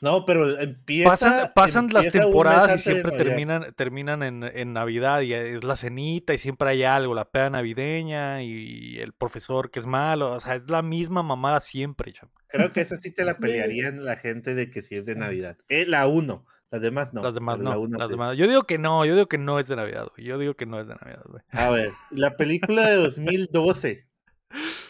No, 0.00 0.24
pero 0.24 0.58
empieza. 0.60 1.10
pasan, 1.10 1.50
pasan 1.54 1.88
las 1.92 2.04
empieza 2.06 2.26
temporadas 2.26 2.80
y 2.80 2.90
siempre 2.90 3.16
terminan, 3.16 3.72
terminan 3.74 4.22
en, 4.22 4.42
en 4.44 4.72
Navidad. 4.72 5.20
Y 5.22 5.32
es 5.32 5.64
la 5.64 5.76
cenita 5.76 6.34
y 6.34 6.38
siempre 6.38 6.68
hay 6.70 6.82
algo. 6.84 7.14
La 7.14 7.30
peda 7.30 7.50
navideña 7.50 8.42
y 8.42 8.98
el 8.98 9.12
profesor 9.12 9.70
que 9.70 9.80
es 9.80 9.86
malo. 9.86 10.32
O 10.32 10.40
sea, 10.40 10.56
es 10.56 10.62
la 10.68 10.82
misma 10.82 11.22
mamada 11.22 11.60
siempre, 11.60 12.12
chamo. 12.12 12.32
Creo 12.48 12.70
que 12.72 12.82
esa 12.82 12.96
sí 12.96 13.10
te 13.12 13.24
la 13.24 13.36
pelearían 13.38 14.04
la 14.04 14.16
gente 14.16 14.54
de 14.54 14.70
que 14.70 14.82
sí 14.82 14.96
es 14.96 15.04
de 15.06 15.14
Navidad. 15.14 15.56
Eh, 15.68 15.86
la 15.86 16.06
uno, 16.06 16.44
las 16.70 16.80
demás 16.82 17.12
no. 17.14 17.22
las 17.22 17.34
demás 17.34 17.56
pero 17.58 17.68
la 17.70 17.74
no. 17.76 17.80
uno 17.80 17.98
las 17.98 18.08
sí. 18.08 18.12
demás- 18.12 18.36
Yo 18.36 18.46
digo 18.46 18.64
que 18.64 18.78
no. 18.78 19.04
Yo 19.04 19.14
digo 19.14 19.26
que 19.26 19.38
no 19.38 19.58
es 19.58 19.68
de 19.68 19.76
Navidad, 19.76 20.06
güey. 20.14 20.26
Yo 20.26 20.38
digo 20.38 20.54
que 20.54 20.66
no 20.66 20.80
es 20.80 20.86
de 20.86 20.94
Navidad, 20.94 21.22
güey. 21.26 21.42
A 21.50 21.70
ver, 21.70 21.92
la 22.10 22.36
película 22.36 22.88
de 22.88 22.96
2012. 22.96 24.06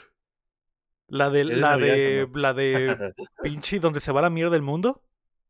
La 1.15 1.31
de, 1.31 1.43
¿Es 1.43 1.49
de 1.49 1.57
la 1.57 1.71
Navidad 1.71 1.95
de, 1.95 2.29
no? 2.33 2.39
la 2.41 2.55
de 2.55 3.13
pinche 3.43 3.79
donde 3.79 4.01
se 4.01 4.11
va 4.11 4.21
la 4.23 4.31
mierda 4.31 4.51
del 4.53 4.63
mundo. 4.63 5.03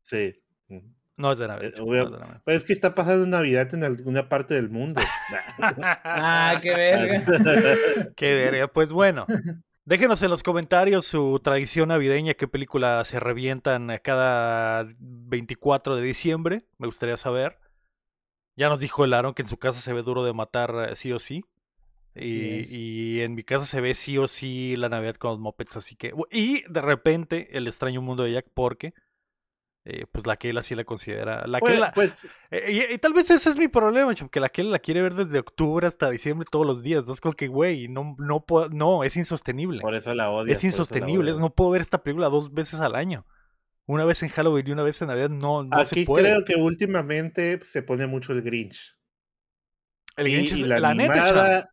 sí. 0.03 0.35
No 1.17 1.31
es 1.31 1.39
de 1.39 1.47
Navidad. 1.47 1.69
Eh, 1.69 1.73
chamo, 1.77 1.87
obvio- 1.87 2.01
no 2.01 2.05
es 2.07 2.11
de 2.11 2.19
Navidad. 2.19 2.41
Pues 2.43 2.57
es 2.57 2.63
que 2.65 2.73
está 2.73 2.93
pasando 2.93 3.25
Navidad 3.25 3.73
en 3.73 3.85
alguna 3.85 4.27
parte 4.27 4.53
del 4.55 4.69
mundo. 4.69 4.99
Ah, 6.03 6.59
qué 6.61 6.71
verga. 6.75 7.23
Qué 8.17 8.33
verga. 8.35 8.67
Pues 8.67 8.89
bueno, 8.89 9.25
déjenos 9.85 10.21
en 10.23 10.29
los 10.29 10.43
comentarios 10.43 11.05
su 11.05 11.39
tradición 11.41 11.87
navideña, 11.89 12.33
qué 12.33 12.47
película 12.49 13.03
se 13.05 13.19
revientan 13.21 13.89
a 13.91 13.99
cada 13.99 14.85
24 14.99 15.95
de 15.95 16.01
diciembre. 16.03 16.65
Me 16.77 16.87
gustaría 16.87 17.15
saber. 17.17 17.57
Ya 18.57 18.67
nos 18.69 18.79
dijo 18.81 19.05
el 19.05 19.13
Aaron 19.13 19.33
que 19.33 19.41
en 19.43 19.47
su 19.47 19.57
casa 19.57 19.79
se 19.79 19.93
ve 19.93 20.01
duro 20.03 20.23
de 20.25 20.33
matar 20.33 20.89
eh, 20.91 20.95
sí 20.97 21.11
o 21.13 21.19
sí. 21.19 21.43
Y, 22.15 23.21
en 23.21 23.35
mi 23.35 23.43
casa 23.43 23.65
se 23.65 23.81
ve 23.81 23.93
sí 23.93 24.17
o 24.17 24.27
sí 24.27 24.75
la 24.77 24.89
Navidad 24.89 25.15
con 25.15 25.31
los 25.31 25.39
mopeds, 25.39 25.75
así 25.77 25.95
que... 25.95 26.13
Y 26.31 26.63
de 26.71 26.81
repente 26.81 27.57
el 27.57 27.67
extraño 27.67 28.01
mundo 28.01 28.23
de 28.23 28.31
Jack 28.31 28.47
porque... 28.53 28.93
eh, 29.83 30.05
pues 30.11 30.25
la 30.25 30.37
Keila 30.37 30.63
sí 30.63 30.75
la 30.75 30.83
considera... 30.85 31.45
La 31.45 31.59
Pues, 31.59 31.79
pues, 31.93 32.27
eh, 32.51 32.87
y, 32.89 32.93
y 32.93 32.97
tal 32.99 33.13
vez 33.13 33.29
ese 33.29 33.49
es 33.49 33.57
mi 33.57 33.67
problema, 33.67 34.15
chum, 34.15 34.29
que 34.29 34.39
la 34.39 34.49
Keila 34.49 34.71
la 34.71 34.79
quiere 34.79 35.01
ver 35.01 35.13
desde 35.15 35.39
octubre 35.39 35.87
hasta 35.87 36.09
diciembre 36.09 36.47
todos 36.49 36.65
los 36.65 36.81
días. 36.81 37.05
No 37.05 37.11
es 37.13 37.19
como 37.21 37.33
que, 37.35 37.47
güey, 37.47 37.87
no, 37.89 38.15
no, 38.17 38.45
puedo- 38.45 38.69
no, 38.69 39.03
es 39.03 39.17
insostenible. 39.17 39.81
por 39.81 39.93
eso 39.93 40.13
la 40.15 40.29
odio. 40.31 40.53
Es 40.53 40.63
insostenible. 40.63 41.33
No 41.33 41.53
puedo 41.53 41.71
ver 41.71 41.81
esta 41.81 42.01
película 42.01 42.29
dos 42.29 42.53
veces 42.53 42.79
al 42.79 42.95
año. 42.95 43.25
Una 43.87 44.05
vez 44.05 44.23
en 44.23 44.29
Halloween 44.29 44.67
y 44.67 44.71
una 44.71 44.81
vez 44.83 44.99
en 45.01 45.09
Navidad. 45.09 45.29
No, 45.29 45.63
no 45.63 45.77
se 45.85 45.95
Aquí 45.99 46.05
puede. 46.05 46.23
creo 46.23 46.45
que 46.45 46.55
últimamente 46.55 47.59
se 47.65 47.83
pone 47.83 48.07
mucho 48.07 48.31
el 48.33 48.41
Grinch. 48.41 48.97
El 50.15 50.31
Grinch 50.31 50.53
y 50.53 50.61
es- 50.61 50.67
la, 50.67 50.79
la 50.79 50.95
neta, 50.95 51.69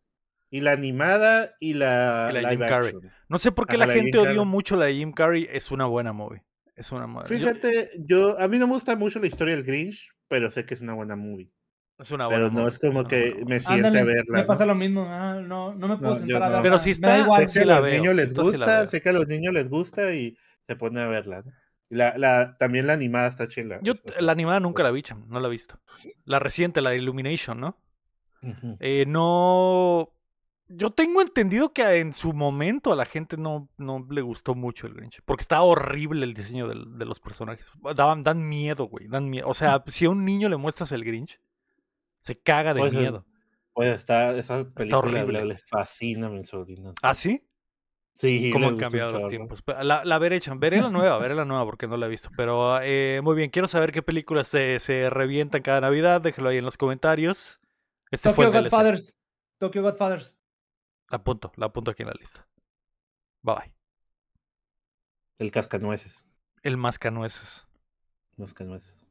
y 0.53 0.61
la 0.61 0.71
animada 0.73 1.49
y 1.59 1.73
la, 1.73 2.27
Y 2.29 2.33
la 2.35 2.41
live 2.41 2.49
Jim 2.51 2.59
Carrey. 2.59 2.87
action. 2.95 3.11
No 3.27 3.37
sé 3.39 3.51
por 3.51 3.65
qué 3.65 3.71
Ajá, 3.75 3.79
la 3.79 3.85
la 3.87 3.93
gente 3.93 4.11
Jim 4.11 4.19
odió 4.21 4.31
Carrey. 4.35 4.45
mucho 4.51 4.75
la 4.77 4.85
de 4.85 4.93
Jim 4.93 5.11
Carrey. 5.11 5.47
Es 5.51 5.71
una 5.71 5.85
buena 5.85 6.13
movie. 6.13 6.43
Es 6.75 6.91
una 6.91 7.07
yo- 7.07 7.25
Fíjate, 7.25 7.89
yo 7.99 8.39
a 8.39 8.47
mí 8.47 8.59
no 8.59 8.67
me 8.67 8.73
gusta 8.73 8.95
mucho 8.95 9.19
la 9.19 9.25
historia 9.27 9.55
del 9.55 9.63
Grinch, 9.63 10.09
pero 10.27 10.51
sé 10.51 10.65
que 10.65 10.75
es 10.75 10.81
una 10.81 10.93
buena 10.93 11.15
movie. 11.15 11.49
es 11.99 12.11
una 12.11 12.25
buena 12.27 12.39
pero 12.39 12.47
no 12.51 12.59
movie, 12.61 12.69
es 12.69 12.79
como 12.79 13.03
que 13.07 13.31
buena 13.31 13.45
me 13.47 13.59
siente 13.59 13.87
Ándale, 13.87 13.99
a 13.99 14.03
verla. 14.05 14.23
me 14.37 14.41
¿no? 14.41 14.45
pasa 14.47 14.65
lo 14.65 14.75
mismo. 14.75 15.05
Ah, 15.09 15.39
no, 15.41 15.73
no 15.75 15.87
me 15.87 15.97
puedo 15.97 16.13
No, 16.13 16.19
sentar 16.19 16.43
a 16.43 16.45
no. 16.47 16.51
verla. 16.51 16.61
Pero 16.61 16.79
si 16.79 16.89
Me 16.89 16.91
está- 16.93 17.07
da 17.09 17.19
igual. 17.19 17.39
Sé 17.41 17.45
que 17.45 17.51
sí 17.53 17.59
a 17.59 17.65
la 17.65 17.73
los 17.75 17.83
veo, 17.83 17.93
niños 18.01 18.15
les 18.15 18.29
sí 18.29 18.35
gusta, 18.35 18.87
sé 18.87 19.01
que 19.01 19.09
a 19.09 19.13
los 19.13 19.27
niños 19.27 19.53
les 19.53 19.69
gusta 19.69 20.13
y 20.13 20.37
se 20.67 20.75
pone 20.75 21.01
a 21.01 21.07
verla. 21.07 21.41
¿no? 21.43 21.51
La, 21.89 22.15
la, 22.17 22.55
también 22.57 22.85
la 22.87 22.93
animada 22.93 23.27
está 23.27 23.47
chila. 23.47 23.79
Yo 23.81 23.93
la 24.19 24.31
animada 24.31 24.59
nunca 24.59 24.81
la 24.83 24.91
vi, 24.91 25.03
no 25.27 25.39
la 25.39 25.47
he 25.47 25.51
visto. 25.51 25.79
La 26.25 26.37
reciente, 26.39 26.81
la 26.81 26.91
de 26.91 26.97
Illumination, 26.97 27.59
¿no? 27.59 27.77
Eh, 28.79 29.05
no. 29.07 30.09
Yo 30.69 30.91
tengo 30.91 31.21
entendido 31.21 31.73
que 31.73 31.83
en 31.99 32.13
su 32.13 32.33
momento 32.33 32.93
a 32.93 32.95
la 32.95 33.05
gente 33.05 33.37
no, 33.37 33.69
no 33.77 34.07
le 34.09 34.21
gustó 34.21 34.55
mucho 34.55 34.87
el 34.87 34.93
Grinch. 34.93 35.21
Porque 35.25 35.41
estaba 35.41 35.63
horrible 35.63 36.23
el 36.25 36.33
diseño 36.33 36.67
del- 36.67 36.97
de 36.97 37.05
los 37.05 37.19
personajes. 37.19 37.69
Daban, 37.95 38.23
dan 38.23 38.47
miedo, 38.47 38.85
güey. 38.85 39.07
Dan 39.07 39.29
miedo. 39.29 39.47
O 39.47 39.53
sea, 39.53 39.83
si 39.87 40.05
a 40.05 40.09
un 40.09 40.25
niño 40.25 40.49
le 40.49 40.57
muestras 40.57 40.91
el 40.93 41.03
Grinch, 41.03 41.39
se 42.21 42.39
caga 42.39 42.73
de 42.73 42.79
Pues 42.79 42.93
es- 42.93 42.99
miedo. 42.99 43.25
Pues 43.73 43.89
está, 43.95 44.37
esa 44.37 44.69
película 44.69 44.99
horrible. 44.99 45.39
le- 45.41 45.45
les 45.45 45.65
fascina 45.65 46.27
a 46.27 46.29
mi 46.29 46.45
sobrino. 46.45 46.93
¿Ah, 47.01 47.13
sí? 47.15 47.41
Sí, 48.15 48.51
¿Cómo 48.53 48.67
han 48.67 48.77
cambiado 48.77 49.11
los 49.11 49.27
tiempos? 49.29 49.63
La, 49.81 50.05
la 50.05 50.19
veré, 50.19 50.39
cham. 50.39 50.59
veré 50.59 50.79
la 50.79 50.89
nueva, 50.91 51.17
veré 51.17 51.33
la 51.33 51.45
nueva 51.45 51.65
porque 51.65 51.87
no 51.87 51.97
la 51.97 52.05
he 52.05 52.09
visto. 52.09 52.29
Pero 52.37 52.79
eh, 52.83 53.19
muy 53.23 53.35
bien, 53.35 53.49
quiero 53.49 53.67
saber 53.67 53.91
qué 53.91 54.03
películas 54.03 54.47
se, 54.47 54.79
se 54.79 55.09
revientan 55.09 55.63
cada 55.63 55.81
Navidad. 55.81 56.21
Déjelo 56.21 56.49
ahí 56.49 56.57
en 56.59 56.65
los 56.65 56.77
comentarios. 56.77 57.59
Este 58.11 58.31
fue 58.31 58.45
Tokyo 58.45 58.59
el. 58.59 58.63
Godfathers. 58.65 59.17
Tokyo 59.57 59.81
Godfathers. 59.81 60.35
La 61.13 61.17
apunto, 61.17 61.51
la 61.57 61.67
apunto 61.67 61.91
aquí 61.91 62.01
en 62.01 62.07
la 62.07 62.15
lista. 62.19 62.47
Bye 63.43 63.55
bye. 63.55 63.75
El 65.37 65.51
cascanueces. 65.51 66.17
El 66.63 66.75
mascanueces. 66.75 67.67
Los 68.35 68.55
cascanueces. 68.55 69.02